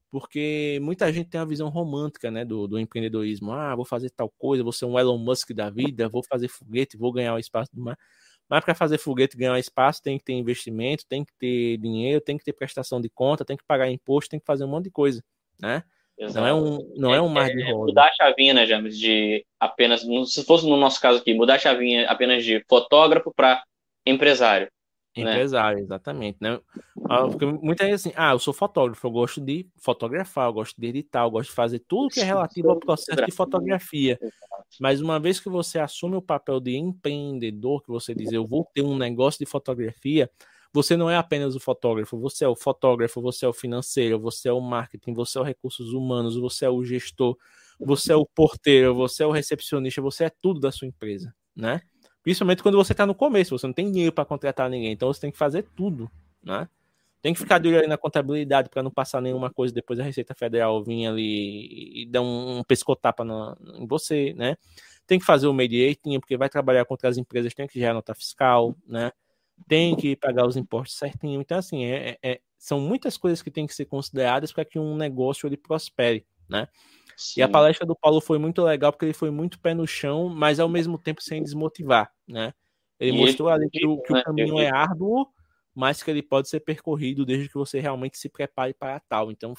[0.10, 3.52] porque muita gente tem uma visão romântica né, do, do empreendedorismo.
[3.52, 6.95] Ah, vou fazer tal coisa, vou ser um Elon Musk da vida, vou fazer foguete,
[6.95, 7.98] vou ganhar o espaço do mar.
[8.52, 12.38] Mas para fazer foguete ganhar espaço, tem que ter investimento, tem que ter dinheiro, tem
[12.38, 14.91] que ter prestação de conta, tem que pagar imposto, tem que fazer um monte de
[14.91, 15.23] coisa,
[15.57, 15.86] né?
[16.18, 16.41] Exato.
[16.41, 17.86] Não é um, não é, é um mar de é, rosa.
[17.86, 21.60] Mudar a chavinha, né, James, de apenas, se fosse no nosso caso aqui, mudar a
[21.60, 23.64] chavinha apenas de fotógrafo para
[24.06, 24.69] empresário.
[25.16, 25.24] Né?
[25.24, 25.84] Empresário, né?
[25.84, 26.60] exatamente, né?
[27.10, 30.80] Ah, porque muita gente assim, ah, eu sou fotógrafo, eu gosto de fotografar, eu gosto
[30.80, 34.18] de editar, eu gosto de fazer tudo que é relativo ao processo de fotografia.
[34.80, 38.66] Mas uma vez que você assume o papel de empreendedor, que você diz, eu vou
[38.74, 40.30] ter um negócio de fotografia,
[40.74, 44.48] você não é apenas o fotógrafo, você é o fotógrafo, você é o financeiro, você
[44.50, 47.38] é o marketing, você é o recursos humanos, você é o gestor,
[47.80, 51.82] você é o porteiro, você é o recepcionista, você é tudo da sua empresa, né?
[52.23, 55.22] Principalmente quando você está no começo, você não tem dinheiro para contratar ninguém, então você
[55.22, 56.10] tem que fazer tudo,
[56.43, 56.68] né?
[57.22, 60.34] Tem que ficar de olho na contabilidade para não passar nenhuma coisa depois a Receita
[60.34, 64.57] Federal vir ali e dar um, pescotapa no, em você, né?
[65.06, 68.15] Tem que fazer o mediating, porque vai trabalhar contra as empresas, tem que gerar nota
[68.15, 69.11] fiscal, né?
[69.68, 71.39] Tem que pagar os impostos certinho.
[71.41, 74.95] Então, assim, é, é, são muitas coisas que têm que ser consideradas para que um
[74.95, 76.68] negócio ele prospere, né?
[77.22, 77.39] Sim.
[77.39, 80.27] E a palestra do Paulo foi muito legal porque ele foi muito pé no chão,
[80.27, 82.52] mas ao mesmo tempo sem desmotivar, né?
[82.99, 85.27] Ele e mostrou ali que, o, que o né, caminho é árduo,
[85.73, 89.31] mas que ele pode ser percorrido desde que você realmente se prepare para tal.
[89.31, 89.53] Então,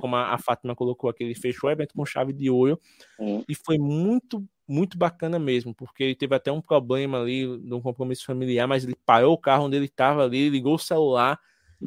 [0.00, 2.80] como a Fátima colocou aqui, ele fechou o evento com chave de ouro
[3.20, 3.44] hum.
[3.48, 8.26] e foi muito, muito bacana mesmo, porque ele teve até um problema ali num compromisso
[8.26, 11.38] familiar, mas ele parou o carro onde ele estava ali, ligou o celular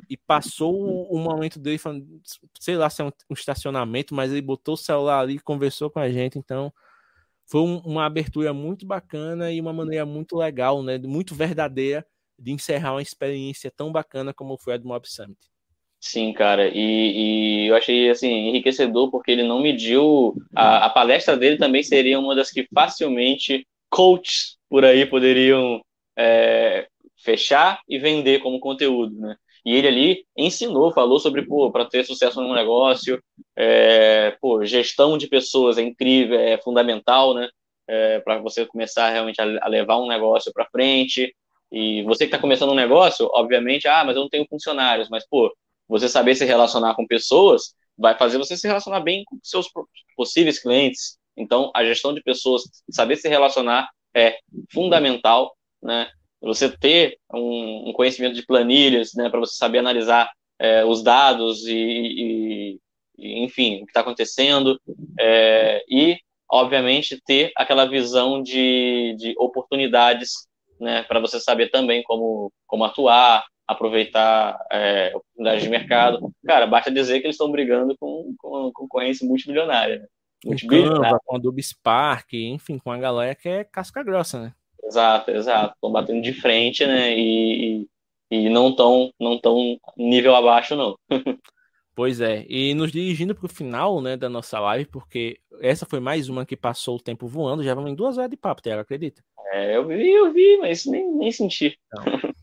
[0.09, 2.05] e passou o momento dele, falando,
[2.59, 5.89] sei lá se é um, um, estacionamento, mas ele botou o celular ali e conversou
[5.89, 6.71] com a gente, então
[7.45, 12.05] foi um, uma abertura muito bacana e uma maneira muito legal, né, muito verdadeira
[12.37, 15.39] de encerrar uma experiência tão bacana como foi a do Mob Summit.
[15.99, 21.35] Sim, cara, e, e, eu achei assim enriquecedor porque ele não mediu a, a, palestra
[21.35, 25.81] dele também seria uma das que facilmente coaches por aí poderiam
[26.15, 26.87] é,
[27.17, 29.35] fechar e vender como conteúdo, né?
[29.67, 33.21] E ele ali ensinou, falou sobre, pô, para ter sucesso no negócio,
[33.53, 37.49] é, pô, gestão de pessoas é incrível, é fundamental, né?
[37.85, 41.35] É, para você começar realmente a, a levar um negócio para frente.
[41.69, 45.27] E você que está começando um negócio, obviamente, ah, mas eu não tenho funcionários, mas,
[45.27, 45.53] pô,
[45.85, 49.67] você saber se relacionar com pessoas vai fazer você se relacionar bem com seus
[50.15, 51.17] possíveis clientes.
[51.35, 54.37] Então, a gestão de pessoas, saber se relacionar é
[54.71, 55.53] fundamental,
[55.83, 56.09] né?
[56.41, 61.65] Você ter um, um conhecimento de planilhas, né, para você saber analisar é, os dados
[61.67, 62.79] e, e,
[63.17, 64.79] e, enfim, o que está acontecendo,
[65.19, 66.17] é, e,
[66.49, 70.47] obviamente, ter aquela visão de, de oportunidades,
[70.79, 76.31] né, para você saber também como, como atuar, aproveitar é, oportunidades de mercado.
[76.45, 79.99] Cara, basta dizer que eles estão brigando com, com concorrência multimilionária.
[79.99, 80.07] Né?
[81.27, 84.53] Com a Adobe Spark, enfim, com a galera que é casca grossa, né?
[84.83, 85.73] Exato, exato.
[85.75, 87.17] Estão batendo de frente, né?
[87.17, 87.87] E,
[88.31, 90.95] e, e não tão, não tão nível abaixo, não.
[91.97, 95.99] Pois é, e nos dirigindo para o final né, da nossa live, porque essa foi
[95.99, 98.81] mais uma que passou o tempo voando, já vamos em duas horas de papo, Tiago,
[98.81, 99.23] acredita?
[99.51, 101.75] É, eu vi, eu vi, mas nem, nem senti.
[101.87, 102.03] Então,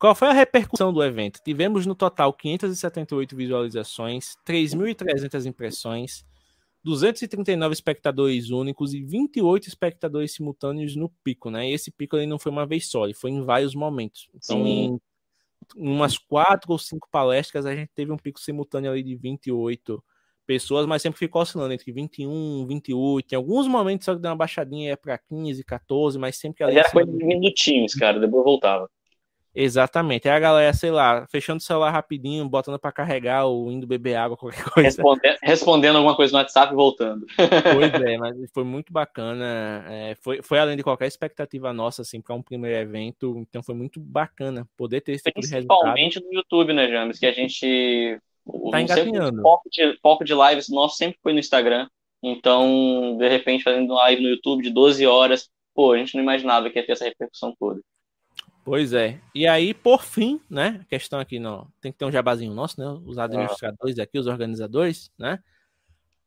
[0.00, 1.40] qual foi a repercussão do evento?
[1.44, 6.24] Tivemos no total 578 visualizações, 3.300 impressões,
[6.84, 11.68] 239 espectadores únicos e 28 espectadores simultâneos no pico, né?
[11.68, 14.28] E esse pico ele não foi uma vez só, ele foi em vários momentos.
[14.34, 14.98] Então, Sim.
[15.76, 20.02] em umas quatro ou cinco palestras, a gente teve um pico simultâneo ali de 28
[20.46, 23.32] pessoas, mas sempre ficou oscilando entre 21, 28.
[23.32, 26.78] Em alguns momentos só que deu uma baixadinha para 15, 14, mas sempre ali.
[26.78, 28.90] Era coisa de minutinhos, cara, depois voltava.
[29.54, 30.28] Exatamente.
[30.28, 34.36] A galera, sei lá, fechando o celular rapidinho, botando para carregar ou indo beber água,
[34.38, 34.88] qualquer coisa.
[34.88, 37.26] Respondendo, respondendo alguma coisa no WhatsApp e voltando.
[37.36, 39.84] Pois é, mas foi muito bacana.
[39.88, 43.36] É, foi, foi além de qualquer expectativa nossa, assim, para um primeiro evento.
[43.38, 45.92] Então foi muito bacana poder ter esse tipo de resultado.
[45.92, 47.18] Principalmente no YouTube, né, James?
[47.18, 48.18] Que a gente.
[48.70, 49.38] Tá engatinhando.
[49.38, 51.88] O foco de, foco de lives nosso sempre foi no Instagram.
[52.22, 56.70] Então, de repente, fazendo live no YouTube de 12 horas, pô, a gente não imaginava
[56.70, 57.80] que ia ter essa repercussão toda.
[58.64, 59.20] Pois é.
[59.34, 60.80] E aí, por fim, né?
[60.82, 62.86] A questão aqui, não, tem que ter um jabazinho nosso, né?
[63.04, 65.42] Os administradores aqui, os organizadores, né?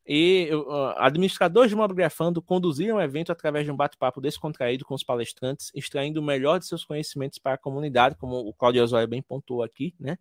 [0.08, 5.04] E uh, administradores de Mobigrafando conduziram o evento através de um bate-papo descontraído com os
[5.04, 9.22] palestrantes, extraindo o melhor de seus conhecimentos para a comunidade, como o Claudio Osório bem
[9.22, 10.18] pontuou aqui, né?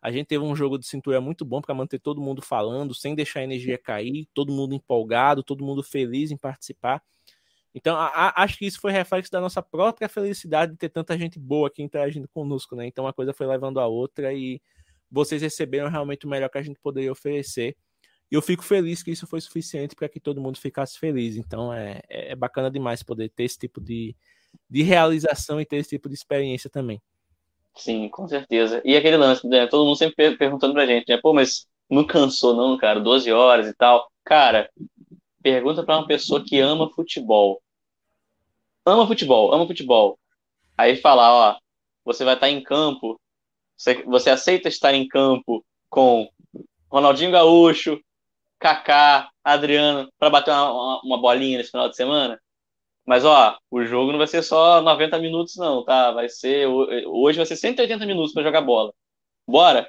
[0.00, 3.14] A gente teve um jogo de cintura muito bom para manter todo mundo falando, sem
[3.16, 7.02] deixar a energia cair, todo mundo empolgado, todo mundo feliz em participar.
[7.78, 11.16] Então, a, a, acho que isso foi reflexo da nossa própria felicidade de ter tanta
[11.16, 12.86] gente boa aqui interagindo conosco, né?
[12.86, 14.60] Então, uma coisa foi levando a outra e
[15.08, 17.76] vocês receberam realmente o melhor que a gente poderia oferecer.
[18.30, 21.36] E eu fico feliz que isso foi suficiente para que todo mundo ficasse feliz.
[21.36, 24.14] Então, é, é, é bacana demais poder ter esse tipo de,
[24.68, 27.00] de realização e ter esse tipo de experiência também.
[27.76, 28.82] Sim, com certeza.
[28.84, 29.68] E aquele lance, né?
[29.68, 31.16] Todo mundo sempre perguntando pra gente, né?
[31.22, 32.98] Pô, mas não cansou não, cara?
[32.98, 34.10] 12 horas e tal.
[34.24, 34.68] Cara,
[35.40, 37.62] pergunta para uma pessoa que ama futebol.
[38.88, 40.18] Ama futebol, ama futebol.
[40.76, 41.58] Aí fala, ó,
[42.04, 43.20] você vai estar em campo,
[43.76, 46.28] você, você aceita estar em campo com
[46.90, 48.00] Ronaldinho Gaúcho,
[48.58, 52.40] Kaká, Adriano, para bater uma, uma, bolinha nesse final de semana?
[53.06, 56.10] Mas, ó, o jogo não vai ser só 90 minutos, não, tá?
[56.10, 56.66] Vai ser.
[56.66, 58.92] Hoje vai ser 180 minutos para jogar bola.
[59.46, 59.88] Bora?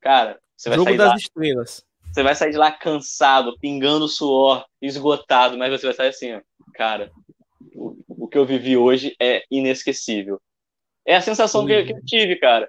[0.00, 1.16] Cara, você vai jogo sair das lá.
[1.16, 1.84] estrelas.
[2.12, 6.40] Você vai sair de lá cansado, pingando suor, esgotado, mas você vai sair assim, ó,
[6.72, 7.10] cara,
[8.26, 10.40] o, que eu vivi hoje é inesquecível.
[11.06, 12.68] É a sensação que, que, eu tive, cara.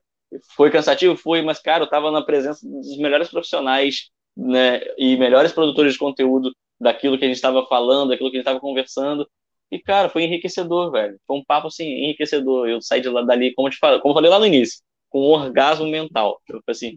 [0.56, 1.16] Foi cansativo?
[1.16, 6.00] Foi, mas, cara, eu tava na presença dos melhores profissionais, né, e melhores produtores de
[6.00, 9.28] conteúdo daquilo que a gente estava falando, daquilo que a gente estava conversando.
[9.72, 11.20] E, cara, foi enriquecedor, velho.
[11.26, 12.70] Foi um papo, assim, enriquecedor.
[12.70, 14.82] Eu saí de lá, dali, como eu te falei, como eu falei lá no início,
[15.10, 16.40] com um orgasmo mental.
[16.48, 16.96] Eu, assim,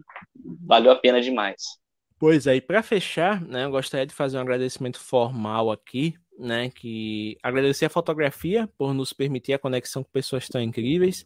[0.65, 1.61] valeu a pena demais.
[2.19, 6.69] Pois é, e para fechar, né, eu gostaria de fazer um agradecimento formal aqui, né,
[6.71, 11.25] que agradecer a fotografia por nos permitir a conexão com pessoas tão incríveis,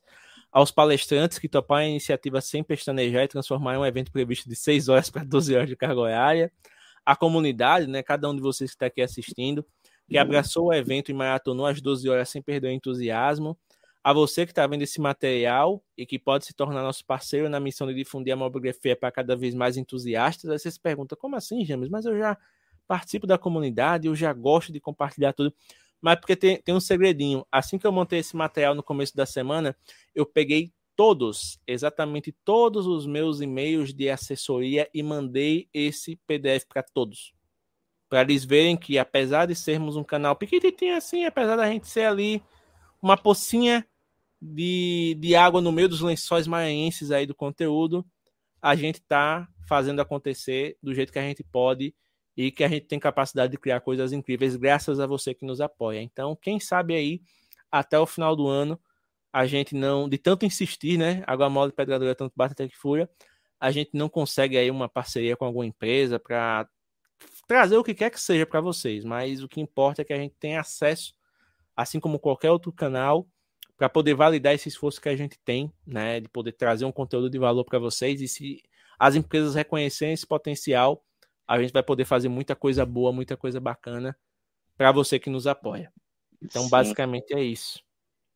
[0.51, 4.89] aos palestrantes que toparam a iniciativa sem pestanejar e transformar um evento previsto de 6
[4.89, 6.51] horas para 12 horas de carga horária,
[7.05, 9.65] a comunidade, né, cada um de vocês que está aqui assistindo,
[10.07, 13.57] que abraçou o evento e maratonou às 12 horas sem perder o entusiasmo,
[14.03, 17.59] a você que está vendo esse material e que pode se tornar nosso parceiro na
[17.59, 21.35] missão de difundir a mobigrafia para cada vez mais entusiastas, aí você se pergunta, como
[21.35, 21.89] assim, James?
[21.89, 22.37] Mas eu já
[22.87, 25.53] participo da comunidade, eu já gosto de compartilhar tudo.
[26.01, 27.45] Mas porque tem, tem um segredinho.
[27.51, 29.75] Assim que eu montei esse material no começo da semana,
[30.13, 36.83] eu peguei todos, exatamente todos os meus e-mails de assessoria e mandei esse PDF para
[36.83, 37.33] todos.
[38.07, 42.05] Para eles verem que, apesar de sermos um canal pequenininho assim, apesar da gente ser
[42.05, 42.41] ali
[43.01, 43.85] uma pocinha
[44.41, 48.05] de, de água no meio dos lençóis maranhenses aí do conteúdo,
[48.61, 51.93] a gente está fazendo acontecer do jeito que a gente pode
[52.35, 55.61] e que a gente tem capacidade de criar coisas incríveis graças a você que nos
[55.61, 56.01] apoia.
[56.01, 57.21] Então, quem sabe aí,
[57.71, 58.79] até o final do ano,
[59.31, 61.23] a gente não, de tanto insistir, né?
[61.27, 63.09] Água mole, pedra dura, tanto bate até que fura,
[63.59, 66.67] a gente não consegue aí uma parceria com alguma empresa para
[67.47, 70.17] trazer o que quer que seja para vocês, mas o que importa é que a
[70.17, 71.13] gente tenha acesso,
[71.75, 73.27] assim como qualquer outro canal,
[73.77, 77.29] para poder validar esse esforço que a gente tem, né, de poder trazer um conteúdo
[77.29, 78.61] de valor para vocês e se
[78.97, 81.03] as empresas reconhecerem esse potencial,
[81.47, 84.17] a gente vai poder fazer muita coisa boa, muita coisa bacana
[84.77, 85.91] para você que nos apoia.
[86.41, 86.69] Então, Sim.
[86.69, 87.79] basicamente é isso.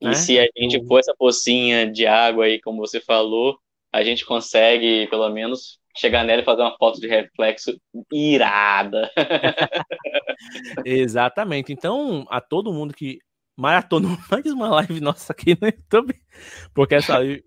[0.01, 0.13] E né?
[0.13, 3.59] se a gente pôr essa pocinha de água aí, como você falou,
[3.91, 7.79] a gente consegue, pelo menos, chegar nela e fazer uma foto de reflexo
[8.11, 9.11] irada.
[10.85, 11.73] Exatamente.
[11.73, 13.19] Então, a todo mundo que
[13.57, 16.15] maratonou mais uma live nossa aqui no YouTube,
[16.73, 17.43] porque essa live,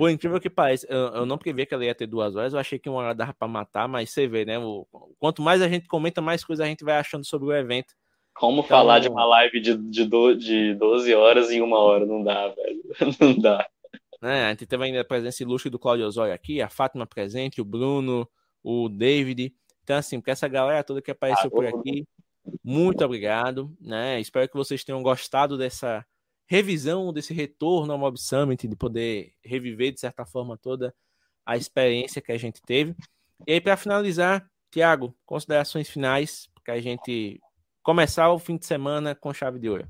[0.00, 2.58] por incrível que pareça, eu, eu não previa que ela ia ter duas horas, eu
[2.58, 4.58] achei que uma hora dava pra matar, mas você vê, né?
[4.58, 4.86] O,
[5.18, 7.92] quanto mais a gente comenta, mais coisa a gente vai achando sobre o evento.
[8.32, 12.06] Como então, falar de uma live de, de, do, de 12 horas em uma hora?
[12.06, 12.82] Não dá, velho.
[13.20, 13.68] Não dá.
[14.22, 14.46] Né?
[14.46, 17.64] A gente teve ainda a presença ilustre do Claudio Osório aqui, a Fátima presente, o
[17.66, 18.26] Bruno,
[18.62, 19.52] o David.
[19.84, 22.06] Então, assim, para essa galera toda que apareceu ah, por aqui,
[22.64, 23.70] muito obrigado.
[23.78, 24.18] Né?
[24.18, 26.02] Espero que vocês tenham gostado dessa
[26.50, 30.92] revisão, desse retorno ao Mob Summit, de poder reviver, de certa forma, toda
[31.46, 32.92] a experiência que a gente teve.
[33.46, 37.40] E aí, para finalizar, Tiago, considerações finais, para a gente
[37.84, 39.88] começar o fim de semana com chave de ouro.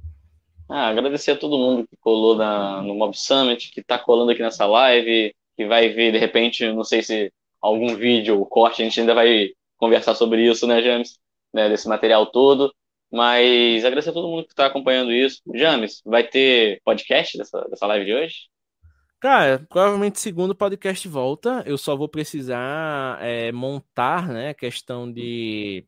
[0.69, 4.43] Ah, agradecer a todo mundo que colou na, no Mob Summit, que está colando aqui
[4.43, 8.85] nessa live, que vai ver, de repente, não sei se algum vídeo ou corte, a
[8.85, 11.19] gente ainda vai conversar sobre isso, né, James?
[11.55, 12.71] Né, desse material todo.
[13.11, 15.41] Mas agradecer a todo mundo que está acompanhando isso.
[15.55, 18.35] James, vai ter podcast dessa, dessa live de hoje?
[19.21, 21.63] Cara, provavelmente segundo podcast volta.
[21.67, 25.85] Eu só vou precisar é, montar, né, questão de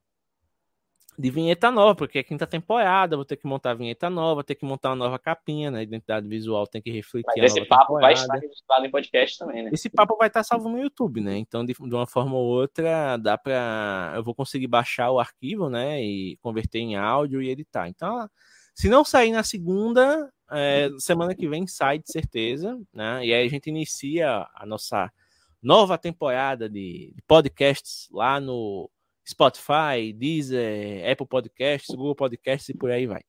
[1.18, 4.64] de vinheta nova, porque é quinta temporada, vou ter que montar vinheta nova, ter que
[4.64, 5.82] montar uma nova capinha, né?
[5.82, 8.00] Identidade visual tem que refletir Mas esse papo temporada.
[8.00, 9.70] vai estar registrado em podcast também, né?
[9.72, 11.36] Esse papo vai estar salvo no YouTube, né?
[11.36, 15.68] Então, de, de uma forma ou outra, dá para eu vou conseguir baixar o arquivo,
[15.68, 16.02] né?
[16.02, 17.88] E converter em áudio e editar.
[17.88, 18.28] Então,
[18.74, 23.24] se não sair na segunda, é, semana que vem sai de certeza, né?
[23.24, 25.12] E aí a gente inicia a nossa
[25.62, 28.90] nova temporada de podcasts lá no
[29.28, 33.20] Spotify, Deezer, Apple Podcasts, Google Podcasts e por aí vai.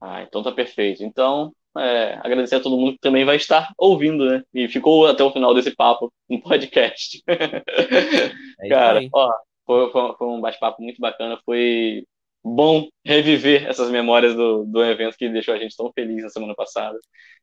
[0.00, 1.02] Ah, então tá perfeito.
[1.02, 4.42] Então, é, agradecer a todo mundo que também vai estar ouvindo, né?
[4.54, 7.22] E ficou até o final desse papo no podcast.
[8.60, 9.32] É Cara, ó,
[9.64, 11.38] foi, foi um bate-papo muito bacana.
[11.44, 12.04] Foi
[12.42, 16.56] bom reviver essas memórias do, do evento que deixou a gente tão feliz na semana
[16.56, 16.98] passada.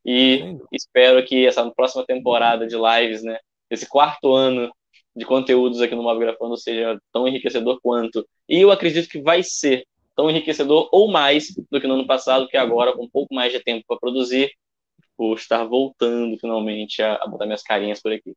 [0.05, 3.37] E espero que essa próxima temporada de lives, né?
[3.69, 4.69] Esse quarto ano
[5.15, 8.27] de conteúdos aqui no Mobgrafando seja tão enriquecedor quanto.
[8.49, 9.85] E eu acredito que vai ser
[10.15, 13.51] tão enriquecedor ou mais do que no ano passado, que agora, com um pouco mais
[13.51, 14.51] de tempo para produzir,
[15.17, 18.35] vou estar voltando finalmente a, a botar minhas carinhas por aqui.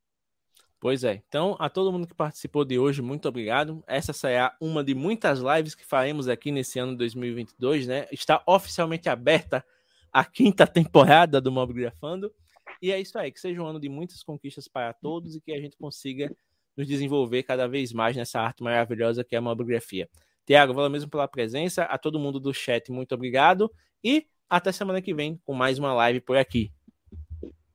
[0.80, 1.20] Pois é.
[1.26, 3.82] Então, a todo mundo que participou de hoje, muito obrigado.
[3.86, 8.06] Essa será uma de muitas lives que faremos aqui nesse ano 2022, né?
[8.12, 9.64] Está oficialmente aberta
[10.12, 12.32] a quinta temporada do Mobgrafando.
[12.80, 15.52] E é isso aí, que seja um ano de muitas conquistas para todos e que
[15.52, 16.30] a gente consiga
[16.78, 20.08] nos desenvolver cada vez mais nessa arte maravilhosa que é a mamografia.
[20.46, 21.82] Tiago, valeu mesmo pela presença.
[21.82, 23.70] A todo mundo do chat, muito obrigado.
[24.02, 26.70] E até semana que vem com mais uma live por aqui.